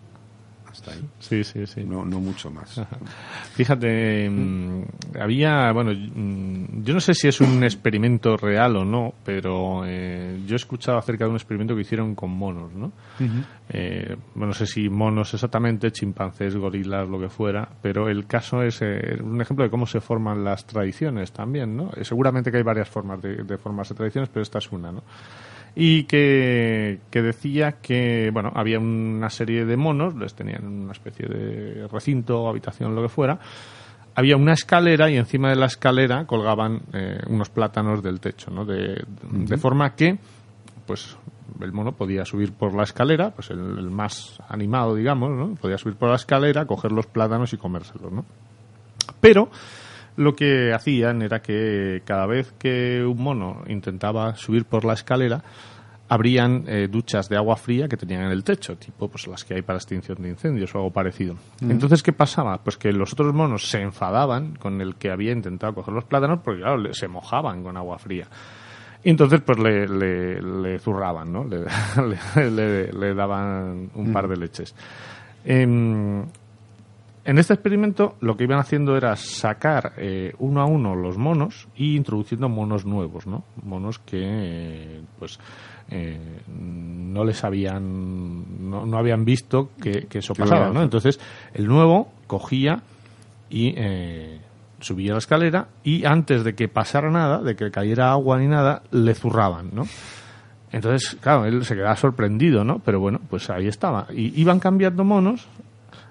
Sí, 1.19 1.43
sí, 1.43 1.65
sí. 1.65 1.83
No, 1.83 2.05
no 2.05 2.19
mucho 2.19 2.49
más. 2.51 2.81
Fíjate, 3.53 4.29
mm, 4.29 4.83
había, 5.19 5.71
bueno, 5.71 5.91
mm, 5.93 6.83
yo 6.83 6.93
no 6.93 6.99
sé 6.99 7.13
si 7.13 7.27
es 7.27 7.41
un 7.41 7.63
experimento 7.63 8.37
real 8.37 8.77
o 8.77 8.85
no, 8.85 9.13
pero 9.23 9.83
eh, 9.85 10.39
yo 10.45 10.55
he 10.55 10.57
escuchado 10.57 10.97
acerca 10.97 11.25
de 11.25 11.31
un 11.31 11.35
experimento 11.35 11.75
que 11.75 11.81
hicieron 11.81 12.15
con 12.15 12.31
monos, 12.31 12.73
¿no? 12.73 12.91
Eh, 13.69 14.15
bueno, 14.35 14.47
no 14.47 14.53
sé 14.53 14.65
si 14.65 14.89
monos 14.89 15.33
exactamente, 15.33 15.91
chimpancés, 15.91 16.55
gorilas, 16.55 17.07
lo 17.09 17.19
que 17.19 17.29
fuera, 17.29 17.67
pero 17.81 18.09
el 18.09 18.25
caso 18.25 18.61
es 18.61 18.81
eh, 18.81 19.17
un 19.21 19.41
ejemplo 19.41 19.65
de 19.65 19.71
cómo 19.71 19.85
se 19.85 19.99
forman 19.99 20.43
las 20.43 20.65
tradiciones 20.65 21.31
también, 21.31 21.75
¿no? 21.75 21.91
seguramente 22.01 22.51
que 22.51 22.57
hay 22.57 22.63
varias 22.63 22.87
formas 22.87 23.21
de, 23.21 23.43
de 23.43 23.57
formas 23.57 23.89
de 23.89 23.95
tradiciones, 23.95 24.29
pero 24.29 24.43
esta 24.43 24.59
es 24.59 24.71
una, 24.71 24.91
¿no? 24.91 25.03
Y 25.79 26.05
que, 26.05 27.01
decía 27.11 27.73
que 27.73 28.31
bueno 28.33 28.51
había 28.55 28.79
una 28.79 29.29
serie 29.29 29.63
de 29.63 29.77
monos 29.77 30.15
les 30.15 30.33
tenían 30.33 30.65
una 30.65 30.91
especie 30.91 31.27
de 31.27 31.87
recinto 31.87 32.47
habitación 32.49 32.95
lo 32.95 33.03
que 33.03 33.09
fuera. 33.09 33.37
Había 34.15 34.37
una 34.37 34.53
escalera 34.53 35.11
y 35.11 35.17
encima 35.17 35.49
de 35.49 35.55
la 35.55 35.67
escalera 35.67 36.25
colgaban 36.25 36.81
eh, 36.93 37.19
unos 37.27 37.51
plátanos 37.51 38.01
del 38.01 38.19
techo 38.19 38.49
no 38.49 38.65
de, 38.65 39.05
forma 39.59 39.93
que 39.93 40.17
pues 40.87 41.15
el 41.61 41.71
mono 41.71 41.91
podía 41.91 42.25
subir 42.25 42.53
por 42.53 42.73
la 42.73 42.81
escalera 42.81 43.29
pues 43.29 43.51
el, 43.51 43.59
el, 43.59 43.91
más 43.91 44.39
animado 44.49 44.95
digamos 44.95 45.29
no 45.29 45.53
podía 45.53 45.77
subir 45.77 45.95
por 45.95 46.09
la 46.09 46.15
escalera 46.15 46.65
coger 46.65 46.91
los 46.91 47.05
plátanos 47.05 47.53
y 47.53 47.57
comérselos 47.57 48.11
no 48.11 48.25
pero 49.21 49.51
lo 50.17 50.35
que 50.35 50.73
hacían 50.73 51.21
era 51.21 51.41
que 51.41 52.01
cada 52.03 52.25
vez 52.25 52.51
que 52.59 53.03
un 53.05 53.21
mono 53.21 53.63
intentaba 53.67 54.35
subir 54.35 54.65
por 54.65 54.83
la 54.83 54.93
escalera, 54.93 55.43
habrían 56.09 56.63
eh, 56.67 56.87
duchas 56.89 57.29
de 57.29 57.37
agua 57.37 57.55
fría 57.55 57.87
que 57.87 57.97
tenían 57.97 58.23
en 58.23 58.31
el 58.31 58.43
techo, 58.43 58.77
tipo 58.77 59.09
pues 59.09 59.27
las 59.27 59.43
que 59.43 59.55
hay 59.55 59.61
para 59.61 59.77
extinción 59.77 60.21
de 60.21 60.29
incendios 60.29 60.73
o 60.73 60.79
algo 60.79 60.91
parecido. 60.91 61.35
Entonces, 61.61 62.01
¿qué 62.01 62.13
pasaba? 62.13 62.57
Pues 62.63 62.77
que 62.77 62.91
los 62.91 63.13
otros 63.13 63.33
monos 63.33 63.69
se 63.69 63.81
enfadaban 63.81 64.55
con 64.55 64.81
el 64.81 64.95
que 64.95 65.11
había 65.11 65.31
intentado 65.31 65.73
coger 65.73 65.93
los 65.93 66.05
plátanos 66.05 66.39
porque, 66.43 66.61
claro, 66.61 66.93
se 66.93 67.07
mojaban 67.07 67.63
con 67.63 67.77
agua 67.77 67.99
fría. 67.99 68.27
Y 69.03 69.11
entonces, 69.11 69.41
pues 69.41 69.59
le, 69.59 69.87
le, 69.87 70.79
zurraban, 70.79 71.31
¿no? 71.31 71.45
Le, 72.35 72.91
le, 72.91 73.13
daban 73.13 73.91
un 73.93 74.11
par 74.11 74.27
de 74.27 74.35
leches. 74.35 74.75
Em, 75.45 76.25
en 77.27 77.37
este 77.39 77.53
experimento 77.53 78.15
lo 78.21 78.37
que 78.37 78.45
iban 78.45 78.57
haciendo 78.57 78.95
era 78.95 79.13
sacar 79.17 79.91
eh, 79.97 80.33
uno 80.39 80.61
a 80.61 80.65
uno 80.65 80.95
los 80.95 81.17
monos 81.17 81.67
y 81.75 81.97
introduciendo 81.97 82.47
monos 82.47 82.85
nuevos, 82.85 83.27
¿no? 83.27 83.43
Monos 83.63 83.99
que, 83.99 84.21
eh, 84.23 85.01
pues, 85.19 85.37
eh, 85.89 86.39
no 86.47 87.25
les 87.25 87.43
habían, 87.43 88.69
no, 88.69 88.97
habían 88.97 89.25
visto 89.25 89.71
que, 89.81 90.07
eso 90.09 90.35
pasaba, 90.35 90.69
¿no? 90.69 90.81
Entonces, 90.81 91.19
el 91.53 91.67
nuevo 91.67 92.13
cogía 92.27 92.81
y 93.49 93.75
subía 94.79 95.11
la 95.11 95.17
escalera 95.17 95.67
y 95.83 96.05
antes 96.05 96.45
de 96.45 96.55
que 96.55 96.69
pasara 96.69 97.11
nada, 97.11 97.41
de 97.41 97.57
que 97.57 97.71
cayera 97.71 98.11
agua 98.11 98.39
ni 98.39 98.47
nada, 98.47 98.83
le 98.91 99.13
zurraban, 99.13 99.71
¿no? 99.73 99.85
Entonces, 100.71 101.17
claro, 101.19 101.43
él 101.43 101.65
se 101.65 101.75
quedaba 101.75 101.97
sorprendido, 101.97 102.63
¿no? 102.63 102.79
Pero 102.79 103.01
bueno, 103.01 103.19
pues 103.29 103.49
ahí 103.49 103.67
estaba. 103.67 104.07
Y 104.13 104.39
iban 104.39 104.61
cambiando 104.61 105.03
monos 105.03 105.45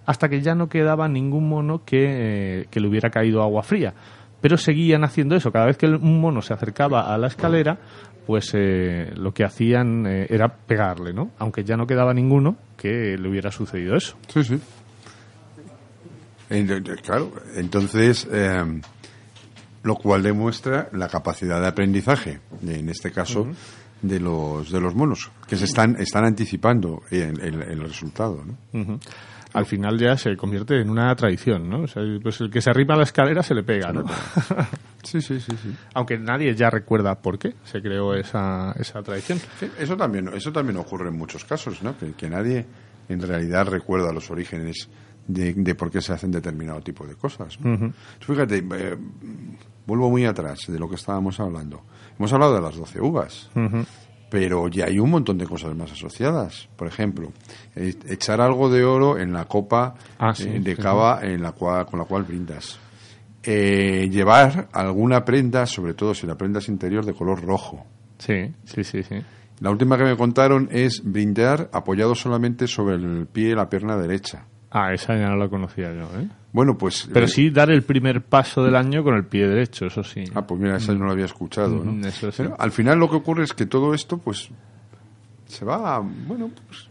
hasta 0.07 0.29
que 0.29 0.40
ya 0.40 0.55
no 0.55 0.69
quedaba 0.69 1.09
ningún 1.09 1.49
mono 1.49 1.85
que, 1.85 2.62
eh, 2.62 2.66
le 2.73 2.88
hubiera 2.88 3.11
caído 3.11 3.42
agua 3.42 3.62
fría. 3.62 3.92
Pero 4.40 4.57
seguían 4.57 5.03
haciendo 5.03 5.35
eso. 5.35 5.51
Cada 5.51 5.66
vez 5.66 5.77
que 5.77 5.87
un 5.87 6.21
mono 6.21 6.40
se 6.40 6.55
acercaba 6.55 7.12
a 7.12 7.19
la 7.19 7.27
escalera, 7.27 7.79
pues 8.27 8.53
eh, 8.55 9.11
lo 9.16 9.33
que 9.33 9.45
hacían 9.45 10.07
eh, 10.07 10.27
era 10.31 10.49
pegarle, 10.49 11.12
¿no? 11.12 11.33
Aunque 11.38 11.64
ya 11.64 11.77
no 11.77 11.87
quedaba 11.87 12.14
ninguno 12.14 12.57
que 12.77 13.16
le 13.19 13.29
hubiera 13.29 13.51
sucedido 13.51 13.97
eso. 13.97 14.16
Sí, 14.29 14.45
sí. 14.45 14.61
Claro, 17.03 17.33
entonces, 17.57 18.29
lo 19.83 19.97
cual 19.97 20.23
demuestra 20.23 20.88
la 20.92 21.09
capacidad 21.09 21.61
de 21.61 21.66
aprendizaje, 21.66 22.38
en 22.64 22.88
este 22.88 23.11
caso, 23.11 23.49
de 24.01 24.21
los 24.21 24.71
de 24.71 24.81
los 24.81 24.95
monos, 24.95 25.33
que 25.49 25.57
se 25.57 25.64
están, 25.64 25.97
están 25.99 26.25
anticipando 26.25 27.03
el, 27.11 27.40
el, 27.40 27.81
resultado, 27.81 28.45
¿no? 28.45 29.01
Al 29.57 29.64
final 29.64 29.99
ya 29.99 30.19
se 30.19 30.37
convierte 30.37 30.79
en 30.79 30.90
una 30.90 31.14
tradición, 31.16 31.71
¿no? 31.71 31.85
O 31.85 31.87
sea, 31.87 32.03
pues 32.23 32.42
el 32.42 32.51
que 32.51 32.61
se 32.61 32.69
arriba 32.69 32.95
a 32.95 32.99
la 32.99 33.05
escalera 33.05 33.42
se 33.42 33.55
le 33.55 33.62
pega, 33.62 33.90
¿no? 33.90 34.05
Sí, 35.03 35.21
sí, 35.21 35.38
sí, 35.38 35.53
sí. 35.62 35.73
Aunque 35.95 36.19
nadie 36.19 36.53
ya 36.57 36.69
recuerda 36.69 37.14
por 37.14 37.38
qué 37.38 37.55
se 37.62 37.81
creó 37.81 38.12
esa, 38.14 38.73
esa 38.73 39.05
tradición. 39.05 39.38
eso 39.79 39.97
también 39.97 40.29
eso 40.35 40.51
también 40.51 40.79
ocurre 40.79 41.11
en 41.11 41.16
muchos 41.16 41.45
casos, 41.45 41.81
¿no? 41.81 41.95
Que, 41.97 42.29
nadie 42.29 42.66
en 43.09 43.23
realidad 43.23 43.69
recuerda 43.69 44.12
los 44.12 44.33
orígenes 44.33 44.88
de, 45.29 45.75
por 45.77 45.92
qué 45.92 46.01
se 46.01 46.13
hacen 46.13 46.33
determinado 46.33 46.81
tipo 46.81 47.07
de 47.07 47.15
cosas. 47.15 47.57
Fíjate, 48.19 48.59
eh, 48.59 48.96
vuelvo 49.87 50.11
muy 50.11 50.25
atrás 50.25 50.59
de 50.67 50.77
lo 50.77 50.88
que 50.88 50.96
estábamos 50.96 51.38
hablando. 51.38 51.85
Hemos 52.19 52.33
hablado 52.33 52.57
de 52.57 52.63
las 52.63 52.75
doce 52.75 53.00
uvas 53.00 53.48
pero 54.29 54.68
ya 54.68 54.87
hay 54.87 54.98
un 54.98 55.10
montón 55.10 55.38
de 55.38 55.46
cosas 55.46 55.74
más 55.74 55.92
asociadas. 55.92 56.68
Por 56.77 56.88
ejemplo, 56.88 57.33
eh, 57.74 57.94
echar 58.08 58.40
algo 58.40 58.70
de 58.70 58.85
oro 58.85 59.18
en 59.18 59.33
la 59.33 59.44
copa 59.44 59.94
ah, 60.18 60.33
eh, 60.38 60.60
de 60.60 60.77
cava 60.77 61.20
En 61.22 61.42
la 61.42 61.52
cual, 61.52 61.87
con 61.87 61.98
la 61.98 62.04
cual 62.04 62.24
brindas. 62.24 62.79
Eh, 63.42 64.08
llevar 64.10 64.68
alguna 64.72 65.24
prenda, 65.24 65.66
sobre 65.66 65.94
todo 65.94 66.14
si 66.14 66.27
la 66.27 66.37
prenda 66.37 66.58
es 66.58 66.68
interior, 66.68 67.04
de 67.04 67.14
color 67.14 67.44
rojo. 67.44 67.87
Sí, 68.18 68.52
sí, 68.64 68.83
sí, 68.83 69.02
sí. 69.02 69.16
La 69.60 69.70
última 69.70 69.96
que 69.96 70.04
me 70.04 70.16
contaron 70.16 70.68
es 70.72 71.02
brindar 71.04 71.70
apoyado 71.72 72.14
solamente 72.14 72.66
sobre 72.66 72.96
el 72.96 73.27
pie 73.27 73.50
y 73.50 73.54
la 73.54 73.70
pierna 73.70 73.96
derecha. 73.96 74.44
Ah, 74.70 74.92
esa 74.92 75.16
ya 75.16 75.29
no 75.29 75.37
la 75.37 75.48
conocía 75.48 75.94
yo, 75.94 76.04
¿eh? 76.20 76.29
Bueno, 76.57 76.79
pues... 76.79 77.07
Pero 77.13 77.27
eh, 77.27 77.29
sí 77.29 77.50
dar 77.50 77.69
el 77.71 77.83
primer 77.83 78.23
paso 78.25 78.65
del 78.65 78.77
año 78.77 79.04
con 79.04 79.15
el 79.15 79.27
pie 79.27 79.46
derecho, 79.46 79.85
eso 79.88 80.02
sí. 80.02 80.25
Ah, 80.35 80.46
pues 80.46 80.59
mira, 80.59 80.79
esa 80.79 80.94
no 80.94 81.04
lo 81.04 81.11
había 81.13 81.27
escuchado, 81.27 81.85
¿no? 81.85 81.92
Mm, 81.92 82.07
eso 82.07 82.33
sí. 82.33 82.38
Pero 82.38 82.57
al 82.59 82.73
final 82.73 82.98
lo 82.98 83.11
que 83.11 83.17
ocurre 83.17 83.44
es 83.44 83.52
que 83.52 83.67
todo 83.67 83.92
esto, 83.92 84.17
pues, 84.17 84.48
se 85.44 85.67
va, 85.67 85.98
bueno, 86.00 86.50
pues, 86.67 86.88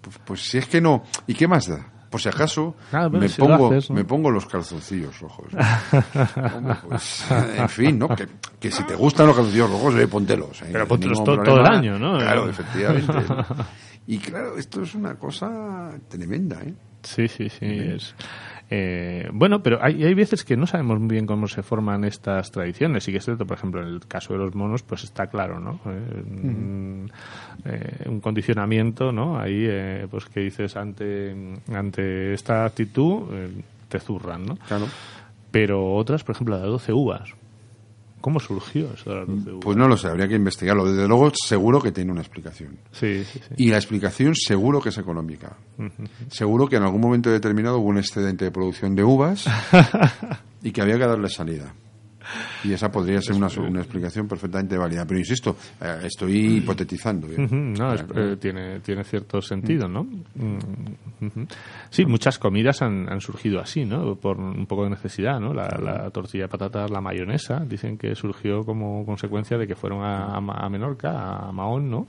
pues, 0.00 0.20
pues 0.24 0.40
si 0.42 0.58
es 0.58 0.66
que 0.68 0.80
no... 0.80 1.02
¿Y 1.26 1.34
qué 1.34 1.48
más 1.48 1.66
da? 1.66 1.84
Por 2.08 2.20
si 2.20 2.28
acaso, 2.28 2.76
Ah, 2.92 3.08
me, 3.08 3.28
si 3.28 3.40
pongo, 3.40 3.66
haces, 3.66 3.90
¿no? 3.90 3.96
me 3.96 4.04
pongo 4.04 4.30
los 4.30 4.46
calzoncillos 4.46 5.18
rojos. 5.18 5.48
pues, 6.88 7.26
en 7.56 7.68
fin, 7.68 7.98
¿no? 7.98 8.08
Que, 8.14 8.28
que 8.60 8.70
si 8.70 8.84
te 8.84 8.94
gustan 8.94 9.26
los 9.26 9.34
calzoncillos 9.34 9.70
rojos, 9.70 9.96
eh, 9.96 10.06
póntelos. 10.06 10.62
¿eh? 10.62 10.68
Pero 10.70 10.86
póntelos 10.86 11.24
todo 11.24 11.42
el 11.42 11.66
año, 11.66 11.98
¿no? 11.98 12.16
Claro, 12.18 12.48
efectivamente. 12.48 13.12
¿no? 13.28 13.44
Y 14.06 14.18
claro, 14.18 14.58
esto 14.58 14.82
es 14.82 14.94
una 14.94 15.14
cosa 15.14 15.92
tremenda, 16.08 16.60
¿eh? 16.62 16.74
Sí, 17.02 17.26
sí, 17.26 17.48
sí. 17.48 17.64
Es, 17.64 18.14
eh, 18.76 19.28
bueno, 19.32 19.62
pero 19.62 19.78
hay, 19.80 20.02
hay 20.02 20.14
veces 20.14 20.44
que 20.44 20.56
no 20.56 20.66
sabemos 20.66 20.98
muy 20.98 21.10
bien 21.10 21.26
cómo 21.26 21.46
se 21.46 21.62
forman 21.62 22.02
estas 22.04 22.50
tradiciones. 22.50 23.04
Sí 23.04 23.12
que 23.12 23.18
es 23.18 23.24
cierto, 23.24 23.46
por 23.46 23.56
ejemplo, 23.56 23.80
en 23.80 23.86
el 23.86 24.00
caso 24.00 24.32
de 24.32 24.40
los 24.40 24.52
monos, 24.56 24.82
pues 24.82 25.04
está 25.04 25.28
claro, 25.28 25.60
¿no? 25.60 25.78
Eh, 25.86 26.22
un, 26.26 27.12
eh, 27.64 28.08
un 28.08 28.18
condicionamiento, 28.18 29.12
¿no? 29.12 29.38
Ahí, 29.38 29.64
eh, 29.64 30.08
pues 30.10 30.24
que 30.24 30.40
dices 30.40 30.76
ante, 30.76 31.36
ante 31.72 32.34
esta 32.34 32.64
actitud, 32.64 33.22
te 33.88 34.00
zurran, 34.00 34.44
¿no? 34.44 34.56
Claro. 34.56 34.86
Pero 35.52 35.94
otras, 35.94 36.24
por 36.24 36.34
ejemplo, 36.34 36.56
la 36.56 36.62
de 36.62 36.68
12 36.68 36.92
uvas. 36.92 37.32
¿Cómo 38.24 38.40
surgió 38.40 38.90
eso 38.94 39.10
de 39.10 39.16
las 39.16 39.28
12 39.28 39.50
uvas? 39.50 39.60
Pues 39.62 39.76
no 39.76 39.86
lo 39.86 39.98
sé, 39.98 40.08
habría 40.08 40.26
que 40.26 40.34
investigarlo. 40.34 40.90
Desde 40.90 41.06
luego, 41.06 41.30
seguro 41.34 41.78
que 41.78 41.92
tiene 41.92 42.10
una 42.10 42.22
explicación. 42.22 42.78
Sí, 42.90 43.22
sí, 43.22 43.38
sí. 43.38 43.54
Y 43.58 43.68
la 43.68 43.76
explicación 43.76 44.34
seguro 44.34 44.80
que 44.80 44.88
es 44.88 44.96
económica. 44.96 45.58
Seguro 46.30 46.66
que 46.66 46.76
en 46.76 46.84
algún 46.84 47.02
momento 47.02 47.28
determinado 47.28 47.80
hubo 47.80 47.90
un 47.90 47.98
excedente 47.98 48.46
de 48.46 48.50
producción 48.50 48.94
de 48.94 49.04
uvas 49.04 49.44
y 50.62 50.72
que 50.72 50.80
había 50.80 50.96
que 50.96 51.06
darle 51.06 51.28
salida. 51.28 51.74
Y 52.64 52.72
esa 52.72 52.90
podría 52.90 53.20
ser 53.20 53.36
una, 53.36 53.48
una 53.68 53.80
explicación 53.80 54.26
perfectamente 54.28 54.76
válida. 54.78 55.04
Pero 55.06 55.18
insisto, 55.20 55.56
eh, 55.80 56.00
estoy 56.04 56.58
hipotetizando. 56.58 57.26
¿eh? 57.28 57.36
No, 57.50 57.92
es- 57.94 58.04
eh, 58.14 58.36
tiene, 58.40 58.80
tiene 58.80 59.04
cierto 59.04 59.40
sentido, 59.42 59.88
¿no? 59.88 60.04
Mm. 60.04 60.58
Sí, 61.90 62.04
muchas 62.06 62.38
comidas 62.38 62.82
han, 62.82 63.10
han 63.10 63.20
surgido 63.20 63.60
así, 63.60 63.84
¿no? 63.84 64.16
Por 64.16 64.38
un 64.38 64.66
poco 64.66 64.84
de 64.84 64.90
necesidad, 64.90 65.40
¿no? 65.40 65.52
La, 65.54 65.68
la 65.82 66.10
tortilla 66.10 66.44
de 66.44 66.48
patatas, 66.48 66.90
la 66.90 67.00
mayonesa, 67.00 67.60
dicen 67.64 67.96
que 67.96 68.14
surgió 68.14 68.64
como 68.64 69.04
consecuencia 69.06 69.56
de 69.56 69.66
que 69.66 69.74
fueron 69.74 70.02
a, 70.02 70.36
a 70.36 70.68
Menorca, 70.68 71.36
a 71.48 71.52
Mahón, 71.52 71.90
¿no? 71.90 72.08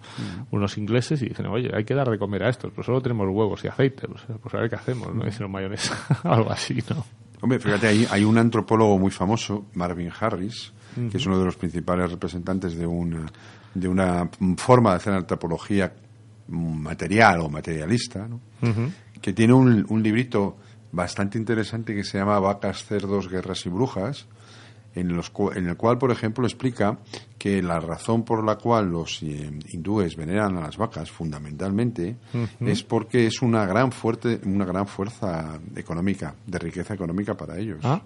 Unos 0.51 0.78
ingleses 0.78 1.22
y 1.22 1.30
dicen, 1.30 1.45
oye, 1.47 1.70
hay 1.74 1.84
que 1.86 1.93
dar 1.93 2.09
de 2.09 2.18
comer 2.18 2.43
a 2.43 2.49
estos, 2.49 2.72
pues 2.74 2.86
solo 2.86 3.01
tenemos 3.01 3.28
huevos 3.30 3.63
y 3.63 3.68
aceite, 3.68 4.07
pues, 4.07 4.24
pues 4.41 4.53
a 4.55 4.59
ver 4.59 4.70
qué 4.70 4.76
hacemos, 4.76 5.13
¿no? 5.13 5.26
Hicieron 5.28 5.51
mayonesa, 5.51 5.95
algo 6.24 6.51
así, 6.51 6.76
¿no? 6.89 7.03
Hombre, 7.45 7.59
fíjate, 7.59 7.85
hay, 7.85 8.07
hay 8.09 8.23
un 8.23 8.39
antropólogo 8.39 8.97
muy 8.97 9.11
famoso, 9.11 9.67
Marvin 9.75 10.11
Harris, 10.19 10.73
que 11.11 11.17
es 11.17 11.25
uno 11.27 11.37
de 11.37 11.45
los 11.45 11.55
principales 11.55 12.09
representantes 12.09 12.75
de 12.75 12.87
una, 12.87 13.23
de 13.71 13.87
una 13.87 14.27
forma 14.57 14.89
de 14.89 14.95
hacer 14.95 15.13
antropología 15.13 15.93
material 16.47 17.41
o 17.41 17.49
materialista, 17.49 18.27
¿no? 18.27 18.39
que 19.21 19.31
tiene 19.31 19.53
un, 19.53 19.85
un 19.87 20.01
librito 20.01 20.57
bastante 20.91 21.37
interesante 21.37 21.93
que 21.93 22.03
se 22.03 22.17
llama 22.17 22.39
Vacas, 22.39 22.83
cerdos, 22.83 23.29
guerras 23.29 23.63
y 23.67 23.69
brujas, 23.69 24.25
en, 24.95 25.15
los, 25.15 25.31
en 25.55 25.67
el 25.67 25.77
cual, 25.77 25.97
por 25.97 26.11
ejemplo, 26.11 26.45
explica 26.45 26.97
que 27.37 27.61
la 27.61 27.79
razón 27.79 28.23
por 28.23 28.43
la 28.43 28.55
cual 28.55 28.89
los 28.89 29.21
eh, 29.21 29.51
hindúes 29.71 30.15
veneran 30.15 30.57
a 30.57 30.61
las 30.61 30.77
vacas, 30.77 31.11
fundamentalmente, 31.11 32.15
es 32.59 32.83
porque 32.83 33.27
es 33.27 33.41
una 33.41 33.65
gran, 33.65 33.91
fuerte, 33.91 34.39
una 34.45 34.65
gran 34.65 34.87
fuerza 34.87 35.59
económica, 35.75 36.33
de 36.47 36.59
riqueza 36.59 36.93
económica 36.93 37.35
para 37.35 37.57
ellos. 37.57 37.79
Ah. 37.83 38.01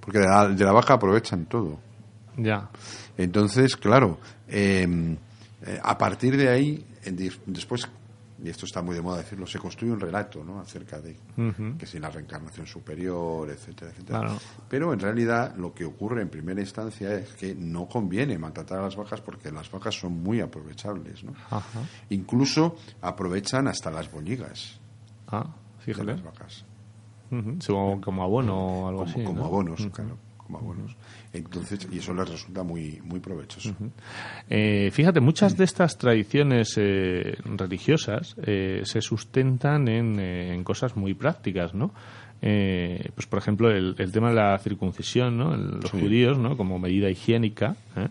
Porque 0.00 0.18
de 0.18 0.26
la, 0.26 0.48
de 0.48 0.64
la 0.64 0.72
vaca 0.72 0.94
aprovechan 0.94 1.46
todo. 1.46 1.78
Ya. 2.36 2.68
Entonces, 3.16 3.76
claro, 3.76 4.18
eh, 4.46 5.16
eh, 5.66 5.80
a 5.82 5.98
partir 5.98 6.36
de 6.36 6.48
ahí, 6.48 6.84
después, 7.46 7.88
y 8.42 8.48
esto 8.48 8.66
está 8.66 8.82
muy 8.82 8.94
de 8.94 9.02
moda 9.02 9.18
decirlo, 9.18 9.46
se 9.46 9.58
construye 9.58 9.92
un 9.92 9.98
relato 10.00 10.44
¿no? 10.44 10.60
acerca 10.60 11.00
de 11.00 11.16
que 11.78 11.86
si 11.86 11.98
la 11.98 12.08
reencarnación 12.10 12.66
superior, 12.66 13.50
etcétera, 13.50 13.90
etcétera. 13.90 14.20
Claro. 14.20 14.36
Pero 14.68 14.92
en 14.92 15.00
realidad 15.00 15.56
lo 15.56 15.74
que 15.74 15.84
ocurre 15.84 16.22
en 16.22 16.28
primera 16.28 16.60
instancia 16.60 17.12
es 17.14 17.30
que 17.34 17.54
no 17.54 17.86
conviene 17.88 18.38
maltratar 18.38 18.78
a 18.78 18.82
las 18.82 18.94
vacas 18.96 19.20
porque 19.20 19.50
las 19.50 19.70
vacas 19.70 19.94
son 19.98 20.22
muy 20.22 20.40
aprovechables. 20.40 21.24
¿no? 21.24 21.32
Ajá. 21.50 21.80
Incluso 22.10 22.76
aprovechan 23.02 23.66
hasta 23.68 23.90
las 23.90 24.10
boñigas 24.10 24.78
Ah, 25.26 25.46
de 25.84 26.04
las 26.04 26.22
vacas. 26.22 26.64
Supongo 27.60 28.00
como 28.00 28.22
abono 28.22 28.56
o 28.56 28.88
algo 28.88 29.00
Como, 29.00 29.10
así. 29.12 29.24
como 29.24 29.40
¿no? 29.40 29.46
abonos, 29.46 29.86
claro. 29.92 30.16
Como 30.38 30.58
abonos. 30.58 30.96
Entonces, 31.38 31.88
y 31.90 31.98
eso 31.98 32.12
les 32.14 32.28
resulta 32.28 32.62
muy, 32.62 33.00
muy 33.04 33.20
provechoso. 33.20 33.74
Eh, 34.48 34.90
fíjate, 34.92 35.20
muchas 35.20 35.56
de 35.56 35.64
estas 35.64 35.96
tradiciones 35.98 36.74
eh, 36.76 37.36
religiosas 37.56 38.34
eh, 38.42 38.82
se 38.84 39.00
sustentan 39.00 39.88
en, 39.88 40.18
eh, 40.20 40.54
en 40.54 40.64
cosas 40.64 40.96
muy 40.96 41.14
prácticas, 41.14 41.74
¿no? 41.74 41.92
Eh, 42.40 43.10
pues 43.16 43.26
por 43.26 43.40
ejemplo 43.40 43.68
el, 43.68 43.96
el 43.98 44.12
tema 44.12 44.28
de 44.28 44.36
la 44.36 44.56
circuncisión, 44.58 45.36
¿no? 45.36 45.56
Los 45.56 45.90
Sí. 45.90 46.00
judíos, 46.00 46.38
¿no? 46.38 46.56
Como 46.56 46.78
medida 46.78 47.10
higiénica. 47.10 47.74
¿eh? 47.96 48.06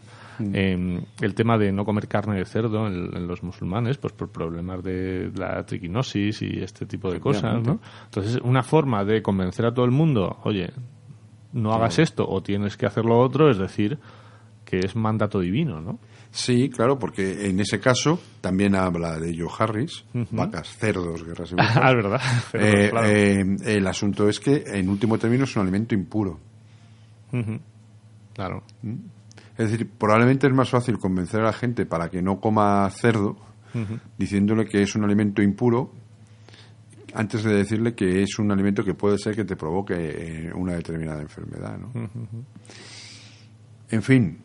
Eh, 0.54 1.02
el 1.22 1.34
tema 1.34 1.58
de 1.58 1.72
no 1.72 1.84
comer 1.86 2.08
carne 2.08 2.38
de 2.38 2.46
cerdo 2.46 2.86
en, 2.88 3.16
en 3.16 3.26
los 3.26 3.42
musulmanes, 3.42 3.98
pues 3.98 4.14
por 4.14 4.30
problemas 4.32 4.84
de 4.84 5.32
la 5.36 5.66
triquinosis 5.66 6.42
y 6.44 6.60
este 6.60 6.86
tipo 6.86 7.12
de 7.12 7.20
cosas, 7.20 7.64
¿no? 7.64 7.80
Entonces, 8.06 8.40
una 8.44 8.62
forma 8.62 9.04
de 9.04 9.22
convencer 9.24 9.66
a 9.66 9.74
todo 9.74 9.86
el 9.86 9.92
mundo, 9.92 10.38
oye, 10.44 10.70
no 11.54 11.74
hagas 11.74 12.00
esto 12.00 12.28
o 12.28 12.42
tienes 12.42 12.78
que 12.78 12.86
hacer 12.86 13.06
lo 13.06 13.20
otro, 13.20 13.50
es 13.50 13.58
decir, 13.58 13.98
que 14.66 14.80
es 14.80 14.96
mandato 14.96 15.40
divino, 15.40 15.82
¿no? 15.82 16.00
Sí, 16.30 16.70
claro, 16.70 17.00
porque 17.00 17.48
en 17.48 17.60
ese 17.60 17.80
caso 17.80 18.20
también 18.42 18.76
habla 18.76 19.18
de 19.18 19.36
Joe 19.38 19.50
Harris, 19.58 20.04
vacas, 20.32 20.68
cerdos, 20.78 21.24
guerras 21.24 21.52
y. 21.52 21.56
Ah, 21.60 21.90
es 21.90 21.96
verdad. 21.96 22.22
Eh, 22.54 22.90
claro. 22.90 23.08
eh, 23.08 23.46
el 23.66 23.88
asunto 23.88 24.28
es 24.28 24.40
que, 24.40 24.64
en 24.68 24.90
último 24.90 25.18
término, 25.18 25.46
es 25.46 25.56
un 25.56 25.62
alimento 25.64 25.96
impuro. 25.96 26.40
Claro. 28.34 28.64
Es 29.58 29.72
decir, 29.72 29.90
probablemente 29.98 30.48
es 30.48 30.54
más 30.54 30.70
fácil 30.70 30.98
convencer 31.00 31.42
a 31.42 31.46
la 31.46 31.54
gente 31.54 31.86
para 31.86 32.10
que 32.10 32.22
no 32.22 32.40
coma 32.40 32.90
cerdo, 32.92 33.38
diciéndole 34.18 34.66
que 34.66 34.82
es 34.82 34.96
un 34.96 35.04
alimento 35.04 35.42
impuro, 35.42 35.92
antes 37.14 37.44
de 37.44 37.54
decirle 37.56 37.94
que 37.94 38.24
es 38.24 38.40
un 38.40 38.52
alimento 38.52 38.84
que 38.84 38.94
puede 38.94 39.18
ser 39.18 39.36
que 39.36 39.46
te 39.46 39.56
provoque 39.56 39.96
eh, 39.96 40.52
una 40.54 40.74
determinada 40.74 41.22
enfermedad. 41.22 41.78
¿no? 41.78 41.92
En 43.90 44.04
fin, 44.04 44.38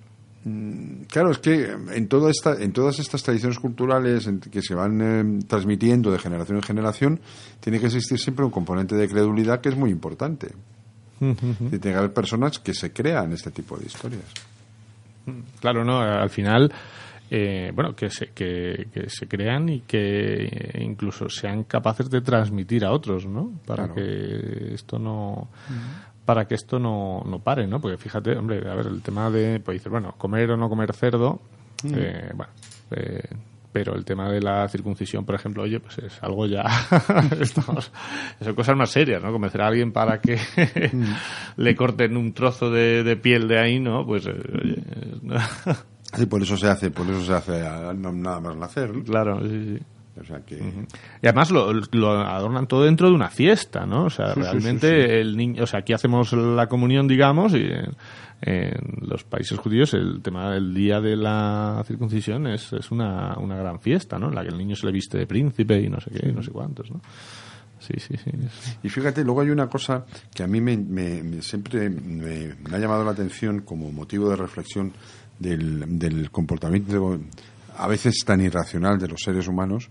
mm, 0.44 1.02
claro, 1.04 1.30
es 1.30 1.38
que 1.38 1.70
en, 1.94 2.08
toda 2.08 2.30
esta, 2.30 2.54
en 2.62 2.72
todas 2.72 2.98
estas 2.98 3.22
tradiciones 3.22 3.58
culturales 3.58 4.28
que 4.50 4.62
se 4.62 4.74
van 4.74 5.00
eh, 5.00 5.44
transmitiendo 5.46 6.10
de 6.10 6.18
generación 6.18 6.56
en 6.58 6.62
generación, 6.62 7.20
tiene 7.60 7.80
que 7.80 7.86
existir 7.86 8.18
siempre 8.18 8.44
un 8.44 8.50
componente 8.50 8.94
de 8.94 9.08
credulidad 9.08 9.60
que 9.60 9.68
es 9.68 9.76
muy 9.76 9.90
importante. 9.90 10.48
Y 11.20 11.78
tiene 11.78 11.78
que 11.78 11.94
haber 11.94 12.12
personas 12.12 12.58
que 12.58 12.74
se 12.74 12.92
crean 12.92 13.32
este 13.32 13.52
tipo 13.52 13.78
de 13.78 13.86
historias. 13.86 14.24
Claro, 15.60 15.84
¿no? 15.84 16.00
Al 16.00 16.30
final, 16.30 16.72
eh, 17.34 17.72
bueno, 17.74 17.96
que 17.96 18.10
se, 18.10 18.26
que, 18.32 18.88
que 18.92 19.08
se 19.08 19.26
crean 19.26 19.66
y 19.70 19.80
que 19.80 20.78
incluso 20.82 21.30
sean 21.30 21.64
capaces 21.64 22.10
de 22.10 22.20
transmitir 22.20 22.84
a 22.84 22.92
otros, 22.92 23.24
¿no? 23.24 23.52
Para 23.64 23.84
Claro. 23.88 23.94
que 23.94 24.74
esto 24.74 24.98
no 24.98 25.48
para 26.26 26.46
que 26.46 26.54
esto 26.56 26.78
no, 26.78 27.22
no 27.26 27.38
pare, 27.40 27.66
¿no? 27.66 27.80
Porque 27.80 27.96
fíjate, 27.96 28.36
hombre, 28.36 28.58
a 28.70 28.74
ver, 28.74 28.86
el 28.86 29.00
tema 29.02 29.30
de, 29.30 29.60
pues 29.60 29.76
dices, 29.76 29.90
bueno, 29.90 30.14
comer 30.18 30.50
o 30.50 30.56
no 30.58 30.68
comer 30.68 30.92
cerdo, 30.92 31.40
eh, 31.84 32.30
bueno, 32.34 32.52
eh, 32.90 33.22
pero 33.72 33.94
el 33.94 34.04
tema 34.04 34.30
de 34.30 34.40
la 34.42 34.68
circuncisión, 34.68 35.24
por 35.24 35.34
ejemplo, 35.34 35.62
oye, 35.62 35.80
pues 35.80 35.96
es 35.98 36.22
algo 36.22 36.44
ya, 36.46 36.64
estamos, 37.40 37.90
son 38.40 38.54
cosas 38.54 38.76
más 38.76 38.90
serias, 38.90 39.22
¿no? 39.22 39.32
Convencer 39.32 39.62
a 39.62 39.68
alguien 39.68 39.90
para 39.90 40.20
que 40.20 40.38
le 41.56 41.74
corten 41.74 42.16
un 42.18 42.34
trozo 42.34 42.70
de, 42.70 43.02
de 43.02 43.16
piel 43.16 43.48
de 43.48 43.58
ahí, 43.58 43.80
¿no? 43.80 44.04
Pues, 44.06 44.26
eh, 44.26 44.34
oye, 44.62 44.76
no. 45.22 45.36
Sí, 46.14 46.26
por 46.26 46.42
eso 46.42 46.56
se 46.56 46.68
hace, 46.68 46.90
por 46.90 47.06
eso 47.08 47.24
se 47.24 47.32
hace 47.32 47.62
no- 47.96 48.12
nada 48.12 48.40
más 48.40 48.56
nacer. 48.56 48.94
¿no? 48.94 49.02
claro, 49.04 49.40
sí, 49.48 49.76
sí. 49.78 49.84
O 50.20 50.24
sea 50.24 50.40
que 50.44 50.56
Y 50.56 51.26
además 51.26 51.50
lo, 51.50 51.72
lo 51.72 52.10
adornan 52.20 52.66
todo 52.66 52.84
dentro 52.84 53.08
de 53.08 53.14
una 53.14 53.30
fiesta, 53.30 53.86
¿no? 53.86 54.04
O 54.04 54.10
sea, 54.10 54.34
Sí, 54.34 54.40
realmente 54.42 54.86
sí, 54.88 55.06
sí. 55.08 55.12
el 55.20 55.36
niño, 55.38 55.62
o 55.62 55.66
sea, 55.66 55.80
aquí 55.80 55.94
hacemos 55.94 56.34
la 56.34 56.66
comunión, 56.68 57.08
digamos, 57.08 57.54
y 57.54 57.62
en, 57.62 57.94
en 58.42 58.72
los 59.08 59.24
países 59.24 59.58
judíos 59.58 59.94
el 59.94 60.20
tema 60.20 60.50
del 60.50 60.74
día 60.74 61.00
de 61.00 61.16
la 61.16 61.82
circuncisión 61.86 62.46
es, 62.46 62.74
es 62.74 62.90
una, 62.90 63.38
una 63.38 63.56
gran 63.56 63.80
fiesta, 63.80 64.18
¿no? 64.18 64.28
En 64.28 64.34
la 64.34 64.42
que 64.42 64.48
el 64.50 64.58
niño 64.58 64.76
se 64.76 64.84
le 64.84 64.92
viste 64.92 65.16
de 65.16 65.26
príncipe 65.26 65.80
y 65.80 65.88
no 65.88 65.98
sé 65.98 66.10
qué, 66.10 66.28
y 66.28 66.32
no 66.32 66.42
sé 66.42 66.50
cuántos, 66.50 66.90
¿no? 66.90 67.00
Sí, 67.78 67.94
sí, 67.98 68.14
sí. 68.22 68.30
Y 68.84 68.88
fíjate, 68.90 69.24
luego 69.24 69.40
hay 69.40 69.48
una 69.50 69.66
cosa 69.68 70.04
que 70.34 70.42
a 70.44 70.46
mí 70.46 70.60
me, 70.60 70.76
me- 70.76 71.22
me- 71.24 71.42
siempre 71.42 71.88
me, 71.90 72.54
me 72.68 72.76
ha 72.76 72.78
llamado 72.78 73.02
la 73.02 73.10
atención 73.12 73.62
como 73.62 73.90
motivo 73.90 74.28
de 74.28 74.36
reflexión 74.36 74.92
del, 75.43 75.99
del 75.99 76.30
comportamiento 76.30 77.18
a 77.76 77.88
veces 77.88 78.22
tan 78.24 78.40
irracional 78.40 78.99
de 78.99 79.09
los 79.09 79.20
seres 79.22 79.49
humanos, 79.49 79.90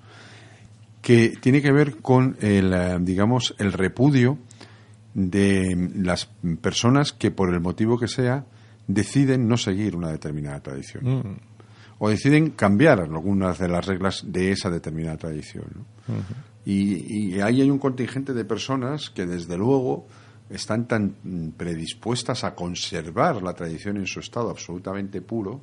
que 1.02 1.30
tiene 1.42 1.62
que 1.62 1.72
ver 1.72 1.98
con 1.98 2.38
el, 2.40 2.74
eh, 2.74 2.98
digamos, 3.02 3.56
el 3.58 3.74
repudio 3.74 4.38
de 5.14 5.90
las 5.96 6.30
personas 6.62 7.12
que 7.12 7.32
por 7.32 7.54
el 7.54 7.60
motivo 7.60 7.98
que 7.98 8.08
sea 8.08 8.46
deciden 8.88 9.48
no 9.48 9.58
seguir 9.58 9.96
una 9.96 10.10
determinada 10.10 10.60
tradición. 10.62 11.04
Mm. 11.06 11.38
O 12.00 12.10
deciden 12.10 12.52
cambiar 12.52 13.00
algunas 13.00 13.60
de 13.60 13.68
las 13.68 13.86
reglas 13.86 14.24
de 14.26 14.52
esa 14.52 14.70
determinada 14.70 15.18
tradición. 15.18 15.66
¿no? 15.76 16.16
y, 16.66 17.34
y 17.34 17.42
ahí 17.42 17.62
hay 17.62 17.70
un 17.70 17.78
contingente 17.78 18.34
de 18.34 18.46
personas 18.46 19.10
que 19.10 19.26
desde 19.26 19.58
luego 19.58 20.08
están 20.52 20.88
tan 20.88 21.16
mm, 21.24 21.50
predispuestas 21.52 22.44
a 22.44 22.54
conservar 22.56 23.42
la 23.42 23.54
tradición 23.54 23.98
en 23.98 24.08
su 24.08 24.20
estado 24.20 24.50
absolutamente 24.50 25.22
puro 25.22 25.62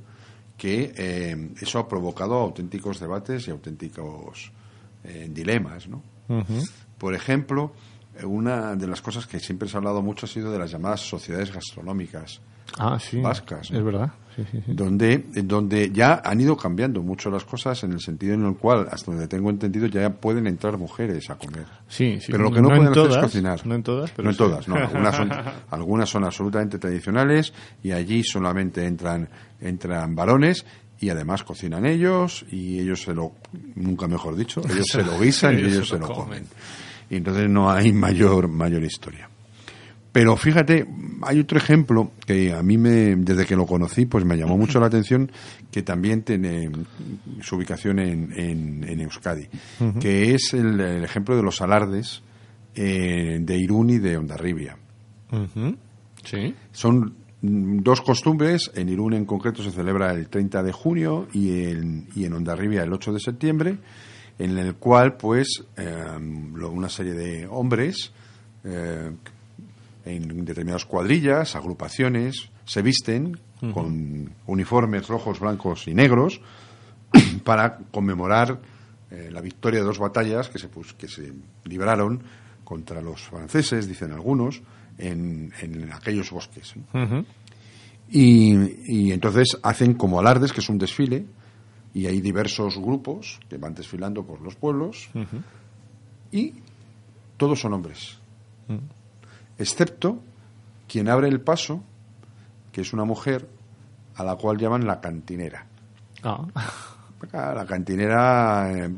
que 0.57 0.93
eh, 0.97 1.51
eso 1.61 1.79
ha 1.79 1.89
provocado 1.89 2.35
auténticos 2.35 2.99
debates 2.99 3.47
y 3.47 3.51
auténticos 3.53 4.51
eh, 5.05 5.29
dilemas. 5.31 5.87
¿no? 5.89 6.03
Por 6.99 7.15
ejemplo, 7.15 7.73
una 8.25 8.75
de 8.75 8.89
las 8.89 9.01
cosas 9.01 9.27
que 9.27 9.39
siempre 9.39 9.69
se 9.69 9.77
ha 9.77 9.79
hablado 9.79 10.03
mucho 10.03 10.27
ha 10.27 10.29
sido 10.29 10.51
de 10.51 10.59
las 10.59 10.71
llamadas 10.73 11.01
sociedades 11.01 11.53
gastronómicas, 11.53 12.41
Ah, 12.77 12.99
sí. 13.01 13.21
Vascas, 13.21 13.71
¿no? 13.71 13.79
Es 13.79 13.85
verdad. 13.85 14.13
Sí, 14.39 14.45
sí, 14.53 14.63
sí. 14.65 14.73
donde, 14.73 15.25
donde 15.43 15.91
ya 15.91 16.23
han 16.25 16.41
ido 16.41 16.57
cambiando 16.57 17.03
mucho 17.03 17.29
las 17.29 17.45
cosas 17.45 17.83
en 17.83 17.93
el 17.93 18.01
sentido 18.01 18.35
en 18.35 18.45
el 18.45 18.55
cual, 18.55 18.87
hasta 18.89 19.11
donde 19.11 19.27
tengo 19.27 19.51
entendido, 19.51 19.87
ya 19.89 20.11
pueden 20.11 20.47
entrar 20.47 20.79
mujeres 20.79 21.29
a 21.29 21.37
comer. 21.37 21.65
Sí, 21.89 22.21
sí. 22.21 22.31
Pero 22.31 22.45
lo 22.45 22.53
que 22.53 22.63
no, 22.63 22.69
en 22.69 22.77
pueden 22.77 22.93
hacer 22.93 23.03
todas, 23.03 23.17
es 23.17 23.23
cocinar. 23.23 23.67
No 23.67 23.75
en 23.75 23.83
todas, 23.83 24.13
pero 24.13 24.27
No 24.27 24.31
en 24.31 24.37
todas, 24.37 24.69
no. 24.69 24.77
Algunas 24.77 25.17
son, 25.17 25.31
algunas 25.71 26.09
son 26.09 26.25
absolutamente 26.25 26.79
tradicionales 26.79 27.53
y 27.83 27.91
allí 27.91 28.23
solamente 28.23 28.87
entran, 28.87 29.29
entran 29.61 30.15
varones 30.15 30.65
y 31.01 31.09
además 31.09 31.43
cocinan 31.43 31.85
ellos 31.85 32.45
y 32.49 32.79
ellos 32.79 33.03
se 33.03 33.15
lo, 33.15 33.33
nunca 33.75 34.07
mejor 34.07 34.37
dicho, 34.37 34.63
ellos 34.69 34.87
se 34.87 35.03
lo 35.03 35.19
guisan 35.19 35.59
y 35.59 35.63
Ellos 35.65 35.89
se 35.89 35.99
lo 35.99 36.09
comen. 36.09 36.45
Y 37.11 37.17
entonces 37.17 37.51
no 37.51 37.71
hay 37.71 37.93
mayor, 37.93 38.47
mayor 38.47 38.85
historia. 38.85 39.29
Pero 40.19 40.37
fíjate, 40.37 40.85
hay 41.23 41.39
otro 41.39 41.59
ejemplo 41.59 42.11
que 42.27 42.53
a 42.53 42.61
mí 42.61 42.77
me, 42.77 43.15
desde 43.15 43.47
que 43.47 43.55
lo 43.55 43.67
conocí, 43.67 44.05
pues 44.05 44.25
me 44.25 44.37
llamó 44.37 44.59
mucho 44.59 44.81
la 44.81 44.87
atención, 44.87 45.31
que 45.71 45.85
también 45.85 46.23
tiene 46.23 46.73
su 47.41 47.55
ubicación 47.55 48.01
en, 48.01 48.33
en, 48.37 48.83
en 48.83 49.01
Euskadi, 49.01 49.47
que 50.01 50.35
es 50.35 50.55
el, 50.55 50.81
el 50.81 51.05
ejemplo 51.05 51.37
de 51.37 51.45
los 51.45 51.61
alardes 51.61 52.25
eh, 52.75 53.39
de 53.41 53.57
Irún 53.57 53.91
y 53.91 53.99
de 53.99 54.17
Ondarribia. 54.17 54.77
Sí. 56.25 56.53
Son 56.73 57.15
dos 57.41 58.01
costumbres, 58.01 58.73
en 58.75 58.89
Irún 58.89 59.15
en 59.15 59.25
concreto 59.25 59.63
se 59.63 59.71
celebra 59.71 60.11
el 60.11 60.29
30 60.29 60.65
de 60.65 60.73
junio 60.73 61.29
y 61.33 61.63
en, 61.63 62.09
y 62.17 62.25
en 62.25 62.33
Ondarribia 62.33 62.83
el 62.83 62.93
8 62.93 63.13
de 63.13 63.21
septiembre, 63.21 63.79
en 64.37 64.59
el 64.59 64.75
cual 64.75 65.17
pues 65.17 65.63
eh, 65.77 66.19
una 66.19 66.89
serie 66.89 67.13
de 67.13 67.47
hombres 67.47 68.11
eh, 68.65 69.13
en 70.05 70.45
determinadas 70.45 70.85
cuadrillas, 70.85 71.55
agrupaciones, 71.57 72.51
se 72.65 72.83
visten 72.83 73.39
con 73.75 74.31
uniformes 74.47 75.09
rojos, 75.09 75.41
blancos 75.41 75.89
y 75.89 75.95
negros 75.95 76.41
para 77.45 77.79
conmemorar 77.91 78.61
eh, 79.11 79.31
la 79.33 79.41
victoria 79.41 79.81
de 79.81 79.87
dos 79.87 79.99
batallas 79.99 80.49
que 80.49 80.59
se, 80.59 80.69
pus- 80.71 80.95
que 80.95 81.09
se 81.09 81.33
libraron 81.65 82.23
contra 82.65 83.01
los 83.01 83.23
franceses, 83.23 83.89
dicen 83.89 84.13
algunos, 84.13 84.61
en, 84.99 85.53
en 85.61 85.93
aquellos 85.93 86.31
bosques. 86.31 86.75
Y, 88.11 88.55
y 89.09 89.13
entonces 89.13 89.59
hacen 89.63 89.95
como 89.95 90.19
alardes, 90.21 90.53
que 90.53 90.61
es 90.61 90.69
un 90.69 90.79
desfile, 90.79 91.27
y 91.95 92.07
hay 92.07 92.21
diversos 92.21 92.79
grupos 92.79 93.41
que 93.49 93.57
van 93.59 93.75
desfilando 93.75 94.25
por 94.25 94.41
los 94.41 94.55
pueblos, 94.55 95.09
y 96.31 96.55
todos 97.37 97.61
son 97.61 97.73
hombres, 97.75 98.19
excepto 99.59 100.21
quien 100.87 101.09
abre 101.09 101.29
el 101.29 101.41
paso, 101.41 101.83
que 102.73 102.81
es 102.83 102.93
una 102.93 103.05
mujer 103.05 103.49
a 104.17 104.25
la 104.25 104.37
cual 104.37 104.59
llaman 104.59 104.87
la 104.87 105.01
cantinera. 105.01 105.67
Ah. 106.23 106.45
La 107.33 107.67
cantinera 107.67 108.71
eh, 108.73 108.89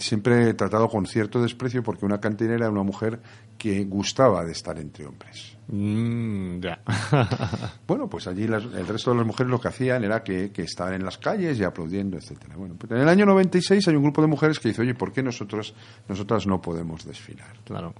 siempre 0.00 0.48
he 0.50 0.54
tratado 0.54 0.88
con 0.88 1.06
cierto 1.06 1.40
desprecio 1.40 1.80
porque 1.82 2.04
una 2.04 2.18
cantinera 2.20 2.56
era 2.66 2.70
una 2.70 2.82
mujer 2.82 3.20
que 3.56 3.84
gustaba 3.84 4.44
de 4.44 4.50
estar 4.50 4.76
entre 4.78 5.06
hombres. 5.06 5.56
Mm, 5.68 6.58
ya. 6.60 6.80
Bueno, 7.86 8.08
pues 8.08 8.26
allí 8.26 8.48
las- 8.48 8.64
el 8.64 8.86
resto 8.86 9.12
de 9.12 9.18
las 9.18 9.26
mujeres 9.26 9.50
lo 9.50 9.60
que 9.60 9.68
hacían 9.68 10.02
era 10.02 10.22
que, 10.24 10.50
que 10.50 10.62
estaban 10.62 10.94
en 10.94 11.04
las 11.04 11.18
calles 11.18 11.58
y 11.58 11.64
aplaudiendo, 11.64 12.16
etcétera. 12.16 12.56
Bueno, 12.56 12.74
pero 12.78 12.96
en 12.96 13.02
el 13.02 13.08
año 13.08 13.24
96 13.26 13.86
hay 13.88 13.94
un 13.94 14.02
grupo 14.02 14.22
de 14.22 14.28
mujeres 14.28 14.58
que 14.58 14.68
dice, 14.70 14.82
oye, 14.82 14.94
¿por 14.94 15.12
qué 15.12 15.22
nosotros, 15.22 15.72
nosotras 16.08 16.46
no 16.48 16.60
podemos 16.60 17.04
desfilar? 17.06 17.56
claro. 17.64 17.94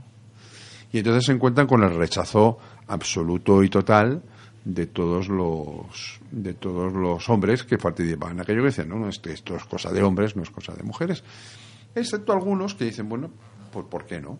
Y 0.92 0.98
entonces 0.98 1.26
se 1.26 1.32
encuentran 1.32 1.66
con 1.66 1.82
el 1.82 1.94
rechazo 1.94 2.58
absoluto 2.86 3.62
y 3.62 3.68
total 3.68 4.22
de 4.64 4.86
todos 4.86 5.28
los 5.28 6.20
de 6.30 6.54
todos 6.54 6.92
los 6.92 7.28
hombres 7.28 7.64
que 7.64 7.78
participaban 7.78 8.36
en 8.36 8.42
aquello 8.42 8.60
que 8.60 8.66
decían, 8.66 8.88
no, 8.88 8.98
no, 8.98 9.08
esto, 9.08 9.30
esto 9.30 9.56
es 9.56 9.64
cosa 9.64 9.92
de 9.92 10.02
hombres, 10.02 10.36
no 10.36 10.42
es 10.42 10.50
cosa 10.50 10.74
de 10.74 10.82
mujeres. 10.82 11.22
Excepto 11.94 12.32
algunos 12.32 12.74
que 12.74 12.84
dicen, 12.84 13.08
bueno, 13.08 13.30
pues 13.72 13.86
¿por 13.86 14.04
qué 14.04 14.20
no? 14.20 14.38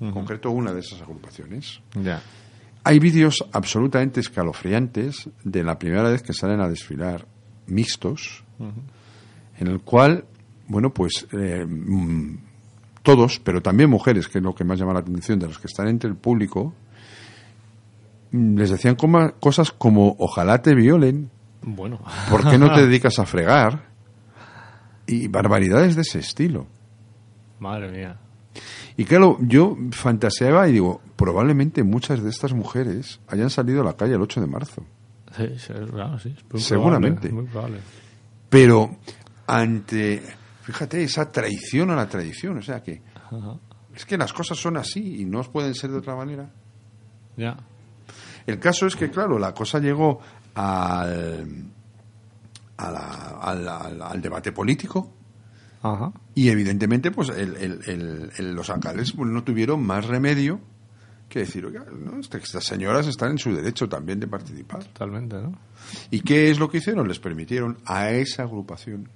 En 0.00 0.12
concreto 0.12 0.50
una 0.50 0.72
de 0.72 0.80
esas 0.80 1.02
agrupaciones. 1.02 1.80
Ya. 2.00 2.22
Hay 2.84 2.98
vídeos 3.00 3.44
absolutamente 3.52 4.20
escalofriantes 4.20 5.28
de 5.42 5.64
la 5.64 5.78
primera 5.78 6.08
vez 6.08 6.22
que 6.22 6.32
salen 6.32 6.60
a 6.60 6.68
desfilar 6.68 7.26
mixtos, 7.66 8.44
en 9.58 9.66
el 9.66 9.80
cual, 9.80 10.24
bueno, 10.68 10.92
pues 10.92 11.26
eh, 11.32 11.64
mm, 11.66 12.38
todos, 13.14 13.40
pero 13.42 13.62
también 13.62 13.88
mujeres, 13.88 14.28
que 14.28 14.36
es 14.38 14.44
lo 14.44 14.54
que 14.54 14.64
más 14.64 14.78
llama 14.78 14.92
la 14.92 14.98
atención 15.00 15.38
de 15.38 15.46
los 15.46 15.58
que 15.58 15.66
están 15.66 15.88
entre 15.88 16.10
el 16.10 16.16
público, 16.16 16.74
les 18.32 18.68
decían 18.70 18.96
coma- 18.96 19.32
cosas 19.40 19.72
como 19.72 20.14
ojalá 20.18 20.60
te 20.60 20.74
violen, 20.74 21.30
Bueno. 21.62 22.00
¿por 22.30 22.48
qué 22.50 22.58
no 22.58 22.70
te 22.74 22.82
dedicas 22.86 23.18
a 23.18 23.24
fregar? 23.24 23.88
Y 25.06 25.28
barbaridades 25.28 25.96
de 25.96 26.02
ese 26.02 26.18
estilo. 26.18 26.66
Madre 27.60 27.90
mía. 27.90 28.18
Y 28.98 29.04
claro, 29.06 29.38
yo 29.40 29.76
fantaseaba 29.92 30.68
y 30.68 30.72
digo, 30.72 31.00
probablemente 31.16 31.82
muchas 31.84 32.22
de 32.22 32.28
estas 32.28 32.52
mujeres 32.52 33.20
hayan 33.28 33.48
salido 33.48 33.80
a 33.80 33.84
la 33.84 33.94
calle 33.96 34.14
el 34.16 34.20
8 34.20 34.40
de 34.42 34.46
marzo. 34.46 34.82
Sí, 35.34 35.46
sí, 35.56 35.72
claro, 35.90 36.18
sí. 36.18 36.34
es 36.36 36.52
muy 36.52 36.60
Seguramente. 36.60 37.28
probable, 37.28 37.42
muy 37.42 37.50
probable. 37.50 37.78
Pero 38.50 38.96
ante, 39.46 40.22
fíjate, 40.72 41.02
esa 41.02 41.32
traición 41.32 41.90
a 41.90 41.96
la 41.96 42.06
tradición, 42.08 42.58
o 42.58 42.62
sea 42.62 42.82
que 42.82 43.00
es 43.94 44.04
que 44.04 44.18
las 44.18 44.32
cosas 44.34 44.58
son 44.58 44.76
así 44.76 45.22
y 45.22 45.24
no 45.24 45.42
pueden 45.42 45.74
ser 45.74 45.90
de 45.90 45.96
otra 45.98 46.14
manera. 46.14 46.50
Ya. 47.38 47.56
El 48.46 48.58
caso 48.60 48.86
es 48.86 48.94
que, 48.94 49.10
claro, 49.10 49.38
la 49.38 49.54
cosa 49.54 49.78
llegó 49.78 50.20
al, 50.54 51.64
a 52.76 52.90
la- 52.90 53.38
al, 53.40 53.68
al- 53.68 54.02
al 54.02 54.20
debate 54.20 54.52
político 54.52 55.10
Ajá. 55.82 56.12
y 56.34 56.48
evidentemente 56.48 57.10
pues 57.10 57.30
el- 57.30 57.56
el- 57.56 58.30
el- 58.36 58.54
los 58.54 58.68
alcaldes 58.70 59.12
pues, 59.12 59.28
no 59.30 59.42
tuvieron 59.42 59.82
más 59.84 60.04
remedio 60.06 60.60
que 61.28 61.40
decir, 61.40 61.64
oiga, 61.66 61.84
¿no? 61.92 62.20
Estas 62.20 62.64
señoras 62.64 63.06
están 63.06 63.32
en 63.32 63.38
su 63.38 63.54
derecho 63.54 63.86
también 63.88 64.18
de 64.20 64.26
participar. 64.28 64.82
Totalmente, 64.84 65.36
¿no? 65.36 65.52
¿Y 66.10 66.20
qué 66.20 66.50
es 66.50 66.58
lo 66.58 66.70
que 66.70 66.78
hicieron? 66.78 67.06
Les 67.06 67.18
permitieron 67.18 67.78
a 67.84 68.10
esa 68.10 68.44
agrupación, 68.44 69.08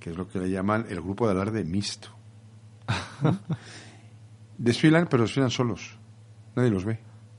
que 0.00 0.10
es 0.10 0.16
lo 0.16 0.26
que 0.26 0.38
le 0.40 0.50
llaman 0.50 0.86
el 0.88 1.00
grupo 1.00 1.26
de 1.26 1.32
alarde 1.32 1.62
mixto. 1.62 2.08
desfilan, 4.58 5.06
pero 5.08 5.22
desfilan 5.24 5.50
solos. 5.50 5.96
Nadie 6.56 6.70
los 6.70 6.84
ve. 6.84 6.98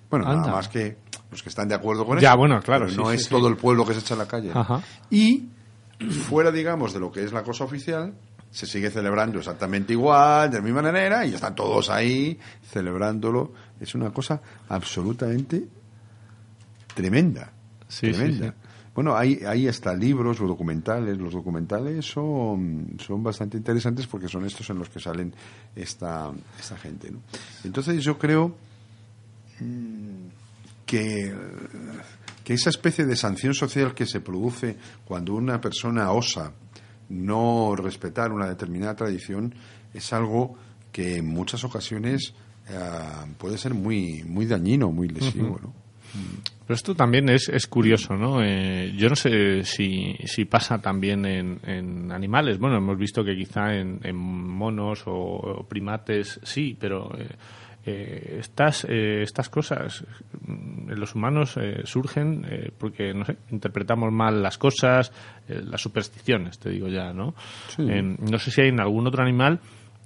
Bueno, 0.09 0.25
Anda. 0.27 0.41
nada 0.41 0.53
más 0.53 0.67
que 0.69 0.97
los 1.31 1.41
que 1.41 1.49
están 1.49 1.67
de 1.67 1.75
acuerdo 1.75 2.05
con 2.05 2.19
Ya, 2.19 2.29
eso. 2.29 2.37
bueno, 2.37 2.61
claro, 2.61 2.85
pero 2.85 2.91
sí, 2.91 2.97
no 2.97 3.09
sí, 3.09 3.15
es 3.15 3.23
sí. 3.23 3.29
todo 3.29 3.47
el 3.47 3.57
pueblo 3.57 3.85
que 3.85 3.93
se 3.93 3.99
echa 4.01 4.13
a 4.15 4.17
la 4.17 4.27
calle. 4.27 4.51
Ajá. 4.53 4.81
Y 5.09 5.47
fuera, 6.27 6.51
digamos, 6.51 6.93
de 6.93 6.99
lo 6.99 7.11
que 7.11 7.23
es 7.23 7.31
la 7.31 7.43
cosa 7.43 7.63
oficial, 7.63 8.13
se 8.49 8.65
sigue 8.65 8.89
celebrando 8.91 9.39
exactamente 9.39 9.93
igual, 9.93 10.51
de 10.51 10.57
la 10.57 10.63
misma 10.63 10.81
manera, 10.81 11.25
y 11.25 11.33
están 11.33 11.55
todos 11.55 11.89
ahí 11.89 12.37
celebrándolo. 12.69 13.53
Es 13.79 13.95
una 13.95 14.11
cosa 14.11 14.41
absolutamente 14.67 15.65
tremenda. 16.93 17.51
Sí, 17.87 18.07
sí, 18.07 18.11
tremenda. 18.13 18.53
Bueno, 18.93 19.15
hay, 19.15 19.39
hay 19.47 19.67
hasta 19.67 19.93
libros 19.93 20.41
o 20.41 20.47
documentales. 20.47 21.17
Los 21.17 21.33
documentales 21.33 22.05
son, 22.05 22.97
son 22.99 23.23
bastante 23.23 23.57
interesantes 23.57 24.05
porque 24.05 24.27
son 24.27 24.45
estos 24.45 24.69
en 24.69 24.79
los 24.79 24.89
que 24.89 24.99
salen 24.99 25.33
esta, 25.75 26.31
esta 26.59 26.77
gente. 26.77 27.09
¿no? 27.09 27.19
Entonces 27.63 28.03
yo 28.03 28.17
creo 28.17 28.55
mm, 29.59 30.27
que, 30.85 31.33
que 32.43 32.53
esa 32.53 32.69
especie 32.69 33.05
de 33.05 33.15
sanción 33.15 33.53
social 33.53 33.93
que 33.93 34.05
se 34.05 34.19
produce 34.19 34.75
cuando 35.05 35.35
una 35.35 35.61
persona 35.61 36.11
osa 36.11 36.51
no 37.07 37.75
respetar 37.75 38.31
una 38.31 38.47
determinada 38.47 38.95
tradición 38.95 39.53
es 39.93 40.11
algo 40.11 40.55
que 40.91 41.17
en 41.17 41.27
muchas 41.27 41.63
ocasiones 41.63 42.33
eh, 42.69 42.79
puede 43.37 43.57
ser 43.57 43.73
muy, 43.73 44.23
muy 44.25 44.45
dañino, 44.45 44.91
muy 44.91 45.07
lesivo. 45.07 45.59
¿no? 45.61 45.73
Pero 46.65 46.75
esto 46.75 46.95
también 46.95 47.29
es, 47.29 47.49
es 47.49 47.67
curioso, 47.67 48.15
¿no? 48.15 48.41
Eh, 48.43 48.93
yo 48.95 49.09
no 49.09 49.15
sé 49.15 49.63
si, 49.63 50.15
si 50.25 50.45
pasa 50.45 50.81
también 50.81 51.25
en, 51.25 51.59
en 51.65 52.11
animales. 52.11 52.59
Bueno, 52.59 52.77
hemos 52.77 52.97
visto 52.97 53.23
que 53.23 53.35
quizá 53.35 53.73
en, 53.75 53.99
en 54.03 54.15
monos 54.15 55.03
o, 55.07 55.13
o 55.13 55.67
primates 55.67 56.39
sí, 56.43 56.77
pero 56.79 57.11
eh, 57.17 57.27
eh, 57.83 58.37
estas, 58.39 58.85
eh, 58.87 59.23
estas 59.23 59.49
cosas 59.49 60.05
mm, 60.45 60.91
en 60.91 60.99
los 60.99 61.15
humanos 61.15 61.57
eh, 61.57 61.81
surgen 61.83 62.45
porque, 62.77 63.11
no 63.11 63.25
sé, 63.25 63.37
interpretamos 63.49 64.11
mal 64.11 64.43
las 64.43 64.59
cosas, 64.59 65.11
las 65.47 65.81
supersticiones, 65.81 66.59
te 66.59 66.69
digo 66.69 66.87
ya, 66.87 67.11
¿no? 67.11 67.33
no 67.79 68.39
sé 68.39 68.51
si 68.51 68.61
hay 68.61 68.69
en 68.69 68.79
algún 68.79 69.07
otro 69.07 69.23
animal 69.23 69.59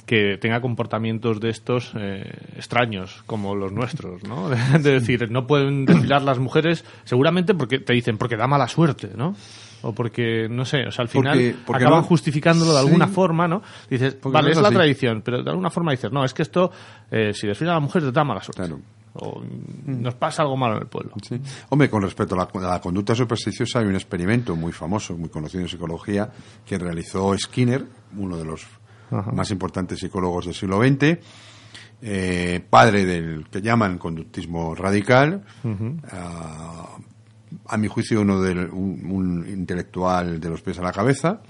que 0.06 0.38
tenga 0.40 0.62
comportamientos 0.62 1.40
de 1.40 1.50
estos 1.50 1.94
extraños 2.56 3.24
como 3.26 3.56
los 3.56 3.72
nuestros, 3.72 4.24
¿no? 4.24 4.50
De, 4.80 4.92
decir, 4.92 5.32
no 5.32 5.48
pueden 5.48 5.86
desfilar 5.86 6.22
las 6.22 6.40
mujeres, 6.40 6.86
seguramente 7.04 7.54
porque 7.54 7.80
te 7.80 7.94
dicen 7.94 8.18
porque 8.18 8.38
da 8.38 8.48
mala 8.48 8.68
suerte, 8.68 9.10
¿no? 9.16 9.36
o 9.86 9.94
porque, 9.94 10.48
no 10.50 10.66
sé, 10.66 10.88
o 10.88 10.92
sea, 10.92 11.04
al 11.04 11.10
final 11.10 11.56
acaban 11.72 12.02
justificándolo 12.02 12.74
de 12.74 12.80
alguna 12.80 13.08
forma, 13.08 13.48
¿no? 13.48 13.62
Dices, 13.88 14.18
vale, 14.24 14.50
es, 14.50 14.58
la 14.58 14.72
tradición, 14.72 15.22
pero 15.24 15.44
de 15.44 15.50
alguna 15.50 15.70
forma 15.70 15.92
dices, 15.92 16.12
no, 16.12 16.26
es 16.26 16.34
que 16.34 16.42
esto, 16.42 16.72
eh, 17.12 17.34
si 17.34 17.46
desfila 17.46 17.72
a 17.72 17.74
la 17.76 17.82
mujer, 17.82 18.02
te 18.02 18.12
da 18.12 18.24
mala 18.24 18.42
suerte. 18.42 18.64
O 19.18 19.42
nos 19.86 20.16
pasa 20.16 20.42
algo 20.42 20.58
malo 20.58 20.78
en 20.78 20.82
el 20.82 20.88
pueblo. 20.88 21.14
Hombre, 21.70 21.90
con 21.90 22.02
respecto 22.02 22.34
a 22.34 22.50
la, 22.60 22.82
conducta 22.82 23.14
supersticiosa, 23.14 23.80
hay 23.80 23.86
un 23.86 23.96
experimento 23.96 24.56
muy 24.56 24.72
famoso, 24.72 25.16
muy 25.16 25.30
conocido 25.30 25.62
en 25.62 25.70
psicología, 25.70 26.32
que 26.66 26.80
realizó 26.80 27.38
Skinner, 27.38 27.86
uno 28.18 28.38
de 28.38 28.46
los 28.46 28.66
más 29.12 29.52
importantes 29.52 30.00
psicólogos 30.00 30.46
del 30.46 30.56
siglo 30.56 30.80
XX, 30.80 31.18
eh, 32.02 32.62
padre 32.70 33.06
del 33.06 33.48
que 33.50 33.62
llaman 33.62 33.98
conductismo 33.98 34.76
radical, 34.76 35.44
a 37.68 37.78
mi 37.78 37.88
juicio, 37.88 38.22
uno 38.22 38.42
de, 38.42 38.66
un, 38.66 39.46
intelectual 39.48 40.40
de 40.40 40.50
los 40.50 40.62
pies 40.62 40.80
a 40.80 40.82
la 40.82 40.92
cabeza, 40.92 41.42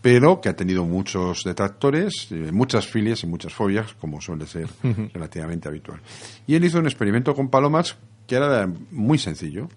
pero 0.00 0.40
que 0.40 0.48
ha 0.48 0.56
tenido 0.56 0.84
muchos 0.84 1.44
detractores, 1.44 2.28
eh, 2.30 2.50
muchas 2.52 2.86
filias 2.86 3.22
y 3.24 3.26
muchas 3.26 3.52
fobias, 3.52 3.94
como 3.94 4.20
suele 4.20 4.46
ser 4.46 4.68
relativamente 5.12 5.68
habitual. 5.68 6.00
Y 6.46 6.54
él 6.54 6.64
hizo 6.64 6.78
un 6.78 6.86
experimento 6.86 7.34
con 7.34 7.48
palomas 7.48 7.96
que 8.26 8.36
era 8.36 8.68
muy 8.90 9.18
sencillo. 9.18 9.68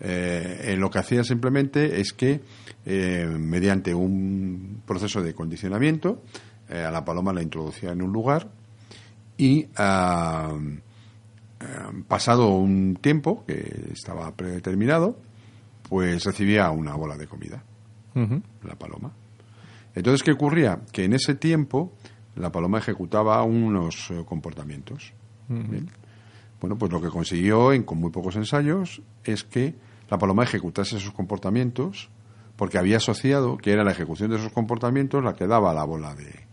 Eh, 0.00 0.76
lo 0.78 0.90
que 0.90 0.98
hacía 0.98 1.24
simplemente 1.24 2.00
es 2.00 2.12
que, 2.12 2.40
eh, 2.84 3.26
mediante 3.38 3.94
un 3.94 4.82
proceso 4.86 5.22
de 5.22 5.34
condicionamiento, 5.34 6.22
a 6.68 6.90
la 6.90 7.04
paloma 7.04 7.32
la 7.32 7.42
introducía 7.42 7.92
en 7.92 8.02
un 8.02 8.12
lugar 8.12 8.48
y 9.36 9.68
ah, 9.76 10.56
eh, 11.60 11.64
pasado 12.08 12.48
un 12.48 12.98
tiempo 13.00 13.44
que 13.46 13.90
estaba 13.92 14.30
predeterminado, 14.34 15.18
pues 15.88 16.24
recibía 16.24 16.70
una 16.70 16.94
bola 16.94 17.16
de 17.16 17.26
comida, 17.26 17.62
la 18.14 18.74
paloma. 18.76 19.12
Entonces, 19.94 20.22
¿qué 20.22 20.32
ocurría? 20.32 20.80
Que 20.92 21.04
en 21.04 21.14
ese 21.14 21.34
tiempo 21.34 21.92
la 22.34 22.50
paloma 22.50 22.78
ejecutaba 22.78 23.42
unos 23.42 24.10
eh, 24.10 24.24
comportamientos. 24.26 25.12
Bueno, 26.60 26.76
pues 26.76 26.90
lo 26.90 27.00
que 27.00 27.08
consiguió 27.08 27.72
en, 27.72 27.84
con 27.84 27.98
muy 27.98 28.10
pocos 28.10 28.36
ensayos 28.36 29.02
es 29.24 29.44
que 29.44 29.74
la 30.10 30.18
paloma 30.18 30.44
ejecutase 30.44 30.96
esos 30.96 31.12
comportamientos 31.12 32.10
porque 32.56 32.78
había 32.78 32.96
asociado 32.96 33.58
que 33.58 33.70
era 33.70 33.84
la 33.84 33.92
ejecución 33.92 34.30
de 34.30 34.36
esos 34.36 34.52
comportamientos 34.52 35.22
la 35.22 35.34
que 35.34 35.46
daba 35.46 35.74
la 35.74 35.84
bola 35.84 36.14
de, 36.14 36.46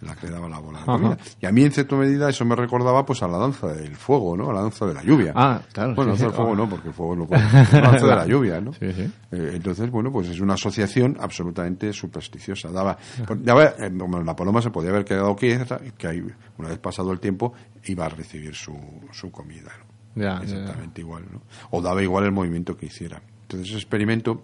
la 0.00 0.14
que 0.14 0.28
daba 0.28 0.48
la 0.48 0.58
bola 0.58 0.80
de 0.80 1.16
Y 1.40 1.46
a 1.46 1.52
mí, 1.52 1.62
en 1.62 1.72
cierta 1.72 1.96
medida, 1.96 2.28
eso 2.28 2.44
me 2.44 2.54
recordaba 2.54 3.06
pues 3.06 3.22
a 3.22 3.28
la 3.28 3.38
danza 3.38 3.68
del 3.68 3.96
fuego, 3.96 4.36
¿no? 4.36 4.50
A 4.50 4.52
la 4.52 4.60
danza 4.62 4.86
de 4.86 4.94
la 4.94 5.02
lluvia. 5.02 5.32
Ah, 5.34 5.60
claro. 5.72 5.94
Bueno, 5.94 6.12
la 6.12 6.18
danza 6.18 6.26
del 6.26 6.34
fuego 6.34 6.56
no, 6.56 6.68
porque 6.68 6.88
el 6.88 6.94
fuego 6.94 7.16
no 7.16 7.26
puede. 7.26 7.42
La 7.72 7.80
danza 7.80 8.06
de 8.06 8.16
la 8.16 8.26
lluvia, 8.26 8.60
¿no? 8.60 8.72
Sí, 8.74 8.92
sí. 8.92 9.10
Eh, 9.32 9.52
entonces, 9.54 9.90
bueno, 9.90 10.12
pues 10.12 10.28
es 10.28 10.40
una 10.40 10.54
asociación 10.54 11.16
absolutamente 11.18 11.92
supersticiosa. 11.92 12.70
Daba, 12.70 12.98
daba 13.38 13.64
eh, 13.64 13.90
la 14.24 14.36
paloma 14.36 14.60
se 14.60 14.70
podía 14.70 14.90
haber 14.90 15.04
quedado 15.04 15.34
quieta, 15.34 15.78
que 15.96 16.22
una 16.58 16.68
vez 16.68 16.78
pasado 16.78 17.12
el 17.12 17.20
tiempo, 17.20 17.54
iba 17.84 18.06
a 18.06 18.08
recibir 18.08 18.54
su, 18.54 18.74
su 19.12 19.30
comida, 19.30 19.72
Ya, 20.14 20.40
Exactamente 20.42 21.00
igual, 21.00 21.24
¿no? 21.32 21.42
O 21.70 21.80
daba 21.80 22.02
igual 22.02 22.24
el 22.24 22.32
movimiento 22.32 22.76
que 22.76 22.86
hiciera. 22.86 23.22
Entonces, 23.42 23.68
ese 23.68 23.78
experimento 23.78 24.42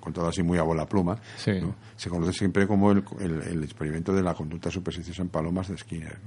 contado 0.00 0.28
así 0.28 0.42
muy 0.42 0.58
a 0.58 0.62
bola 0.62 0.86
pluma, 0.86 1.16
se 1.36 2.10
conoce 2.10 2.32
siempre 2.32 2.66
como 2.66 2.92
el, 2.92 3.04
el, 3.20 3.62
experimento 3.62 4.12
de 4.12 4.22
la 4.22 4.34
conducta 4.34 4.70
supersticiosa 4.70 5.22
en 5.22 5.28
palomas 5.28 5.68
de 5.68 5.76
Skinner. 5.76 6.18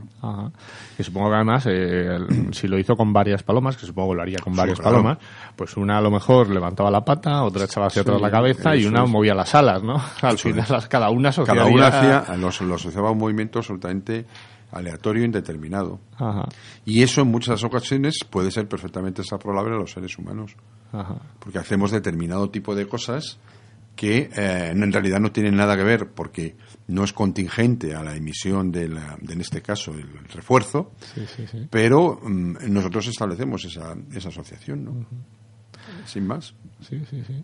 Y 0.97 1.03
supongo 1.03 1.29
que 1.29 1.35
además, 1.35 1.65
eh, 1.67 2.17
si 2.51 2.67
lo 2.67 2.77
hizo 2.77 2.95
con 2.95 3.11
varias 3.11 3.43
palomas, 3.43 3.75
que 3.77 3.85
supongo 3.85 4.11
que 4.11 4.15
lo 4.15 4.21
haría 4.21 4.39
con 4.39 4.55
varias 4.55 4.79
palomas, 4.79 5.17
pues 5.55 5.75
una 5.77 5.97
a 5.97 6.01
lo 6.01 6.11
mejor 6.11 6.49
levantaba 6.49 6.91
la 6.91 7.03
pata, 7.03 7.43
otra 7.43 7.65
echaba 7.65 7.87
hacia 7.87 8.03
atrás 8.03 8.21
la 8.21 8.31
cabeza 8.31 8.75
y 8.75 8.85
una 8.85 9.05
movía 9.05 9.33
las 9.33 9.53
alas, 9.55 9.83
¿no? 9.83 9.95
Al 10.21 10.37
final, 10.37 10.65
cada 10.87 11.09
una 11.09 11.31
Cada 11.31 11.65
una 11.65 11.87
hacía, 11.87 12.35
lo, 12.37 12.47
asociaba 12.47 13.09
a 13.09 13.11
un 13.11 13.17
movimiento 13.17 13.59
absolutamente 13.59 14.25
aleatorio 14.71 15.23
indeterminado. 15.23 15.99
Y 16.85 17.03
eso 17.03 17.21
en 17.21 17.27
muchas 17.27 17.63
ocasiones 17.63 18.19
puede 18.29 18.51
ser 18.51 18.67
perfectamente 18.67 19.21
extrapolable 19.21 19.75
a 19.75 19.77
los 19.79 19.91
seres 19.91 20.17
humanos. 20.17 20.55
Porque 21.39 21.59
hacemos 21.59 21.91
determinado 21.91 22.49
tipo 22.49 22.75
de 22.75 22.87
cosas 22.87 23.39
que 23.95 24.29
eh, 24.35 24.69
en 24.71 24.91
realidad 24.91 25.19
no 25.19 25.31
tienen 25.31 25.55
nada 25.55 25.77
que 25.77 25.83
ver 25.83 26.11
porque 26.13 26.55
no 26.87 27.03
es 27.03 27.13
contingente 27.13 27.95
a 27.95 28.03
la 28.03 28.15
emisión 28.15 28.71
de, 28.71 28.85
en 28.85 29.41
este 29.41 29.61
caso, 29.61 29.93
el, 29.93 30.07
refuerzo, 30.29 30.93
pero 31.69 32.19
mm, 32.21 32.71
nosotros 32.71 33.07
establecemos 33.07 33.63
esa, 33.65 33.95
esa 34.13 34.29
asociación, 34.29 34.83
¿no? 34.83 35.05
Sin 36.05 36.25
más. 36.25 36.55
Sí, 36.81 37.01
sí, 37.09 37.23
sí. 37.25 37.43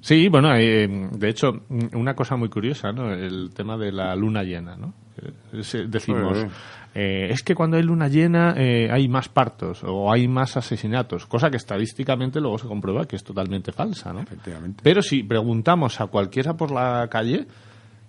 Sí, 0.00 0.28
bueno, 0.28 0.54
eh, 0.54 0.88
de 0.88 1.28
hecho, 1.28 1.64
una 1.94 2.14
cosa 2.14 2.36
muy 2.36 2.48
curiosa, 2.48 2.92
¿no? 2.92 3.12
El 3.12 3.50
tema 3.54 3.76
de 3.76 3.92
la 3.92 4.14
luna 4.14 4.42
llena, 4.42 4.76
¿no? 4.76 4.94
Eh, 5.18 5.86
decimos, 5.88 6.46
eh, 6.94 7.28
es 7.30 7.42
que 7.42 7.54
cuando 7.54 7.76
hay 7.76 7.82
luna 7.82 8.08
llena 8.08 8.54
eh, 8.56 8.88
hay 8.90 9.08
más 9.08 9.28
partos 9.28 9.82
o 9.84 10.12
hay 10.12 10.28
más 10.28 10.56
asesinatos, 10.56 11.26
cosa 11.26 11.50
que 11.50 11.56
estadísticamente 11.56 12.40
luego 12.40 12.58
se 12.58 12.66
comprueba 12.66 13.06
que 13.06 13.16
es 13.16 13.24
totalmente 13.24 13.72
falsa, 13.72 14.12
¿no? 14.12 14.20
Efectivamente. 14.20 14.80
Pero 14.82 15.02
si 15.02 15.22
preguntamos 15.22 16.00
a 16.00 16.06
cualquiera 16.06 16.54
por 16.54 16.70
la 16.70 17.08
calle, 17.10 17.46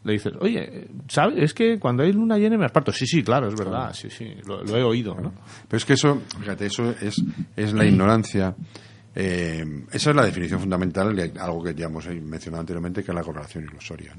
le 0.04 0.14
dices, 0.14 0.34
oye, 0.40 0.88
¿sabes? 1.08 1.36
Es 1.38 1.54
que 1.54 1.80
cuando 1.80 2.04
hay 2.04 2.14
luna 2.14 2.38
llena 2.38 2.58
me 2.58 2.64
más 2.64 2.72
partos. 2.72 2.98
Sí, 2.98 3.06
sí, 3.06 3.24
claro, 3.24 3.48
es 3.48 3.56
verdad, 3.56 3.94
sí, 3.94 4.10
sí, 4.10 4.36
lo, 4.46 4.64
he 4.78 4.84
oído, 4.84 5.16
¿no? 5.16 5.34
Pero 5.68 5.78
es 5.78 5.86
que 5.86 5.94
eso, 5.94 6.22
fíjate, 6.40 6.68
eso 6.68 6.92
es, 7.02 7.22
es 7.56 7.74
la 7.74 7.86
ignorancia. 7.86 8.56
Eh, 9.20 9.66
esa 9.92 10.12
es 10.12 10.16
la 10.16 10.24
definición 10.24 10.60
fundamental 10.60 11.16
de 11.16 11.34
algo 11.40 11.64
que 11.64 11.74
ya 11.74 11.88
hemos 11.88 12.06
mencionado 12.06 12.62
anteriormente, 12.62 13.04
que 13.04 13.10
es 13.10 13.16
la 13.16 13.24
correlación 13.24 13.64
ilusoria. 13.64 14.16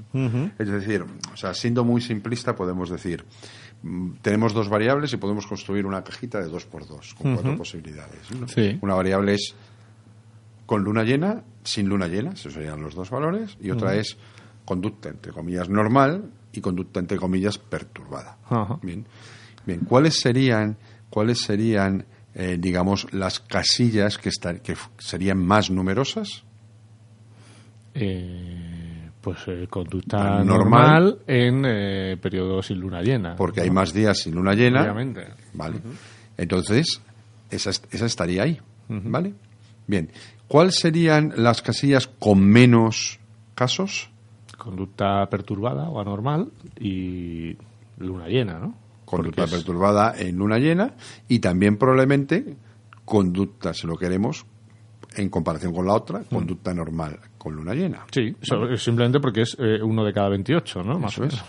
Es 0.59 0.69
decir, 0.69 1.05
o 1.33 1.37
sea, 1.37 1.55
siendo 1.55 1.85
muy 1.85 2.01
simplista, 2.01 2.57
podemos 2.57 2.91
decir, 2.91 3.25
mm, 3.85 4.15
tenemos 4.23 4.53
dos 4.53 4.69
variables 4.69 5.13
y 5.13 5.17
podemos 5.17 5.47
construir 5.47 5.87
una 5.87 6.03
cajita 6.03 6.41
de 6.41 6.49
dos 6.49 6.67
por 6.67 6.85
dos, 6.85 7.15
con 7.15 7.35
cuatro 7.35 7.57
posibilidades. 7.57 8.29
Una 8.83 8.95
variable 8.95 9.35
es 9.35 9.55
con 10.67 10.83
luna 10.83 11.05
llena, 11.05 11.45
sin 11.63 11.89
luna 11.89 12.09
llena, 12.09 12.33
esos 12.33 12.53
serían 12.53 12.83
los 12.83 12.97
dos 12.97 13.09
valores, 13.09 13.57
y 13.61 13.71
otra 13.71 13.95
es 13.95 14.17
conducta, 14.65 15.11
entre 15.11 15.31
comillas, 15.31 15.69
normal 15.69 16.29
y 16.53 16.61
conducta, 16.61 16.99
entre 16.99 17.19
comillas, 17.19 17.57
perturbada. 17.57 18.37
Bien. 18.83 19.07
Bien, 19.65 19.81
¿cuáles 19.81 20.19
serían, 20.19 20.77
cuáles 21.09 21.39
serían 21.39 22.05
eh, 22.35 22.57
digamos, 22.59 23.13
las 23.13 23.41
casillas 23.41 24.19
que, 24.19 24.31
que 24.63 24.77
serían 24.99 25.39
más 25.39 25.71
numerosas? 25.71 26.45
Eh, 27.95 29.11
pues 29.21 29.39
eh, 29.49 29.67
conducta 29.69 30.45
normal, 30.45 31.19
en 31.27 31.65
eh, 31.67 32.17
periodo 32.21 32.63
sin 32.63 32.79
luna 32.81 33.03
llena. 33.03 33.35
Porque 33.37 33.61
hay 33.63 33.71
más 33.71 33.93
días 33.93 34.19
sin 34.19 34.35
luna 34.35 34.55
llena. 34.55 34.83
Obviamente. 34.83 35.27
Vale. 35.55 35.81
Entonces, 36.37 37.03
esa, 37.51 37.71
esa 37.71 38.07
estaría 38.07 38.45
ahí. 38.45 38.61
¿Vale? 38.89 39.35
Bien. 39.87 40.11
¿Cuáles 40.47 40.77
serían 40.77 41.35
las 41.37 41.61
casillas 41.61 42.07
con 42.07 42.41
menos 42.41 43.19
casos? 43.55 44.09
Conducta 44.57 45.27
perturbada 45.27 45.89
o 45.89 46.01
anormal 46.01 46.51
y 46.81 47.57
luna 47.99 48.29
llena, 48.29 48.59
¿no? 48.59 48.75
Conducta 49.09 49.47
perturbada 49.47 50.15
en 50.19 50.37
luna 50.37 50.59
llena 50.59 50.95
y 51.29 51.39
también 51.39 51.79
probablemente 51.79 52.57
conducta, 53.05 53.73
si 53.73 53.87
lo 53.87 53.97
queremos, 53.97 54.45
en 55.17 55.31
comparación 55.31 55.73
con 55.73 55.87
la 55.87 55.95
otra, 55.95 56.21
mm. 56.21 56.35
conducta 56.35 56.75
normal 56.75 57.19
con 57.39 57.55
luna 57.55 57.75
llena. 57.75 58.05
Sí, 58.11 58.37
simplemente 58.77 59.21
porque 59.21 59.43
es 59.43 59.57
eh, 59.59 59.83
uno 59.83 60.05
de 60.05 60.13
cada 60.13 60.29
28, 60.29 60.83
¿no? 60.83 60.99
Más 60.99 61.17
o 61.19 61.23
menos. 61.23 61.43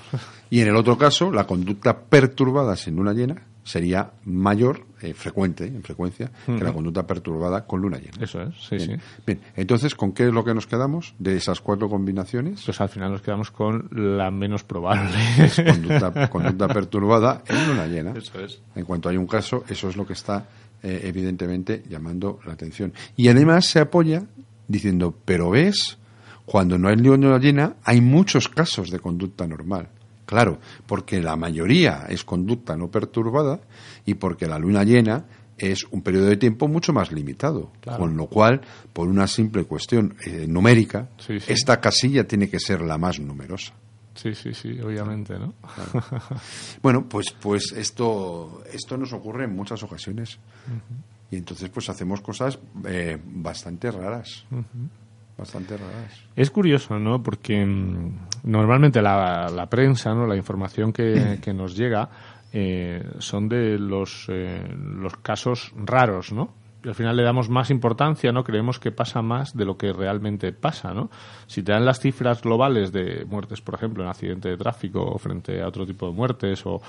Y 0.50 0.62
en 0.62 0.70
el 0.70 0.76
otro 0.76 0.98
caso, 0.98 1.32
la 1.32 1.46
conducta 1.46 2.00
perturbada 2.00 2.76
sin 2.76 2.96
luna 2.96 3.14
llena 3.14 3.36
sería 3.70 4.14
mayor, 4.26 4.84
eh, 5.00 5.14
frecuente, 5.14 5.64
en 5.66 5.84
frecuencia, 5.84 6.32
que 6.48 6.64
la 6.64 6.74
conducta 6.74 7.06
perturbada 7.06 7.68
con 7.68 7.80
luna 7.80 8.00
llena. 8.00 8.18
Eso 8.20 8.42
es, 8.42 8.56
sí, 8.68 8.80
sí. 8.80 8.94
Bien, 9.28 9.40
entonces, 9.56 9.94
¿con 9.94 10.12
qué 10.12 10.26
es 10.26 10.34
lo 10.34 10.44
que 10.44 10.56
nos 10.56 10.66
quedamos 10.66 11.14
de 11.20 11.38
esas 11.38 11.62
cuatro 11.62 11.88
combinaciones? 11.88 12.64
Pues 12.66 12.82
al 12.82 12.90
final 12.90 13.12
nos 13.12 13.22
quedamos 13.22 13.52
con 13.52 13.88
la 13.92 14.32
menos 14.32 14.64
probable. 14.64 15.12
Conducta, 16.32 16.68
perturbada 16.68 17.44
en 17.48 17.68
luna 17.68 17.86
llena. 17.86 18.14
Eso 18.18 18.40
es. 18.40 18.60
En 18.76 18.86
cuanto 18.86 19.08
hay 19.08 19.18
un 19.18 19.28
caso, 19.28 19.64
eso 19.70 19.88
es 19.88 19.96
lo 19.96 20.08
que 20.08 20.14
está 20.14 20.48
eh, 20.82 21.02
evidentemente 21.04 21.84
llamando 21.88 22.40
la 22.48 22.54
atención. 22.54 22.92
Y 23.16 23.28
además 23.28 23.68
se 23.68 23.80
apoya 23.80 24.24
diciendo, 24.68 25.16
pero 25.26 25.52
ves, 25.52 26.00
cuando 26.44 26.80
no 26.80 26.88
hay 26.88 26.96
luna 26.96 27.38
llena, 27.38 27.76
hay 27.84 28.02
muchos 28.02 28.50
casos 28.50 28.90
de 28.90 28.98
conducta 29.00 29.46
normal. 29.46 29.90
Claro, 30.30 30.60
porque 30.86 31.24
la 31.24 31.36
mayoría 31.36 32.06
es 32.08 32.24
conducta 32.24 32.78
no 32.78 32.92
perturbada 32.92 33.62
y 34.06 34.14
porque 34.14 34.46
la 34.46 34.60
luna 34.60 34.84
llena 34.84 35.26
es 35.58 35.86
un 35.86 36.04
periodo 36.04 36.28
de 36.28 36.38
tiempo 36.38 36.68
mucho 36.68 36.94
más 36.94 37.12
limitado. 37.12 37.72
Con 37.98 38.16
lo 38.16 38.28
cual, 38.28 38.62
por 38.94 39.08
una 39.08 39.26
simple 39.26 39.64
cuestión 39.64 40.16
eh, 40.24 40.46
numérica, 40.48 41.10
esta 41.48 41.82
casilla 41.82 42.28
tiene 42.28 42.48
que 42.48 42.60
ser 42.60 42.82
la 42.82 43.00
más 43.00 43.20
numerosa. 43.20 43.74
Sí, 44.14 44.36
sí, 44.36 44.54
sí, 44.54 44.80
obviamente, 44.82 45.40
¿no? 45.40 45.56
bueno, 46.84 47.10
pues, 47.10 47.32
pues 47.32 47.72
esto, 47.72 48.62
esto 48.72 48.98
nos 48.98 49.12
ocurre 49.14 49.46
en 49.46 49.56
muchas 49.56 49.82
ocasiones. 49.82 50.38
Y 51.32 51.38
entonces, 51.38 51.72
pues 51.72 51.90
hacemos 51.90 52.22
cosas 52.22 52.60
eh, 52.86 53.18
bastante 53.26 53.90
raras 53.90 54.46
bastante 55.40 55.78
raras. 55.78 56.22
Es 56.36 56.52
curioso, 56.52 57.00
¿no? 57.00 57.24
Porque 57.24 57.66
mm, 57.66 58.28
normalmente 58.44 59.02
la, 59.02 59.50
la, 59.50 59.66
prensa, 59.68 60.14
¿no? 60.14 60.28
La 60.28 60.36
información 60.36 60.94
que, 60.94 61.40
que 61.44 61.54
nos 61.54 61.76
llega 61.76 62.10
eh, 62.52 63.04
son 63.20 63.48
de 63.48 63.78
los, 63.78 64.26
eh, 64.30 64.64
los 64.78 65.16
casos 65.18 65.72
raros, 65.76 66.32
¿no? 66.32 66.54
Al 66.86 66.96
final 66.96 67.16
le 67.16 67.24
damos 67.24 67.50
más 67.50 67.70
importancia, 67.72 68.32
¿no? 68.32 68.44
Creemos 68.44 68.80
que 68.80 68.92
pasa 68.92 69.22
más 69.22 69.56
de 69.56 69.66
lo 69.66 69.78
que 69.78 69.92
realmente 69.92 70.54
pasa, 70.54 70.94
¿no? 70.94 71.10
Si 71.48 71.64
te 71.64 71.72
dan 71.72 71.86
las 71.86 72.00
cifras 72.00 72.42
globales 72.42 72.92
de 72.92 73.26
muertes, 73.26 73.62
por 73.62 73.76
ejemplo, 73.76 74.04
en 74.04 74.10
accidente 74.10 74.50
de 74.50 74.58
tráfico 74.58 75.18
frente 75.18 75.62
a 75.62 75.68
otro 75.68 75.86
tipo 75.86 76.08
de 76.08 76.14
muertes 76.14 76.64
o, 76.66 76.82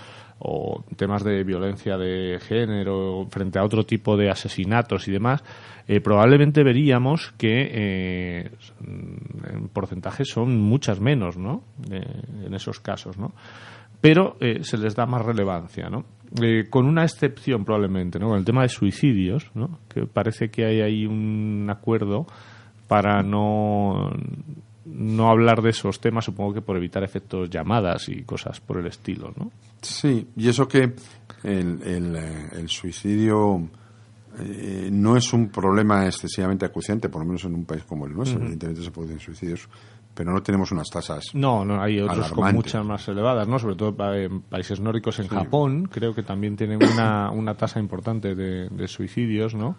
temas 0.96 1.22
de 1.22 1.44
violencia 1.44 1.98
de 1.98 2.38
género 2.40 3.26
frente 3.30 3.58
a 3.58 3.64
otro 3.64 3.84
tipo 3.84 4.16
de 4.16 4.30
asesinatos 4.30 5.06
y 5.06 5.12
demás, 5.12 5.44
eh, 5.86 6.00
probablemente 6.00 6.62
veríamos 6.64 7.32
que 7.36 7.68
eh, 7.70 8.50
en 8.80 9.68
porcentaje 9.68 10.24
son 10.24 10.58
muchas 10.58 10.98
menos, 10.98 11.36
¿no? 11.36 11.62
en 11.90 12.54
esos 12.54 12.80
casos, 12.80 13.18
¿no? 13.18 13.34
Pero 14.00 14.36
eh, 14.40 14.60
se 14.62 14.78
les 14.78 14.94
da 14.94 15.04
más 15.04 15.24
relevancia, 15.24 15.90
¿no? 15.90 16.04
Eh, 16.40 16.66
con 16.70 16.86
una 16.86 17.02
excepción 17.02 17.64
probablemente, 17.64 18.18
¿no? 18.18 18.28
Con 18.28 18.38
el 18.38 18.44
tema 18.44 18.62
de 18.62 18.68
suicidios, 18.68 19.50
¿no? 19.54 19.80
Que 19.88 20.06
parece 20.06 20.48
que 20.48 20.64
hay 20.64 20.80
ahí 20.80 21.06
un 21.06 21.66
acuerdo 21.68 22.26
para 22.86 23.22
no, 23.22 24.10
no 24.84 25.28
hablar 25.28 25.60
de 25.60 25.70
esos 25.70 26.00
temas, 26.00 26.24
supongo 26.24 26.54
que 26.54 26.62
por 26.62 26.76
evitar 26.76 27.02
efectos 27.02 27.50
llamadas 27.50 28.08
y 28.08 28.22
cosas 28.22 28.60
por 28.60 28.78
el 28.78 28.86
estilo, 28.86 29.32
¿no? 29.36 29.50
Sí, 29.82 30.28
y 30.36 30.48
eso 30.48 30.68
que 30.68 30.92
el, 31.42 31.82
el, 31.82 32.16
eh, 32.16 32.68
suicidio 32.68 33.68
eh, 34.38 34.88
no 34.92 35.16
es 35.16 35.32
un 35.32 35.48
problema 35.48 36.06
excesivamente 36.06 36.64
acuciante, 36.64 37.08
por 37.08 37.22
lo 37.22 37.26
menos 37.26 37.44
en 37.44 37.54
un 37.54 37.64
país 37.64 37.82
como 37.84 38.06
el 38.06 38.12
nuestro, 38.12 38.40
evidentemente 38.40 38.82
se 38.84 38.90
producen 38.92 39.18
suicidios 39.18 39.68
pero 40.20 40.34
no 40.34 40.42
tenemos 40.42 40.70
unas 40.70 40.90
tasas. 40.90 41.30
No, 41.32 41.64
no, 41.64 41.80
hay 41.80 41.98
otros 41.98 42.30
con 42.32 42.54
muchas 42.54 42.84
más 42.84 43.08
elevadas, 43.08 43.48
¿no? 43.48 43.58
Sobre 43.58 43.74
todo 43.74 44.14
en 44.14 44.42
países 44.42 44.78
nórdicos, 44.78 45.18
en 45.18 45.28
Japón, 45.28 45.88
creo 45.90 46.14
que 46.14 46.22
también 46.22 46.56
tienen 46.56 46.78
una, 46.92 47.30
una 47.30 47.54
tasa 47.54 47.80
importante 47.80 48.34
de, 48.34 48.86
suicidios, 48.86 49.54
¿no? 49.54 49.76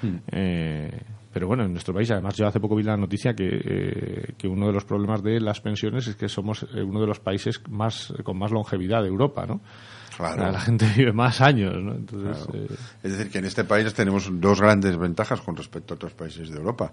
Hmm. 0.00 0.16
Eh, 0.32 1.02
pero 1.30 1.48
bueno, 1.48 1.64
en 1.64 1.72
nuestro 1.72 1.92
país, 1.92 2.10
además, 2.10 2.34
yo 2.34 2.46
hace 2.46 2.60
poco 2.60 2.76
vi 2.76 2.82
la 2.82 2.96
noticia 2.96 3.34
que, 3.34 3.46
eh, 3.46 4.34
que 4.38 4.48
uno 4.48 4.68
de 4.68 4.72
los 4.72 4.86
problemas 4.86 5.22
de 5.22 5.38
las 5.38 5.60
pensiones 5.60 6.06
es 6.06 6.16
que 6.16 6.30
somos 6.30 6.62
eh, 6.74 6.82
uno 6.82 7.02
de 7.02 7.06
los 7.06 7.20
países 7.20 7.60
más 7.68 8.10
con 8.22 8.38
más 8.38 8.52
longevidad 8.52 9.02
de 9.02 9.08
Europa, 9.08 9.44
¿no? 9.44 9.60
Claro. 10.16 10.50
La 10.50 10.60
gente 10.60 10.86
vive 10.96 11.12
más 11.12 11.42
años, 11.42 11.74
¿no? 11.74 11.92
Entonces, 11.92 12.48
Es 13.02 13.12
decir, 13.12 13.30
que 13.30 13.38
en 13.38 13.44
este 13.44 13.64
país 13.64 13.92
tenemos 13.92 14.30
dos 14.32 14.62
grandes 14.62 14.96
ventajas 14.96 15.42
con 15.42 15.54
respecto 15.54 15.92
a 15.92 15.96
otros 15.96 16.14
países 16.14 16.48
de 16.48 16.56
Europa. 16.56 16.90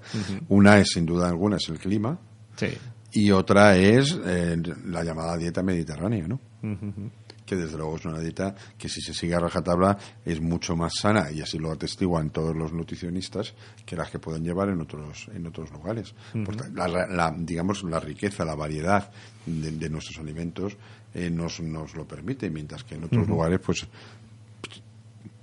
Una 0.49 0.77
es, 0.79 0.89
sin 0.89 1.05
duda 1.05 1.29
alguna, 1.29 1.55
es 1.55 1.69
el 1.69 1.79
clima, 1.79 2.19
y 3.13 3.31
otra 3.31 3.75
es 3.77 4.17
eh, 4.25 4.57
la 4.85 5.03
llamada 5.03 5.37
dieta 5.37 5.61
mediterránea, 5.61 6.27
¿no? 6.27 6.39
Que 7.45 7.55
desde 7.57 7.75
luego 7.75 7.97
es 7.97 8.05
una 8.05 8.19
dieta 8.19 8.55
que 8.77 8.87
si 8.87 9.01
se 9.01 9.13
sigue 9.13 9.35
a 9.35 9.39
rajatabla 9.39 9.97
es 10.23 10.39
mucho 10.39 10.75
más 10.75 10.93
sana 10.95 11.31
y 11.31 11.41
así 11.41 11.57
lo 11.57 11.71
atestiguan 11.71 12.29
todos 12.29 12.55
los 12.55 12.71
nutricionistas 12.71 13.53
que 13.85 13.97
las 13.97 14.09
que 14.09 14.19
pueden 14.19 14.43
llevar 14.43 14.69
en 14.69 14.79
otros 14.79 15.29
en 15.33 15.47
otros 15.47 15.69
lugares. 15.71 16.15
la, 16.73 17.35
digamos 17.37 17.83
la 17.83 17.99
riqueza, 17.99 18.45
la 18.45 18.55
variedad 18.55 19.11
de, 19.45 19.89
nuestros 19.89 20.19
alimentos 20.19 20.77
eh, 21.13 21.29
nos, 21.29 21.59
nos 21.59 21.93
lo 21.95 22.07
permite, 22.07 22.49
mientras 22.49 22.85
que 22.85 22.95
en 22.95 23.03
otros 23.03 23.27
lugares 23.27 23.59
pues 23.59 23.85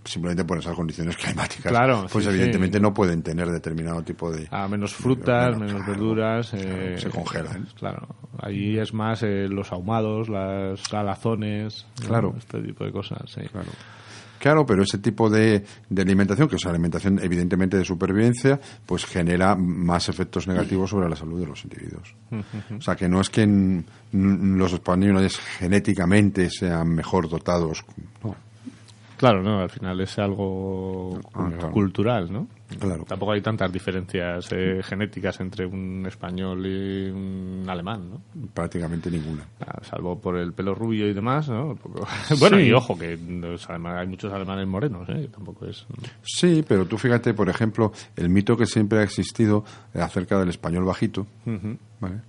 simplemente 0.08 0.44
por 0.44 0.58
esas 0.58 0.74
condiciones 0.74 1.16
climáticas, 1.16 1.70
claro, 1.70 2.06
pues 2.10 2.26
evidentemente 2.26 2.80
no 2.80 2.92
pueden 2.92 3.22
tener 3.22 3.48
determinado 3.48 4.02
tipo 4.02 4.30
de... 4.30 4.48
Ah, 4.50 4.68
menos 4.68 4.94
frutas, 4.94 5.58
menos, 5.58 5.86
verduras. 5.86 6.52
Eh, 6.54 6.96
se 6.98 7.10
congelan. 7.10 7.68
Claro, 7.78 8.08
ahí 8.38 8.78
es 8.78 8.92
más 8.92 9.22
eh, 9.22 9.48
los 9.48 9.72
ahumados, 9.72 10.28
las 10.28 10.80
salazones, 10.80 11.86
claro. 12.06 12.34
este 12.38 12.60
tipo 12.62 12.84
de 12.84 12.92
cosas, 12.92 13.20
sí. 13.26 13.42
Claro. 13.52 13.70
Claro, 14.38 14.64
pero 14.64 14.82
ese 14.82 14.98
tipo 14.98 15.28
de, 15.28 15.64
de, 15.88 16.02
alimentación, 16.02 16.48
que 16.48 16.56
es 16.56 16.66
alimentación 16.66 17.18
evidentemente 17.20 17.76
de 17.76 17.84
supervivencia, 17.84 18.60
pues 18.86 19.04
genera 19.04 19.56
más 19.56 20.08
efectos 20.08 20.46
negativos 20.46 20.90
sobre 20.90 21.08
la 21.08 21.16
salud 21.16 21.40
de 21.40 21.46
los 21.46 21.64
individuos. 21.64 22.14
O 22.76 22.80
sea, 22.80 22.94
que 22.94 23.08
no 23.08 23.20
es 23.20 23.30
que 23.30 23.82
los 24.12 24.72
españoles 24.72 25.38
genéticamente 25.58 26.48
sean 26.50 26.88
mejor 26.88 27.28
dotados, 27.28 27.84
no, 28.22 28.36
Claro, 29.18 29.42
no, 29.42 29.60
al 29.60 29.68
final 29.68 30.00
es 30.00 30.16
algo 30.20 31.18
ah, 31.34 31.50
cultural, 31.72 32.32
¿no? 32.32 32.46
Claro. 32.78 33.04
Tampoco 33.04 33.32
hay 33.32 33.40
tantas 33.40 33.72
diferencias 33.72 34.46
eh, 34.52 34.80
genéticas 34.84 35.40
entre 35.40 35.66
un 35.66 36.04
español 36.06 36.64
y 36.64 37.10
un 37.10 37.64
alemán, 37.66 38.10
¿no? 38.10 38.22
Prácticamente 38.54 39.10
ninguna. 39.10 39.42
Ah, 39.60 39.80
salvo 39.82 40.20
por 40.20 40.36
el 40.36 40.52
pelo 40.52 40.72
rubio 40.72 41.08
y 41.08 41.14
demás, 41.14 41.48
¿no? 41.48 41.76
bueno, 42.38 42.60
y 42.60 42.72
ojo, 42.72 42.96
que 42.96 43.18
hay 43.18 44.06
muchos 44.06 44.32
alemanes 44.32 44.68
morenos, 44.68 45.08
¿eh? 45.08 45.28
Tampoco 45.32 45.66
es... 45.66 45.84
Sí, 46.22 46.64
pero 46.66 46.86
tú 46.86 46.96
fíjate, 46.96 47.34
por 47.34 47.48
ejemplo, 47.48 47.92
el 48.14 48.28
mito 48.28 48.56
que 48.56 48.66
siempre 48.66 49.00
ha 49.00 49.02
existido 49.02 49.64
acerca 49.94 50.38
del 50.38 50.50
español 50.50 50.84
bajito, 50.84 51.26
¿vale? 51.98 52.20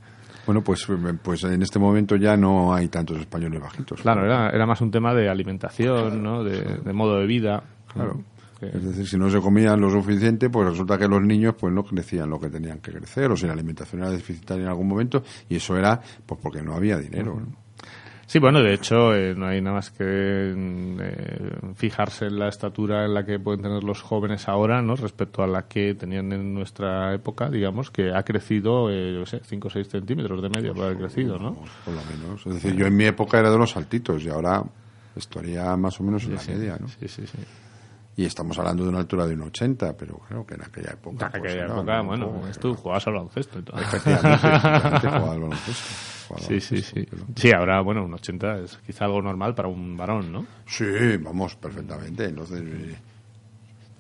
Bueno, 0.46 0.64
pues, 0.64 0.88
pues 1.22 1.44
en 1.44 1.62
este 1.62 1.80
momento 1.80 2.16
ya 2.16 2.36
no 2.36 2.74
hay 2.74 2.88
tantos 2.88 3.20
españoles 3.20 3.62
bajitos. 3.62 4.02
Claro, 4.02 4.26
era, 4.26 4.50
era 4.50 4.66
más 4.66 4.82
un 4.82 4.92
tema 4.92 5.14
de 5.14 5.30
alimentación, 5.30 6.24
¿no? 6.24 6.44
de, 6.44 6.94
modo 6.94 7.20
de 7.20 7.28
vida. 7.28 7.64
Claro. 7.94 8.24
Es 8.62 8.84
decir, 8.84 9.08
si 9.08 9.18
no 9.18 9.30
se 9.30 9.40
comían 9.40 9.80
lo 9.80 9.90
suficiente, 9.90 10.50
pues 10.50 10.70
resulta 10.70 10.98
que 10.98 11.08
los 11.08 11.22
niños 11.22 11.56
pues 11.58 11.74
no 11.74 11.84
crecían 11.84 12.30
lo 12.30 12.40
que 12.40 12.50
tenían 12.50 12.80
que 12.80 12.92
crecer, 12.92 13.32
o 13.32 13.38
si 13.38 13.48
la 13.48 13.54
alimentación 13.54 14.02
era 14.02 14.12
deficitaria 14.12 14.64
en 14.64 14.70
algún 14.70 14.88
momento, 14.88 15.24
y 15.48 15.56
eso 15.56 15.78
era 15.78 16.00
pues 16.26 16.40
porque 16.42 16.62
no 16.62 16.76
había 16.76 16.98
dinero. 16.98 17.42
Sí, 18.30 18.38
bueno, 18.38 18.62
de 18.62 18.76
hecho, 18.76 19.16
eh, 19.16 19.34
no 19.34 19.48
hay 19.48 19.60
nada 19.60 19.78
más 19.78 19.90
que 19.90 20.04
eh, 20.06 21.52
fijarse 21.74 22.28
en 22.28 22.38
la 22.38 22.48
estatura 22.48 23.04
en 23.04 23.16
la 23.16 23.26
que 23.26 23.40
pueden 23.40 23.64
tener 23.64 23.84
los 23.84 24.04
jóvenes 24.04 24.48
ahora, 24.48 24.84
¿no? 24.84 24.96
Respecto 24.96 25.42
a 25.42 25.48
la 25.48 25.64
que 25.68 25.96
tenían 25.96 26.32
en 26.32 26.54
nuestra 26.54 27.12
época, 27.16 27.50
digamos, 27.50 27.90
que 27.90 28.14
ha 28.14 28.22
crecido, 28.22 28.92
eh, 28.92 29.16
yo 29.16 29.26
sé, 29.26 29.42
5 29.44 29.68
o 29.68 29.72
6 29.72 29.88
centímetros 29.88 30.44
de 30.44 30.50
media 30.50 30.72
por 30.76 30.84
haber 30.84 30.98
crecido, 30.98 31.40
¿no? 31.40 31.56
Por 31.84 31.96
lo 31.96 32.02
menos. 32.04 32.46
Es 32.46 32.54
decir, 32.54 32.76
yo 32.76 32.86
en 32.86 32.96
mi 32.96 33.06
época 33.06 33.40
era 33.40 33.50
de 33.50 33.58
los 33.58 33.76
altitos 33.76 34.24
y 34.24 34.30
ahora 34.30 34.62
estaría 35.16 35.76
más 35.76 36.00
o 36.00 36.04
menos 36.04 36.24
en 36.26 36.36
la 36.36 36.44
media, 36.44 36.78
¿no? 36.80 36.88
Sí, 36.88 37.08
sí, 37.08 37.26
sí. 37.26 37.40
Y 38.20 38.26
estamos 38.26 38.60
hablando 38.60 38.84
de 38.84 38.90
una 38.90 39.00
altura 39.00 39.26
de 39.26 39.34
un 39.34 39.44
80, 39.44 39.96
pero 39.96 40.18
creo 40.28 40.46
que 40.46 40.56
en 40.56 40.62
aquella 40.62 40.92
época. 40.92 41.28
En 41.28 41.36
aquella 41.38 41.68
pues, 41.68 41.72
época, 41.72 42.02
bueno, 42.02 42.42
tú 42.60 42.76
jugabas 42.76 43.08
al 43.08 43.14
baloncesto 43.14 43.60
y 43.60 43.62
todo. 43.62 43.80
Efectivamente, 43.80 44.48
jugaba 45.08 45.32
al 45.32 45.40
baloncesto. 45.40 46.40
Sí, 46.46 46.60
sí, 46.60 46.82
sí. 46.82 47.08
Sí, 47.38 47.54
ahora, 47.54 47.80
bueno, 47.80 48.04
un 48.04 48.14
80 48.14 48.60
es 48.60 48.78
quizá 48.86 49.06
algo 49.06 49.22
normal 49.22 49.56
para 49.56 49.70
un 49.70 49.96
varón, 49.96 50.34
¿no? 50.34 50.46
Sí, 50.68 51.16
vamos, 51.22 51.56
perfectamente. 51.56 52.26
Entonces, 52.26 52.62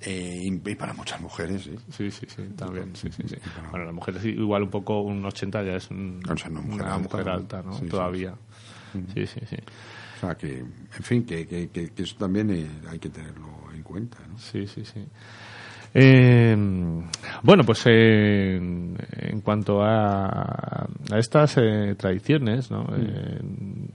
eh, 0.01 0.41
y 0.43 0.75
para 0.75 0.91
muchas 0.93 1.21
mujeres, 1.21 1.63
sí. 1.63 1.77
Sí, 1.89 2.11
sí, 2.11 2.27
sí, 2.27 2.43
también. 2.57 2.93
Sí, 2.97 3.09
sí, 3.13 3.23
sí. 3.25 3.37
Bueno, 3.71 3.85
las 3.85 3.93
mujeres 3.93 4.25
igual 4.25 4.63
un 4.63 4.69
poco, 4.69 4.99
un 4.99 5.23
80 5.23 5.63
ya 5.63 5.75
es 5.77 5.89
una 5.91 6.35
mujer 6.99 7.29
alta, 7.29 7.63
¿no? 7.63 7.79
Todavía. 7.89 8.35
Sí, 9.13 9.25
sí, 9.25 9.39
sí. 9.49 9.55
O 10.17 10.19
sea, 10.19 10.35
que, 10.35 10.57
en 10.57 11.03
fin, 11.03 11.25
que, 11.25 11.47
que, 11.47 11.69
que, 11.69 11.91
eso 11.95 12.17
también 12.17 12.49
eh, 12.49 12.67
hay 12.89 12.99
que 12.99 13.07
tenerlo 13.07 13.47
en 13.47 13.58
cuenta, 13.89 14.19
¿no? 14.29 14.37
Sí, 14.37 14.67
sí, 14.67 14.85
sí. 14.85 15.05
Eh, 15.93 16.55
bueno, 17.41 17.63
pues 17.63 17.83
eh, 17.87 18.55
en 18.55 19.41
cuanto 19.41 19.81
a, 19.81 20.87
a 21.11 21.17
estas 21.17 21.57
eh, 21.57 21.95
tradiciones, 21.97 22.69
¿no? 22.69 22.83
Mm. 22.83 23.87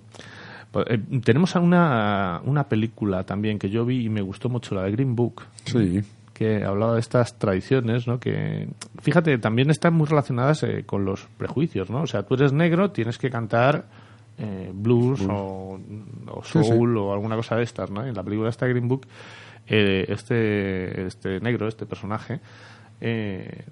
Pues, 0.72 0.86
tenemos 1.24 1.54
una, 1.54 2.40
una 2.44 2.64
película 2.64 3.22
también 3.22 3.58
que 3.58 3.70
yo 3.70 3.84
vi 3.84 4.06
y 4.06 4.08
me 4.08 4.22
gustó 4.22 4.48
mucho, 4.48 4.74
la 4.74 4.82
de 4.82 4.90
Green 4.90 5.14
Book. 5.14 5.42
Sí 5.64 6.02
que 6.34 6.64
hablaba 6.64 6.94
de 6.94 6.98
estas 7.00 7.38
tradiciones, 7.38 8.08
¿no? 8.08 8.18
Que, 8.18 8.68
fíjate, 9.00 9.38
también 9.38 9.70
están 9.70 9.94
muy 9.94 10.08
relacionadas 10.08 10.66
con 10.84 11.04
los 11.04 11.28
prejuicios, 11.38 11.90
¿no? 11.90 12.02
O 12.02 12.06
sea, 12.08 12.24
tú 12.24 12.34
eres 12.34 12.52
negro, 12.52 12.90
tienes 12.90 13.18
que 13.18 13.30
cantar 13.30 13.84
blues 14.72 15.20
o, 15.30 15.78
soul 16.42 16.96
o 16.96 17.12
alguna 17.12 17.36
cosa 17.36 17.54
de 17.54 17.62
estas, 17.62 17.88
¿no? 17.92 18.04
En 18.04 18.16
la 18.16 18.24
película 18.24 18.50
esta 18.50 18.66
Green 18.66 18.88
Book 18.88 19.06
eh, 19.66 20.04
este, 20.08 21.06
este 21.06 21.40
negro, 21.40 21.68
este 21.68 21.86
personaje, 21.86 22.40
eh, 23.00 23.64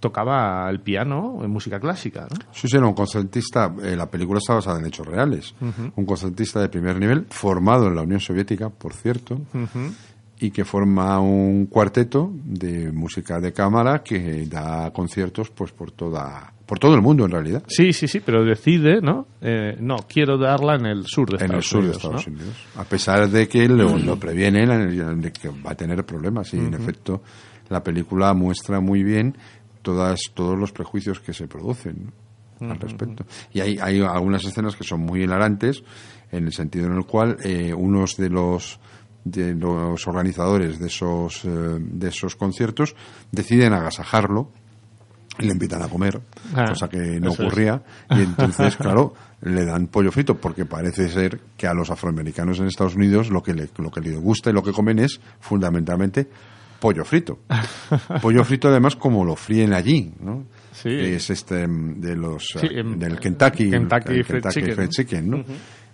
tocaba 0.00 0.68
el 0.68 0.80
piano 0.80 1.40
en 1.42 1.50
música 1.50 1.80
clásica, 1.80 2.28
¿no? 2.30 2.36
Sí, 2.52 2.68
sí, 2.68 2.76
era 2.76 2.86
un 2.86 2.94
concertista, 2.94 3.74
eh, 3.82 3.96
la 3.96 4.10
película 4.10 4.38
está 4.38 4.54
basada 4.54 4.78
en 4.78 4.86
hechos 4.86 5.06
reales, 5.06 5.54
un 5.96 6.04
concertista 6.04 6.60
de 6.60 6.68
primer 6.68 6.98
nivel, 6.98 7.26
formado 7.30 7.88
en 7.88 7.96
la 7.96 8.02
Unión 8.02 8.20
Soviética, 8.20 8.68
por 8.68 8.92
cierto, 8.92 9.40
y 10.38 10.50
que 10.50 10.64
forma 10.64 11.20
un 11.20 11.66
cuarteto 11.66 12.30
de 12.44 12.92
música 12.92 13.40
de 13.40 13.52
cámara 13.52 14.02
que 14.02 14.46
da 14.46 14.92
conciertos 14.92 15.50
pues 15.50 15.72
por 15.72 15.90
toda 15.90 16.53
por 16.66 16.78
todo 16.78 16.94
el 16.94 17.02
mundo 17.02 17.24
en 17.24 17.30
realidad. 17.30 17.62
Sí, 17.66 17.92
sí, 17.92 18.08
sí, 18.08 18.20
pero 18.20 18.44
decide, 18.44 19.00
¿no? 19.00 19.26
Eh, 19.40 19.76
no, 19.80 19.96
quiero 20.08 20.38
darla 20.38 20.76
en 20.76 20.86
el 20.86 21.04
sur 21.06 21.28
de 21.28 21.36
Estados 21.36 21.50
en 21.50 21.56
el 21.56 21.62
sur 21.62 21.78
Unidos. 21.80 21.96
de 21.96 22.08
Estados 22.08 22.28
¿no? 22.28 22.32
Unidos. 22.34 22.66
A 22.76 22.84
pesar 22.84 23.28
de 23.28 23.48
que 23.48 23.68
lo, 23.68 23.98
lo 23.98 24.18
previenen 24.18 25.20
de 25.20 25.32
que 25.32 25.48
va 25.48 25.72
a 25.72 25.74
tener 25.74 26.04
problemas 26.04 26.52
y 26.54 26.58
en 26.58 26.74
efecto 26.74 27.22
la 27.68 27.82
película 27.82 28.32
muestra 28.34 28.80
muy 28.80 29.02
bien 29.02 29.36
todas 29.82 30.20
todos 30.32 30.58
los 30.58 30.72
prejuicios 30.72 31.20
que 31.20 31.32
se 31.34 31.46
producen 31.46 32.12
¿no? 32.60 32.72
al 32.72 32.78
respecto. 32.78 33.26
Y 33.52 33.60
hay, 33.60 33.78
hay 33.80 34.00
algunas 34.00 34.44
escenas 34.44 34.76
que 34.76 34.84
son 34.84 35.00
muy 35.00 35.22
hilarantes 35.22 35.82
en 36.32 36.46
el 36.46 36.52
sentido 36.52 36.86
en 36.86 36.94
el 36.94 37.04
cual 37.04 37.36
eh, 37.44 37.74
unos 37.74 38.16
de 38.16 38.30
los 38.30 38.80
de 39.24 39.54
los 39.54 40.06
organizadores 40.06 40.78
de 40.78 40.86
esos 40.86 41.44
eh, 41.44 41.48
de 41.48 42.08
esos 42.08 42.36
conciertos 42.36 42.94
deciden 43.32 43.72
agasajarlo 43.72 44.50
y 45.38 45.46
le 45.46 45.52
invitan 45.52 45.82
a 45.82 45.88
comer, 45.88 46.20
Ah, 46.54 46.66
cosa 46.68 46.88
que 46.88 46.98
no 47.20 47.30
es. 47.30 47.40
ocurría. 47.40 47.82
Y 48.10 48.20
entonces, 48.22 48.76
claro, 48.76 49.14
le 49.42 49.64
dan 49.64 49.88
pollo 49.88 50.10
frito, 50.12 50.36
porque 50.36 50.64
parece 50.64 51.08
ser 51.08 51.40
que 51.56 51.66
a 51.66 51.74
los 51.74 51.90
afroamericanos 51.90 52.58
en 52.60 52.66
Estados 52.66 52.94
Unidos 52.94 53.30
lo 53.30 53.42
que, 53.42 53.54
le, 53.54 53.68
lo 53.78 53.90
que 53.90 54.00
les 54.00 54.16
gusta 54.18 54.50
y 54.50 54.52
lo 54.52 54.62
que 54.62 54.72
comen 54.72 54.98
es 54.98 55.20
fundamentalmente 55.40 56.28
pollo 56.80 57.04
frito. 57.04 57.38
pollo 58.22 58.44
frito, 58.44 58.68
además, 58.68 58.96
como 58.96 59.24
lo 59.24 59.36
fríen 59.36 59.72
allí, 59.72 60.12
¿no? 60.20 60.44
Sí. 60.72 60.90
Es 60.90 61.30
este 61.30 61.66
mm, 61.66 62.00
de 62.00 62.16
los 62.16 62.46
Sí, 62.60 62.66
eh, 62.66 62.80
em, 62.80 62.98
del 62.98 63.18
Kentucky, 63.18 63.70
Kentucky 63.70 64.22
Fried 64.22 64.42
Kentucky 64.42 64.54
Chicken, 64.60 64.74
Fried 64.74 64.86
¿no? 64.86 64.90
Chicken, 64.90 65.30
¿no? 65.30 65.44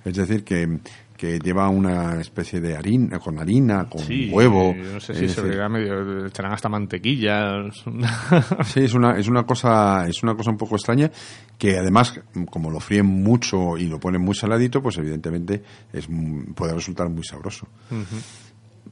Es 0.04 0.16
decir, 0.16 0.44
que, 0.44 0.78
que 1.16 1.38
lleva 1.38 1.68
una 1.68 2.18
especie 2.20 2.60
de 2.60 2.76
harina, 2.76 3.18
con 3.18 3.38
harina, 3.38 3.88
con 3.88 4.00
Sí, 4.00 4.30
huevo. 4.32 4.74
No 4.74 5.00
sé 5.00 5.14
si 5.14 5.28
se 5.28 5.42
decir, 5.42 5.68
medio, 5.68 6.26
echarán 6.26 6.52
hasta 6.52 6.68
mantequilla. 6.68 7.64
Sí, 8.64 8.80
es 8.80 8.94
una, 8.94 9.18
es 9.18 9.28
una 9.28 9.44
cosa, 9.44 10.06
es 10.08 10.22
una 10.22 10.34
cosa 10.34 10.50
un 10.50 10.56
poco 10.56 10.76
extraña 10.76 11.10
que 11.58 11.76
además, 11.76 12.18
como 12.50 12.70
lo 12.70 12.80
fríen 12.80 13.04
mucho 13.04 13.76
y 13.76 13.86
lo 13.86 14.00
ponen 14.00 14.22
muy 14.22 14.34
saladito, 14.34 14.80
pues 14.82 14.96
evidentemente 14.96 15.62
es, 15.92 16.08
puede 16.54 16.72
resultar 16.72 17.10
muy 17.10 17.22
sabroso. 17.22 17.68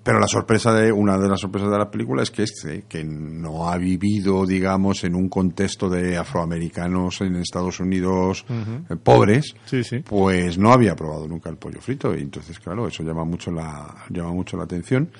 Pero 0.08 0.20
la 0.20 0.26
sorpresa 0.26 0.72
de, 0.72 0.90
una 0.90 1.18
de 1.18 1.28
las 1.28 1.38
sorpresas 1.38 1.70
de 1.70 1.76
la 1.76 1.90
película 1.90 2.22
es 2.22 2.30
que 2.30 2.42
este, 2.42 2.84
que 2.88 3.04
no 3.04 3.68
ha 3.68 3.76
vivido, 3.76 4.46
digamos, 4.46 5.04
en 5.04 5.14
un 5.14 5.28
contexto 5.28 5.90
de 5.90 6.16
afroamericanos 6.16 7.20
en 7.20 7.36
Estados 7.36 7.78
Unidos 7.78 8.46
eh, 8.48 8.96
pobres, 8.96 9.54
Sí, 9.66 9.84
sí. 9.84 9.98
pues 9.98 10.56
no 10.56 10.72
había 10.72 10.96
probado 10.96 11.28
nunca 11.28 11.50
el 11.50 11.58
pollo 11.58 11.82
frito. 11.82 12.16
Y 12.16 12.22
entonces 12.22 12.58
claro 12.58 12.88
eso 12.88 13.02
llama 13.02 13.24
mucho 13.26 13.50
la 13.50 13.94
llama 14.08 14.32
mucho 14.32 14.56
la 14.56 14.64
atención 14.64 15.10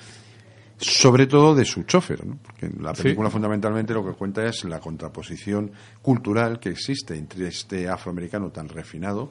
sobre 0.79 1.27
todo 1.27 1.53
de 1.55 1.65
su 1.65 1.83
chofer 1.83 2.25
¿no? 2.25 2.37
porque 2.41 2.69
la 2.79 2.95
Sí. 2.95 3.03
película 3.03 3.29
fundamentalmente 3.29 3.93
lo 3.93 4.05
que 4.05 4.13
cuenta 4.13 4.45
es 4.45 4.63
la 4.63 4.79
contraposición 4.79 5.71
cultural 6.01 6.59
que 6.59 6.69
existe 6.69 7.15
entre 7.17 7.47
este 7.49 7.87
afroamericano 7.89 8.49
tan 8.51 8.69
refinado 8.69 9.29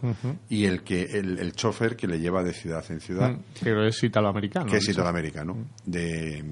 y 0.48 0.64
el 0.64 0.82
que 0.82 1.02
el, 1.02 1.38
el 1.38 1.52
chofer 1.52 1.96
que 1.96 2.06
le 2.06 2.20
lleva 2.20 2.42
de 2.42 2.52
ciudad 2.52 2.84
en 2.90 3.00
ciudad 3.00 3.36
Pero 3.62 3.86
es 3.86 4.02
italoamericano. 4.02 4.66
que 4.70 4.76
es 4.76 4.88
italoamericano, 4.88 5.56
de 5.86 6.38
eh, 6.38 6.44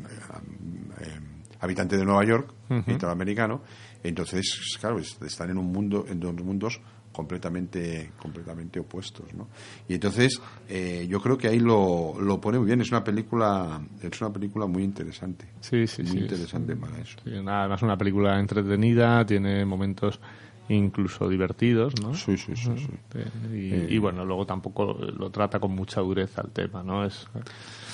eh, 1.00 1.20
habitante 1.60 1.96
de 1.96 2.04
Nueva 2.04 2.24
York, 2.24 2.52
italoamericano. 2.86 3.62
Entonces, 4.02 4.76
claro, 4.80 4.98
es- 4.98 5.16
están 5.22 5.50
en 5.50 5.58
un 5.58 5.72
mundo, 5.72 6.04
en 6.08 6.20
dos 6.20 6.34
mundos 6.34 6.80
completamente, 7.16 8.12
completamente 8.20 8.78
opuestos, 8.78 9.32
¿no? 9.34 9.48
Y 9.88 9.94
entonces, 9.94 10.38
eh, 10.68 11.06
yo 11.08 11.18
creo 11.22 11.38
que 11.38 11.48
ahí 11.48 11.58
lo, 11.58 12.14
lo 12.20 12.38
pone 12.38 12.58
muy 12.58 12.66
bien. 12.66 12.82
Es 12.82 12.90
una 12.90 13.02
película, 13.02 13.80
es 14.02 14.20
una 14.20 14.30
película 14.30 14.66
muy 14.66 14.84
interesante, 14.84 15.46
Sí, 15.60 15.86
sí, 15.86 16.02
muy 16.02 16.12
sí. 16.12 16.18
interesante 16.18 16.76
para 16.76 16.98
eso. 16.98 17.16
Además 17.24 17.80
una 17.82 17.96
película 17.96 18.38
entretenida, 18.38 19.24
tiene 19.24 19.64
momentos 19.64 20.20
incluso 20.68 21.28
divertidos, 21.28 21.94
¿no? 22.02 22.12
Sí, 22.14 22.36
sí, 22.36 22.54
sí, 22.56 22.70
sí. 22.76 22.88
Eh, 23.14 23.30
Y, 23.52 23.72
Eh. 23.74 23.86
y 23.94 23.98
bueno, 23.98 24.24
luego 24.24 24.44
tampoco 24.44 24.94
lo 24.94 25.30
trata 25.30 25.58
con 25.58 25.70
mucha 25.74 26.00
dureza 26.00 26.42
el 26.42 26.50
tema, 26.50 26.82
¿no? 26.82 27.04
Es, 27.06 27.26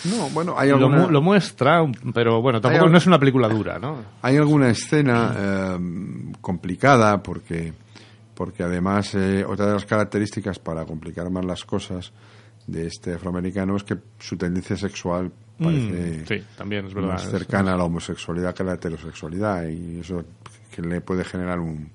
No, 0.05 0.29
bueno, 0.31 0.55
hay 0.59 0.71
lo, 0.71 0.77
alguna, 0.77 1.03
mu- 1.03 1.11
lo 1.11 1.23
muestra, 1.23 1.85
pero 2.13 2.43
bueno, 2.43 2.61
tampoco 2.61 2.89
no 2.89 2.99
es 2.99 3.07
una 3.07 3.19
película 3.21 3.47
dura, 3.49 3.79
¿no? 3.79 3.99
Hay 4.23 4.37
alguna 4.37 4.69
escena 4.71 5.33
eh, 5.37 5.79
complicada 6.41 7.23
porque, 7.23 7.73
porque 8.35 8.63
además 8.63 9.15
eh, 9.15 9.45
otra 9.45 9.67
de 9.67 9.73
las 9.75 9.85
características 9.85 10.59
para 10.59 10.85
complicar 10.85 11.31
más 11.31 11.45
las 11.45 11.65
cosas 11.65 12.13
de 12.67 12.87
este 12.87 13.15
afroamericano 13.15 13.77
es 13.77 13.85
que 13.85 13.97
su 14.19 14.37
tendencia 14.37 14.77
sexual 14.77 15.33
parece 15.59 16.23
Mm, 16.23 16.27
sí, 16.27 16.45
también 16.57 16.87
es 16.87 16.95
verdad. 16.95 17.11
más 17.13 17.25
es- 17.25 17.31
cercana 17.31 17.75
a 17.75 17.77
la 17.77 17.85
homosexualidad 17.85 18.55
que 18.55 18.63
a 18.63 18.67
la 18.67 18.75
heterosexualidad 18.75 19.65
y 19.69 20.01
eso 20.01 20.25
que 20.75 20.83
le 20.83 21.01
puede 21.01 21.25
generar 21.25 21.59
un, 21.61 21.91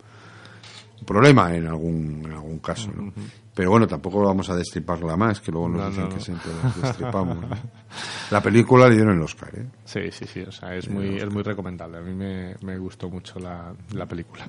problema 1.05 1.53
en 1.55 1.67
algún, 1.67 2.21
en 2.25 2.31
algún 2.33 2.59
caso. 2.59 2.91
¿no? 2.95 3.11
Pero 3.53 3.71
bueno, 3.71 3.88
tampoco 3.88 4.23
vamos 4.23 4.49
a 4.49 4.55
destriparla 4.55 5.15
más, 5.17 5.39
que 5.41 5.51
luego 5.51 5.69
nos 5.69 5.79
No, 5.81 5.89
dicen 5.89 6.03
no, 6.03 6.09
que 6.15 6.19
siempre 6.19 6.51
las 6.63 6.81
destripamos. 6.81 7.38
La 8.29 8.41
película 8.41 8.88
le 8.88 8.95
dieron 8.95 9.15
el 9.15 9.21
Oscar, 9.23 9.49
¿eh? 9.57 9.65
Sí, 9.85 10.11
sí, 10.11 10.25
sí, 10.25 10.41
o 10.41 10.51
sea, 10.51 10.75
es 10.75 10.89
muy, 10.89 11.17
es 11.17 11.31
muy 11.31 11.41
recomendable. 11.43 11.97
A 11.97 12.01
mí 12.01 12.13
me, 12.13 12.55
me 12.61 12.77
gustó 12.77 13.09
mucho 13.09 13.39
la, 13.39 13.73
la 13.93 14.05
película. 14.05 14.47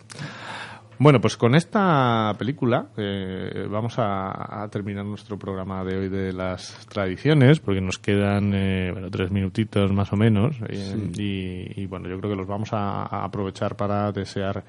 Bueno, 1.01 1.21
pues 1.21 1.37
con 1.37 1.55
esta 1.55 2.35
película 2.39 2.89
eh, 2.97 3.69
vamos 3.71 4.01
a, 4.01 4.65
a 4.65 4.69
terminar 4.69 5.05
nuestro 5.05 5.39
programa 5.39 5.85
de 5.85 5.97
hoy 5.97 6.09
de 6.09 6.33
las 6.33 6.87
tradiciones, 6.89 7.61
porque 7.61 7.81
nos 7.81 7.99
quedan 8.01 8.53
eh, 8.53 8.91
bueno, 8.93 9.09
tres 9.09 9.31
minutitos 9.31 9.93
más 9.93 10.13
o 10.13 10.17
menos. 10.17 10.57
eh, 10.69 11.11
y, 11.17 11.83
y, 11.83 11.87
bueno, 11.87 12.09
yo 12.09 12.19
creo 12.19 12.33
que 12.33 12.37
los 12.37 12.49
vamos 12.49 12.73
a, 12.73 13.03
a 13.05 13.25
aprovechar 13.25 13.77
para 13.77 14.11
desear 14.11 14.65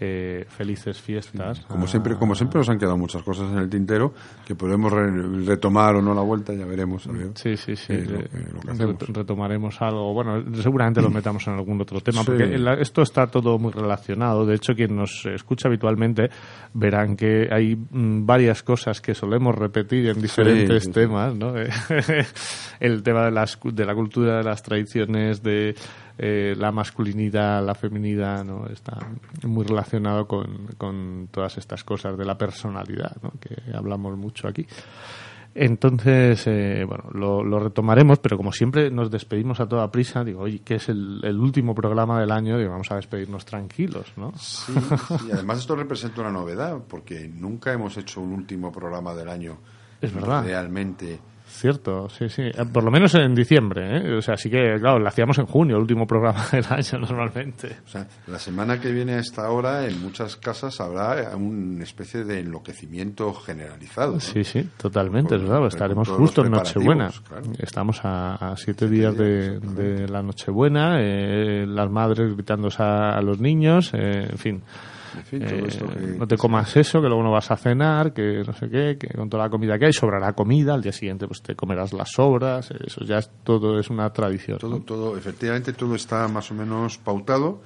eh, 0.00 0.44
felices 0.48 1.00
fiestas. 1.00 1.60
Como 1.60 1.86
siempre, 1.86 2.16
como 2.16 2.34
siempre 2.34 2.58
nos 2.58 2.68
han 2.68 2.78
quedado 2.78 2.98
muchas 2.98 3.22
cosas 3.22 3.50
en 3.52 3.58
el 3.58 3.68
tintero 3.70 4.12
que 4.46 4.54
podemos 4.54 4.92
re- 4.92 5.44
retomar 5.44 5.94
o 5.96 6.02
no 6.02 6.14
la 6.14 6.22
vuelta, 6.22 6.52
ya 6.52 6.66
veremos. 6.66 7.08
Sí, 7.34 7.56
sí, 7.56 7.76
sí. 7.76 7.92
Eh, 7.92 8.28
lo 8.66 8.74
lo 8.74 8.96
que 8.98 9.12
retomaremos 9.12 9.80
algo. 9.80 10.12
Bueno, 10.12 10.42
seguramente 10.62 11.00
lo 11.00 11.10
metamos 11.10 11.46
en 11.46 11.54
algún 11.54 11.80
otro 11.80 12.00
tema, 12.00 12.20
Sí. 12.20 12.26
porque 12.26 12.58
esto 12.80 13.02
está 13.02 13.26
todo 13.28 13.58
muy 13.58 13.72
relacionado. 13.72 14.44
De 14.46 14.54
hecho, 14.56 14.74
quien 14.74 14.96
nos 14.96 15.24
escucha 15.26 15.68
habitualmente 15.68 16.28
verán 16.72 17.16
que 17.16 17.48
hay 17.50 17.76
mm, 17.76 18.26
varias 18.26 18.62
cosas 18.62 19.00
que 19.00 19.14
solemos 19.14 19.54
repetir 19.54 20.08
en 20.08 20.20
diferentes 20.20 20.84
sí, 20.84 20.90
temas, 20.92 21.34
¿no? 21.34 21.54
El 22.80 23.02
tema 23.02 23.24
de, 23.26 23.30
las, 23.30 23.58
de 23.62 23.84
la 23.84 23.94
cultura, 23.94 24.38
de 24.38 24.44
las 24.44 24.62
tradiciones, 24.62 25.42
de 25.42 25.74
eh, 26.18 26.54
la 26.56 26.70
masculinidad, 26.70 27.64
la 27.64 27.74
feminidad, 27.74 28.44
¿no? 28.44 28.66
Está 28.66 28.98
muy 29.44 29.64
relacionado 29.64 30.26
con, 30.28 30.68
con 30.78 31.28
todas 31.30 31.58
estas 31.58 31.82
cosas 31.84 32.16
de 32.16 32.24
la 32.24 32.38
personalidad, 32.38 33.16
¿no? 33.22 33.32
Que 33.40 33.56
hablamos 33.74 34.16
mucho 34.16 34.46
aquí. 34.48 34.66
Entonces, 35.56 36.48
eh, 36.48 36.84
bueno, 36.84 37.04
lo, 37.12 37.44
lo 37.44 37.60
retomaremos, 37.60 38.18
pero 38.18 38.36
como 38.36 38.50
siempre 38.50 38.90
nos 38.90 39.08
despedimos 39.08 39.60
a 39.60 39.68
toda 39.68 39.88
prisa, 39.90 40.24
digo, 40.24 40.40
oye, 40.40 40.58
que 40.60 40.74
es 40.76 40.88
el, 40.88 41.20
el 41.22 41.38
último 41.38 41.76
programa 41.76 42.18
del 42.20 42.32
año, 42.32 42.58
digo, 42.58 42.72
vamos 42.72 42.90
a 42.90 42.96
despedirnos 42.96 43.44
tranquilos, 43.44 44.12
¿no? 44.16 44.32
Sí, 44.36 44.72
sí, 44.72 45.30
además 45.32 45.58
esto 45.58 45.76
representa 45.76 46.22
una 46.22 46.32
novedad, 46.32 46.78
porque 46.88 47.28
nunca 47.28 47.72
hemos 47.72 47.96
hecho 47.96 48.20
un 48.20 48.32
último 48.32 48.72
programa 48.72 49.14
del 49.14 49.28
año 49.28 49.58
Es 50.00 50.12
verdad. 50.12 50.42
realmente. 50.44 51.20
Cierto, 51.56 52.08
sí, 52.08 52.28
sí. 52.28 52.42
Eh, 52.42 52.64
Por 52.72 52.82
lo 52.82 52.90
menos 52.90 53.14
en 53.14 53.32
diciembre, 53.32 53.98
¿eh? 53.98 54.16
O 54.16 54.20
sea, 54.22 54.36
sí 54.36 54.50
que, 54.50 54.76
claro, 54.80 54.98
lo 54.98 55.06
hacíamos 55.06 55.38
en 55.38 55.46
junio, 55.46 55.76
el 55.76 55.82
último 55.82 56.04
programa 56.04 56.44
del 56.52 56.64
año 56.68 56.98
normalmente. 56.98 57.76
O 57.86 57.88
sea, 57.88 58.06
la 58.26 58.40
semana 58.40 58.80
que 58.80 58.90
viene 58.90 59.12
a 59.14 59.18
esta 59.20 59.48
hora 59.50 59.86
en 59.86 60.02
muchas 60.02 60.36
casas 60.36 60.80
habrá 60.80 61.36
una 61.36 61.84
especie 61.84 62.24
de 62.24 62.40
enloquecimiento 62.40 63.32
generalizado. 63.34 64.14
¿no? 64.14 64.20
Sí, 64.20 64.42
sí, 64.42 64.68
totalmente, 64.76 65.36
es 65.36 65.42
verdad. 65.42 65.64
Estaremos 65.68 66.08
justo 66.08 66.44
en 66.44 66.50
Nochebuena. 66.50 67.10
claro. 67.28 67.46
Estamos 67.58 68.00
a, 68.04 68.34
a 68.34 68.56
siete 68.56 68.88
días 68.88 69.16
de, 69.16 69.60
de 69.60 70.08
la 70.08 70.22
Nochebuena, 70.22 70.96
eh, 71.00 71.66
las 71.68 71.88
madres 71.88 72.34
gritándose 72.34 72.82
a, 72.82 73.10
a 73.10 73.22
los 73.22 73.38
niños, 73.38 73.92
eh, 73.94 74.26
en 74.28 74.38
fin. 74.38 74.62
En 75.16 75.24
fin, 75.24 75.40
todo 75.44 75.54
Eh, 75.58 75.64
esto 75.68 75.86
que- 75.88 76.18
no 76.18 76.26
te 76.26 76.36
comas 76.36 76.76
eso, 76.76 77.00
que 77.00 77.08
luego 77.08 77.22
no 77.22 77.30
vas 77.30 77.50
a 77.50 77.56
cenar, 77.56 78.12
que 78.12 78.42
no 78.46 78.52
sé 78.52 78.68
qué, 78.68 78.96
que 78.98 79.08
con 79.08 79.28
toda 79.30 79.44
la 79.44 79.50
comida 79.50 79.78
que 79.78 79.86
hay 79.86 79.92
sobrará 79.92 80.32
comida, 80.32 80.74
al 80.74 80.82
día 80.82 80.92
siguiente 80.92 81.26
pues 81.26 81.42
te 81.42 81.54
comerás 81.54 81.92
las 81.92 82.10
sobras, 82.12 82.70
eso 82.70 83.04
ya 83.04 83.18
es 83.18 83.30
todo 83.44 83.78
es 83.78 83.90
una 83.90 84.10
tradición. 84.12 84.58
Todo, 84.58 84.70
¿no? 84.78 84.80
todo, 84.84 85.16
efectivamente, 85.16 85.72
todo 85.72 85.94
está 85.94 86.26
más 86.28 86.50
o 86.50 86.54
menos 86.54 86.98
pautado 86.98 87.62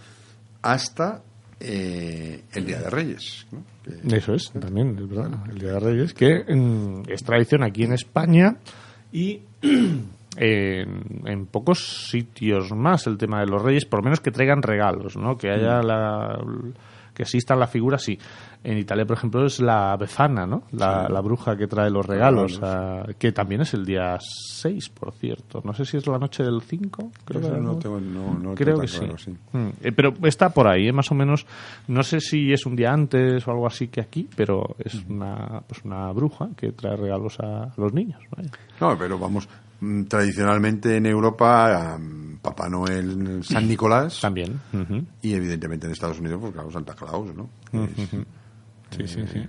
hasta 0.63 1.23
eh, 1.61 2.43
el 2.53 2.67
Día 2.67 2.79
de 2.81 2.91
Reyes. 2.91 3.47
¿no? 3.51 3.63
Que- 3.83 4.17
Eso 4.17 4.35
es, 4.35 4.51
también, 4.53 4.97
es 4.99 5.09
verdad, 5.09 5.31
el 5.51 5.59
Día 5.59 5.73
de 5.73 5.81
Reyes, 5.81 6.15
que 6.15 6.45
mm, 6.49 7.03
es 7.09 7.25
tradición 7.25 7.65
aquí 7.65 7.83
en 7.85 7.93
España 7.95 8.57
y 9.13 9.41
en, 10.37 11.27
en 11.27 11.47
pocos 11.47 12.09
sitios 12.11 12.71
más 12.73 13.07
el 13.09 13.19
tema 13.19 13.41
de 13.41 13.47
los 13.47 13.61
reyes, 13.63 13.87
por 13.87 14.05
menos 14.05 14.21
que 14.21 14.31
traigan 14.31 14.63
regalos, 14.63 15.17
¿no? 15.17 15.37
Que 15.37 15.51
haya 15.51 15.83
la 15.83 16.39
que 17.19 17.25
exista 17.25 17.57
la 17.57 17.67
figura, 17.67 17.99
sí. 17.99 18.17
En 18.63 18.79
Italia, 18.79 19.05
por 19.05 19.17
ejemplo, 19.17 19.45
es 19.45 19.61
la 19.61 19.97
Befana, 19.97 20.47
¿no? 20.47 20.63
La, 20.73 21.09
la 21.09 21.21
bruja 21.21 21.57
que 21.57 21.67
trae 21.67 21.91
los 21.91 22.07
regalos, 22.07 22.61
a- 22.63 23.05
que 23.19 23.33
también 23.33 23.61
es 23.63 23.75
el 23.75 23.85
día 23.85 24.17
6, 24.21 24.89
por 24.91 25.13
cierto. 25.13 25.61
No 25.65 25.73
sé 25.75 25.85
si 25.85 25.97
es 25.97 26.07
la 26.07 26.19
noche 26.19 26.43
del 26.45 26.63
5. 26.63 27.11
Creo 27.25 27.41
que 27.43 27.49
no 27.61 27.77
tengo- 27.79 28.01
no- 28.01 28.39
no 28.39 28.55
Creo 28.55 28.79
que 28.79 28.87
claro, 28.87 29.19
sí. 29.19 29.33
Mm, 29.53 29.69
eh, 29.83 29.93
pero 29.93 30.15
está 30.23 30.49
por 30.51 30.69
ahí, 30.69 30.89
¿eh? 30.89 30.93
más 30.93 31.11
o 31.11 31.15
menos. 31.17 31.45
No 31.89 32.03
sé 32.05 32.21
si 32.21 32.53
es 32.53 32.65
un 32.67 32.77
día 32.77 32.93
antes 32.93 33.47
o 33.47 33.51
algo 33.51 33.67
así 33.67 33.89
que 33.89 34.01
aquí, 34.01 34.29
pero 34.37 34.77
es 34.79 34.95
una, 35.09 35.61
pues 35.67 35.85
una 35.85 36.11
bruja 36.13 36.49
que 36.57 36.71
trae 36.73 36.97
regalos 36.97 37.39
a 37.41 37.73
los 37.77 37.93
niños. 37.93 38.23
vaya. 38.37 38.51
No, 38.81 38.97
pero 38.97 39.19
vamos, 39.19 39.49
mm, 39.81 40.05
tradicionalmente 40.05 40.97
en 40.97 41.07
Europa, 41.07 41.99
Papá 42.43 42.69
Noel, 42.69 43.43
San 43.45 43.67
Nicolás, 43.69 44.21
También. 44.21 44.59
y 45.23 45.35
evidentemente 45.35 45.87
en 45.87 45.93
Estados 45.93 46.19
Unidos, 46.21 46.39
pues 46.41 46.53
claro, 46.53 46.71
Santa 46.71 46.95
Claus, 46.95 47.35
¿no? 47.35 47.49
Es, 47.73 47.91
Sí, 48.97 49.07
sí, 49.07 49.21
sí. 49.31 49.47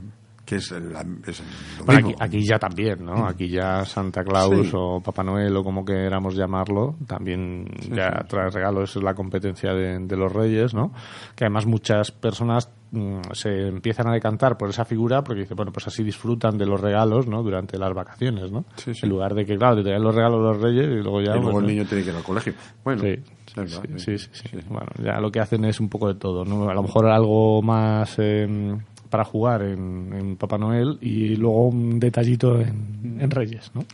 Que 0.50 0.56
es, 0.56 0.72
el- 0.72 0.92
es 1.28 1.44
lo 1.78 1.86
Bueno, 1.86 2.08
mismo. 2.08 2.24
aquí, 2.24 2.38
aquí 2.38 2.48
ya 2.48 2.58
también, 2.58 3.06
¿no? 3.06 3.28
Aquí 3.28 3.48
ya 3.50 3.86
Santa 3.86 4.24
Claus 4.24 4.68
Sí. 4.68 4.72
o 4.76 5.00
Papá 5.00 5.22
Noel 5.24 5.56
o 5.56 5.64
como 5.64 5.86
queramos 5.86 6.34
llamarlo, 6.36 6.96
también 7.06 7.66
ya 7.96 8.26
trae 8.28 8.50
regalos, 8.50 8.96
es 8.96 9.04
la 9.04 9.14
competencia 9.14 9.74
de, 9.74 10.00
de 10.00 10.18
los 10.18 10.34
reyes, 10.34 10.74
¿no? 10.74 10.92
Que 11.36 11.44
además 11.46 11.68
muchas 11.68 12.12
personas 12.12 12.72
mm, 12.92 13.20
se 13.34 13.68
empiezan 13.68 14.08
a 14.08 14.14
decantar 14.14 14.58
por 14.58 14.70
esa 14.70 14.86
figura 14.86 15.24
porque 15.24 15.42
dicen, 15.42 15.56
bueno, 15.56 15.72
pues 15.72 15.86
así 15.88 16.04
disfrutan 16.04 16.58
de 16.58 16.66
los 16.66 16.82
regalos, 16.82 17.28
¿no? 17.28 17.44
Durante 17.44 17.78
las 17.78 17.94
vacaciones, 17.94 18.52
¿no? 18.52 18.66
Sí, 18.78 18.94
sí. 18.96 19.02
En 19.04 19.10
lugar 19.10 19.36
de 19.36 19.46
que, 19.46 19.56
claro, 19.56 19.76
te 19.76 19.84
traen 19.84 20.02
los 20.04 20.16
regalos 20.16 20.42
los 20.42 20.60
reyes 20.60 20.86
y 20.88 21.04
luego 21.04 21.22
ya... 21.22 21.34
y 21.34 21.40
luego 21.40 21.52
pues, 21.52 21.64
el 21.64 21.68
niño 21.76 21.86
tiene 21.88 22.04
que 22.04 22.10
ir 22.10 22.16
al 22.16 22.24
colegio. 22.24 22.54
Bueno, 22.84 23.04
verdad, 23.56 23.84
sí, 23.98 24.18
sí, 24.18 24.30
sí. 24.32 24.58
Bueno, 24.68 24.88
ya 25.04 25.20
lo 25.20 25.32
que 25.32 25.40
hacen 25.40 25.66
es 25.66 25.80
un 25.80 25.90
poco 25.90 26.08
de 26.08 26.16
todo, 26.20 26.44
¿no? 26.44 26.70
A 26.70 26.74
lo 26.74 26.82
mejor 26.82 27.06
algo 27.08 27.62
más 27.62 28.16
eh, 28.18 28.78
para 29.10 29.24
jugar 29.26 29.64
en, 29.64 30.14
en 30.14 30.36
Papá 30.36 30.58
Noel 30.58 30.98
y 31.02 31.36
luego 31.36 31.68
un 31.68 32.00
detallito 32.00 32.60
en, 32.60 33.18
en 33.20 33.32
Reyes, 33.32 33.72
¿no? 33.74 33.86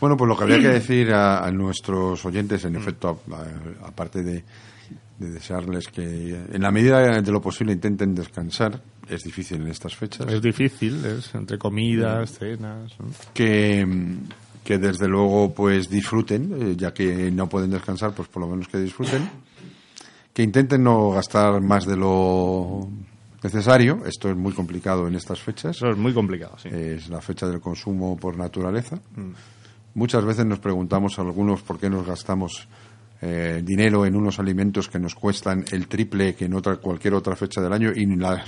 Bueno, 0.00 0.16
pues 0.16 0.28
lo 0.28 0.36
que 0.36 0.44
habría 0.44 0.58
que 0.60 0.68
decir 0.80 1.12
a, 1.12 1.44
a 1.44 1.50
nuestros 1.50 2.24
oyentes, 2.24 2.64
en 2.64 2.76
efecto, 2.76 3.20
aparte 3.84 4.22
de, 4.22 4.44
de 5.18 5.30
desearles 5.30 5.88
que 5.88 6.44
en 6.52 6.62
la 6.62 6.70
medida 6.70 7.20
de 7.20 7.32
lo 7.32 7.40
posible 7.40 7.72
intenten 7.72 8.14
descansar, 8.14 8.80
es 9.08 9.22
difícil 9.22 9.60
en 9.60 9.68
estas 9.68 9.94
fechas, 9.94 10.26
Es 10.32 10.40
difícil, 10.40 11.04
es 11.04 11.34
entre 11.34 11.58
comidas, 11.58 12.38
cenas. 12.38 12.92
¿no? 12.98 13.06
que, 13.32 13.86
que 14.64 14.78
desde 14.78 15.08
luego 15.08 15.52
pues 15.54 15.88
disfruten, 15.88 16.54
eh, 16.60 16.76
ya 16.76 16.92
que 16.92 17.30
no 17.30 17.48
pueden 17.48 17.70
descansar, 17.70 18.14
pues 18.14 18.28
por 18.28 18.42
lo 18.42 18.48
menos 18.48 18.66
que 18.68 18.78
disfruten, 18.78 19.28
que 20.32 20.42
intenten 20.42 20.82
no 20.82 21.10
gastar 21.10 21.60
más 21.60 21.86
de 21.86 21.96
lo 21.96 22.88
necesario, 23.44 24.04
esto 24.06 24.30
es 24.30 24.36
muy 24.36 24.52
complicado 24.52 25.06
en 25.06 25.14
estas 25.14 25.38
fechas, 25.40 25.76
Eso 25.76 25.90
es 25.90 25.96
muy 25.96 26.12
complicado, 26.12 26.56
sí. 26.58 26.68
es 26.72 27.08
la 27.08 27.20
fecha 27.20 27.46
del 27.46 27.60
consumo 27.60 28.16
por 28.16 28.36
naturaleza. 28.36 28.96
Mm. 29.16 29.30
Muchas 29.94 30.24
veces 30.24 30.44
nos 30.46 30.58
preguntamos 30.58 31.18
algunos 31.18 31.62
por 31.62 31.78
qué 31.78 31.88
nos 31.88 32.06
gastamos 32.06 32.66
eh, 33.22 33.62
dinero 33.64 34.04
en 34.06 34.16
unos 34.16 34.38
alimentos 34.40 34.88
que 34.88 34.98
nos 34.98 35.14
cuestan 35.14 35.64
el 35.70 35.86
triple 35.86 36.34
que 36.34 36.46
en 36.46 36.54
otra 36.54 36.76
cualquier 36.76 37.14
otra 37.14 37.36
fecha 37.36 37.60
del 37.60 37.72
año 37.72 37.90
y 37.94 38.04
la- 38.16 38.44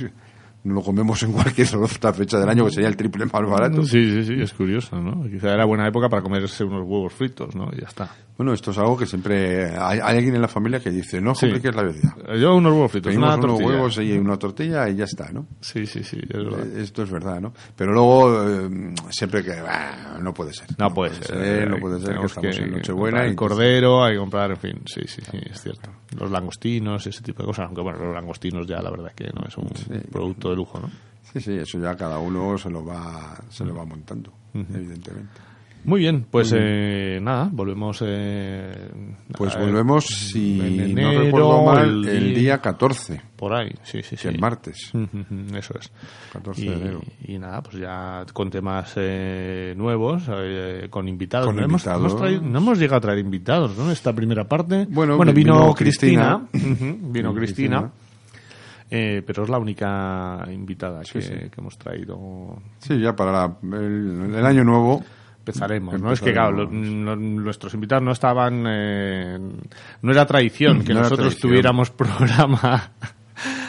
no 0.65 0.75
lo 0.75 0.83
comemos 0.83 1.23
en 1.23 1.33
cualquier 1.33 1.77
otra 1.77 2.13
fecha 2.13 2.39
del 2.41 2.49
año 2.49 2.65
que 2.67 2.73
sería 2.73 2.89
el 2.89 2.97
triple 2.97 3.27
más 3.27 3.49
barato. 3.49 3.85
Sí, 3.85 4.11
sí, 4.11 4.25
sí, 4.25 4.35
es 4.41 4.53
curioso, 4.53 5.01
¿no? 5.01 5.23
Quizá 5.31 5.53
era 5.53 5.65
buena 5.65 5.87
época 5.87 6.09
para 6.09 6.23
comerse 6.23 6.65
unos 6.65 6.83
huevos 6.85 7.13
fritos, 7.13 7.55
¿no? 7.55 7.71
Y 7.73 7.81
ya 7.81 7.87
está. 7.87 8.11
Bueno, 8.37 8.53
esto 8.53 8.71
es 8.71 8.77
algo 8.79 8.99
que 8.99 9.07
siempre 9.07 9.75
hay, 9.79 9.99
hay 9.99 10.17
alguien 10.19 10.35
en 10.35 10.43
la 10.43 10.49
familia 10.49 10.79
que 10.79 10.91
dice 10.91 11.23
no 11.23 11.35
Sí. 11.35 11.47
compliques 11.47 11.75
la 11.75 11.83
vida. 11.85 12.17
Yo 12.39 12.55
unos 12.55 12.73
huevos 12.73 12.93
fritos, 12.93 13.11
Pedimos 13.11 13.29
una 13.29 13.37
unos 13.37 13.47
tortilla. 13.47 13.69
huevos 13.71 13.99
y 13.99 14.13
una 14.19 14.37
tortilla 14.39 14.89
y 14.91 14.97
ya 14.97 15.05
está, 15.05 15.33
¿no? 15.33 15.47
Sí, 15.61 15.87
sí, 15.87 16.05
sí, 16.05 16.19
es 16.23 16.29
verdad. 16.45 16.67
Eh, 16.67 16.83
Esto 16.83 17.03
es 17.03 17.11
verdad, 17.11 17.41
¿no? 17.41 17.55
Pero 17.75 17.93
luego 17.95 18.47
eh, 18.47 18.95
siempre 19.09 19.43
que 19.43 19.53
ah, 19.53 20.19
no 20.21 20.35
puede 20.35 20.53
ser. 20.53 20.67
No, 20.79 20.93
puede 20.93 21.15
ser. 21.15 21.67
no 21.71 21.79
puede 21.79 21.99
ser 22.01 22.19
que 22.19 22.27
estamos 22.27 22.59
en 22.59 22.73
Nochebuena 22.73 23.25
y 23.27 23.31
el 23.31 23.37
cordero, 23.37 24.05
hay 24.05 24.13
que 24.15 24.19
comprar, 24.19 24.51
en 24.51 24.57
fin, 24.59 24.83
sí, 24.85 25.01
sí, 25.07 25.23
sí, 25.31 25.39
es 25.51 25.63
cierto. 25.63 25.91
Los 26.19 26.31
langostinos, 26.31 27.07
ese 27.07 27.23
tipo 27.23 27.43
de 27.43 27.47
cosas, 27.47 27.67
aunque 27.67 27.81
bueno, 27.81 28.05
los 28.05 28.15
langostinos 28.15 28.67
ya 28.67 28.83
la 28.83 28.91
verdad 28.91 29.13
que 29.15 29.31
no 29.35 29.47
es 29.49 29.57
un 29.57 29.69
producto 30.13 30.51
de 30.51 30.57
lujo, 30.57 30.79
¿no? 30.79 30.91
Sí, 31.33 31.41
sí, 31.41 31.55
eso 31.55 31.79
ya 31.79 31.97
cada 31.97 32.19
uno 32.19 32.57
se 32.59 32.69
lo 32.71 32.85
va, 32.85 33.35
se 33.49 33.65
lo 33.65 33.75
va 33.75 33.85
montando, 33.87 34.31
evidentemente. 34.55 35.41
Muy 35.87 36.01
bien, 36.01 36.27
pues 36.31 36.53
eh, 36.55 37.21
nada, 37.23 37.49
volvemos. 37.53 38.03
Eh, 38.05 38.91
Pues 39.39 39.57
volvemos, 39.57 40.05
si 40.05 40.59
no 40.95 41.13
recuerdo 41.23 41.63
mal, 41.65 42.07
el 42.09 42.31
día- 42.35 42.39
día 42.41 42.59
14, 42.61 43.21
Por 43.37 43.55
ahí, 43.55 43.71
sí, 43.85 44.03
sí, 44.03 44.17
sí. 44.17 44.27
el 44.29 44.39
martes. 44.41 44.91
Eso 45.55 45.75
es. 45.79 45.93
14 46.33 46.61
y, 46.63 46.69
de 46.69 46.75
enero. 46.75 47.01
y 47.25 47.39
nada, 47.39 47.63
pues 47.63 47.77
ya 47.77 48.25
con 48.33 48.51
temas 48.51 48.95
eh, 48.97 49.75
nuevos, 49.77 50.25
eh, 50.29 50.89
con 50.91 51.07
invitados. 51.09 51.47
Con 51.47 51.57
no, 51.57 51.63
Hemos, 51.63 51.83
invitados. 51.83 52.01
hemos 52.13 52.17
traído- 52.21 52.43
no 52.43 52.59
hemos 52.59 52.79
llegado 52.79 52.97
a 52.97 53.01
traer 53.01 53.19
invitados, 53.21 53.77
¿no? 53.79 53.91
Esta 53.93 54.13
primera 54.13 54.45
parte. 54.45 54.87
Bueno, 54.91 55.17
vino, 55.19 55.33
vino 55.33 55.75
Cristina. 55.75 56.47
Vino 56.53 57.33
Cristina. 57.33 57.91
Eh, 58.91 59.23
pero 59.27 59.43
es 59.45 59.49
la 59.49 59.59
única 59.59 60.47
invitada 60.53 61.03
que, 61.03 61.21
sí. 61.21 61.33
que 61.33 61.51
hemos 61.61 61.77
traído. 61.77 62.57
Sí, 62.79 63.01
ya 63.01 63.15
para 63.17 63.33
la- 63.33 63.57
el, 63.79 64.35
el 64.37 64.47
año 64.47 64.63
nuevo. 64.65 65.03
Empezaremos, 65.47 66.01
¿no? 66.01 66.11
Es 66.13 66.21
que, 66.21 66.33
claro, 66.33 66.65
lo- 66.67 67.17
nuestros 67.17 67.73
invitados 67.75 68.03
no 68.03 68.11
estaban. 68.13 68.65
eh, 68.67 69.39
no 70.03 70.11
era 70.13 70.27
tradición 70.27 70.83
que 70.85 70.93
No 70.93 71.01
nosotros 71.01 71.29
tradición. 71.29 71.51
tuviéramos 71.51 71.91
programa 71.93 72.91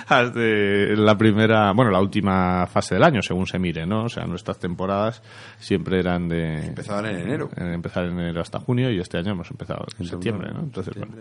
hasta 0.07 0.39
la 0.39 1.15
primera. 1.17 1.71
Bueno, 1.73 1.91
la 1.91 1.99
última 1.99 2.65
fase 2.67 2.95
del 2.95 3.03
año, 3.03 3.21
según 3.21 3.45
se 3.45 3.59
mire, 3.59 3.85
¿no? 3.85 4.05
O 4.05 4.09
sea, 4.09 4.25
nuestras 4.25 4.57
temporadas 4.57 5.21
siempre 5.59 5.99
eran 5.99 6.27
de. 6.27 6.67
Empezaban 6.67 7.05
en 7.05 7.17
enero. 7.19 7.49
en 7.55 7.73
empezar 7.73 8.05
en 8.05 8.19
enero 8.19 8.41
hasta 8.41 8.59
junio 8.59 8.89
y 8.91 8.99
este 8.99 9.17
año 9.19 9.31
hemos 9.33 9.51
empezado 9.51 9.85
en 9.99 10.05
septiembre, 10.07 10.49
¿no? 10.53 10.61
Entonces, 10.61 10.95
bueno. 10.97 11.13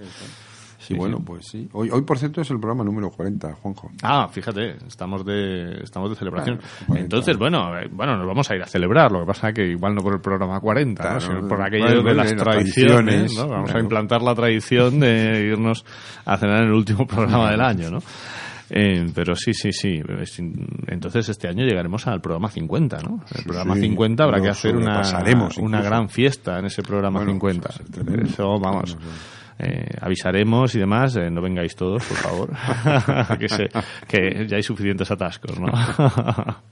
Sí, 0.87 0.95
bueno, 0.95 1.19
pues 1.25 1.47
sí. 1.51 1.69
Hoy, 1.73 1.91
hoy, 1.91 2.03
por 2.03 2.19
cierto, 2.19 2.41
es 2.41 2.51
el 2.51 2.59
programa 2.61 2.85
número 2.85 3.11
40, 3.11 3.55
Juanjo. 3.55 3.91
Ah, 4.03 4.29
fíjate, 4.31 4.77
estamos 4.87 5.25
de 5.25 5.81
estamos 5.83 6.11
de 6.11 6.17
celebración. 6.17 6.59
Claro, 6.59 6.73
40. 6.87 7.05
Entonces, 7.05 7.37
bueno, 7.39 7.79
eh, 7.79 7.89
bueno, 7.91 8.17
nos 8.17 8.27
vamos 8.27 8.51
a 8.51 8.57
ir 8.57 8.63
a 8.63 8.67
celebrar. 8.67 9.11
Lo 9.11 9.21
que 9.21 9.27
pasa 9.27 9.53
que 9.53 9.67
igual 9.67 9.95
no 9.95 10.03
por 10.03 10.15
el 10.15 10.21
programa 10.21 10.61
40, 10.61 11.13
¿no? 11.15 11.21
Sino 11.21 11.49
por 11.49 11.61
aquello 11.63 11.85
bueno, 12.03 12.03
de 12.09 12.15
las 12.15 12.37
tradiciones. 12.37 13.35
¿no? 13.37 13.49
Vamos 13.49 13.75
a 13.75 13.79
implantar 13.81 14.23
la 14.23 14.35
tradición 14.35 15.01
de 15.01 15.49
irnos 15.53 15.85
a 16.25 16.37
cenar 16.37 16.59
en 16.63 16.69
el 16.69 16.73
último 16.75 17.07
programa 17.07 17.51
del 17.51 17.61
año, 17.61 17.91
¿no? 17.91 17.99
Eh, 18.69 19.07
pero 19.15 19.37
sí, 19.37 19.55
sí, 19.55 19.71
sí. 19.73 20.03
Es- 20.21 20.41
Entonces 20.89 21.29
este 21.29 21.47
año 21.47 21.65
llegaremos 21.65 22.05
al 22.09 22.21
programa 22.21 22.49
50, 22.49 22.99
¿no? 22.99 23.21
El 23.33 23.45
programa 23.45 23.75
sí, 23.77 23.83
50 23.83 24.25
habrá 24.25 24.41
que 24.41 24.49
hacer 24.49 24.75
una, 24.77 25.03
una 25.61 25.81
gran 25.83 26.09
fiesta 26.09 26.59
en 26.59 26.67
ese 26.67 26.83
programa 26.83 27.21
Bueno, 27.21 27.33
50. 27.35 27.69
eso 27.69 27.69
va 27.69 27.75
a 27.75 27.87
ser 27.87 27.91
tremendo. 28.05 28.29
Eso, 28.29 28.59
vamos. 28.59 28.97
Eh, 29.59 29.89
avisaremos 30.01 30.75
y 30.75 30.79
demás, 30.79 31.17
eh, 31.17 31.31
no 31.31 31.41
vengáis 31.41 31.75
todos, 31.77 32.05
por 32.05 32.17
favor, 32.17 32.51
que, 33.39 33.49
se- 33.49 33.69
que 34.07 34.47
ya 34.47 34.57
hay 34.57 34.63
suficientes 34.63 35.11
atascos, 35.11 35.59
¿no? 35.59 35.67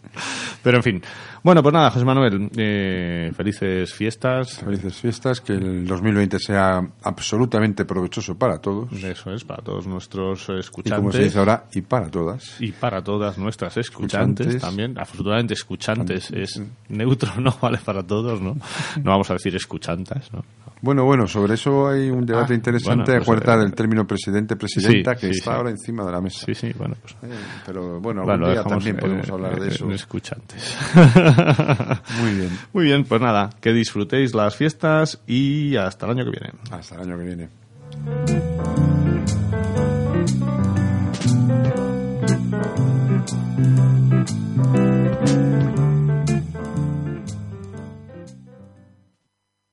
Pero 0.62 0.78
en 0.78 0.82
fin. 0.82 1.02
Bueno, 1.42 1.62
pues 1.62 1.72
nada, 1.74 1.90
José 1.90 2.04
Manuel, 2.06 2.48
eh, 2.56 3.30
felices 3.36 3.92
fiestas. 3.92 4.60
Felices 4.60 4.94
fiestas, 4.94 5.40
que 5.42 5.52
el 5.52 5.86
2020 5.86 6.38
sea 6.38 6.80
absolutamente 7.02 7.84
provechoso 7.84 8.38
para 8.38 8.58
todos. 8.58 8.90
Eso 9.02 9.32
es, 9.34 9.44
para 9.44 9.62
todos 9.62 9.86
nuestros 9.86 10.42
Y 10.44 10.46
como 10.46 10.54
se 10.54 10.60
escuchantes. 10.60 11.20
dice 11.24 11.38
ahora, 11.38 11.64
y 11.74 11.82
para 11.82 12.08
todas. 12.10 12.60
Y 12.60 12.72
para 12.72 13.02
todas 13.02 13.36
nuestras 13.36 13.76
escuchantes, 13.76 14.46
Escuchantes. 14.46 14.62
también, 14.62 14.98
absolutamente 14.98 15.52
escuchantes, 15.54 16.30
es 16.30 16.62
neutro, 16.88 17.32
no 17.40 17.54
vale 17.60 17.78
para 17.84 18.02
todos, 18.02 18.40
¿no? 18.40 18.54
No 19.02 19.10
vamos 19.10 19.28
a 19.30 19.34
decir 19.34 19.54
escuchantas, 19.56 20.32
¿no? 20.32 20.44
Bueno, 20.84 21.04
bueno, 21.04 21.26
sobre 21.26 21.54
eso 21.54 21.88
hay 21.88 22.10
un 22.10 22.26
debate 22.26 22.52
Ah, 22.52 22.56
interesante 22.56 23.04
bueno, 23.04 23.04
pues, 23.06 23.22
acuerda 23.22 23.54
eh, 23.54 23.58
del 23.60 23.72
término 23.74 24.06
presidente-presidenta 24.06 25.14
sí, 25.14 25.20
que 25.20 25.26
sí, 25.32 25.38
está 25.38 25.52
sí. 25.52 25.56
ahora 25.56 25.70
encima 25.70 26.04
de 26.04 26.12
la 26.12 26.20
mesa. 26.20 26.44
Sí, 26.44 26.54
sí, 26.54 26.72
bueno, 26.76 26.94
pues. 27.00 27.14
Eh, 27.22 27.34
Pero 27.64 28.00
bueno, 28.00 28.20
algún 28.20 28.24
Bueno, 28.40 28.46
día 28.48 28.56
dejamos 28.62 28.72
también 28.84 28.96
en- 28.96 29.00
podemos 29.00 29.30
hablar 29.30 29.58
de 29.58 29.68
eso. 29.68 29.90
escuchantes. 29.90 30.76
Muy 32.20 32.34
bien. 32.34 32.50
Muy 32.74 32.84
bien, 32.84 33.04
pues 33.04 33.18
nada, 33.18 33.48
que 33.62 33.72
disfrutéis 33.72 34.34
las 34.34 34.54
fiestas 34.56 35.22
y 35.26 35.74
hasta 35.76 36.04
el 36.04 36.12
año 36.18 36.24
que 36.24 36.30
viene. 36.32 36.50
Hasta 36.70 36.96
el 36.96 37.00
año 37.00 37.16
que 37.16 37.24
viene. 37.24 39.03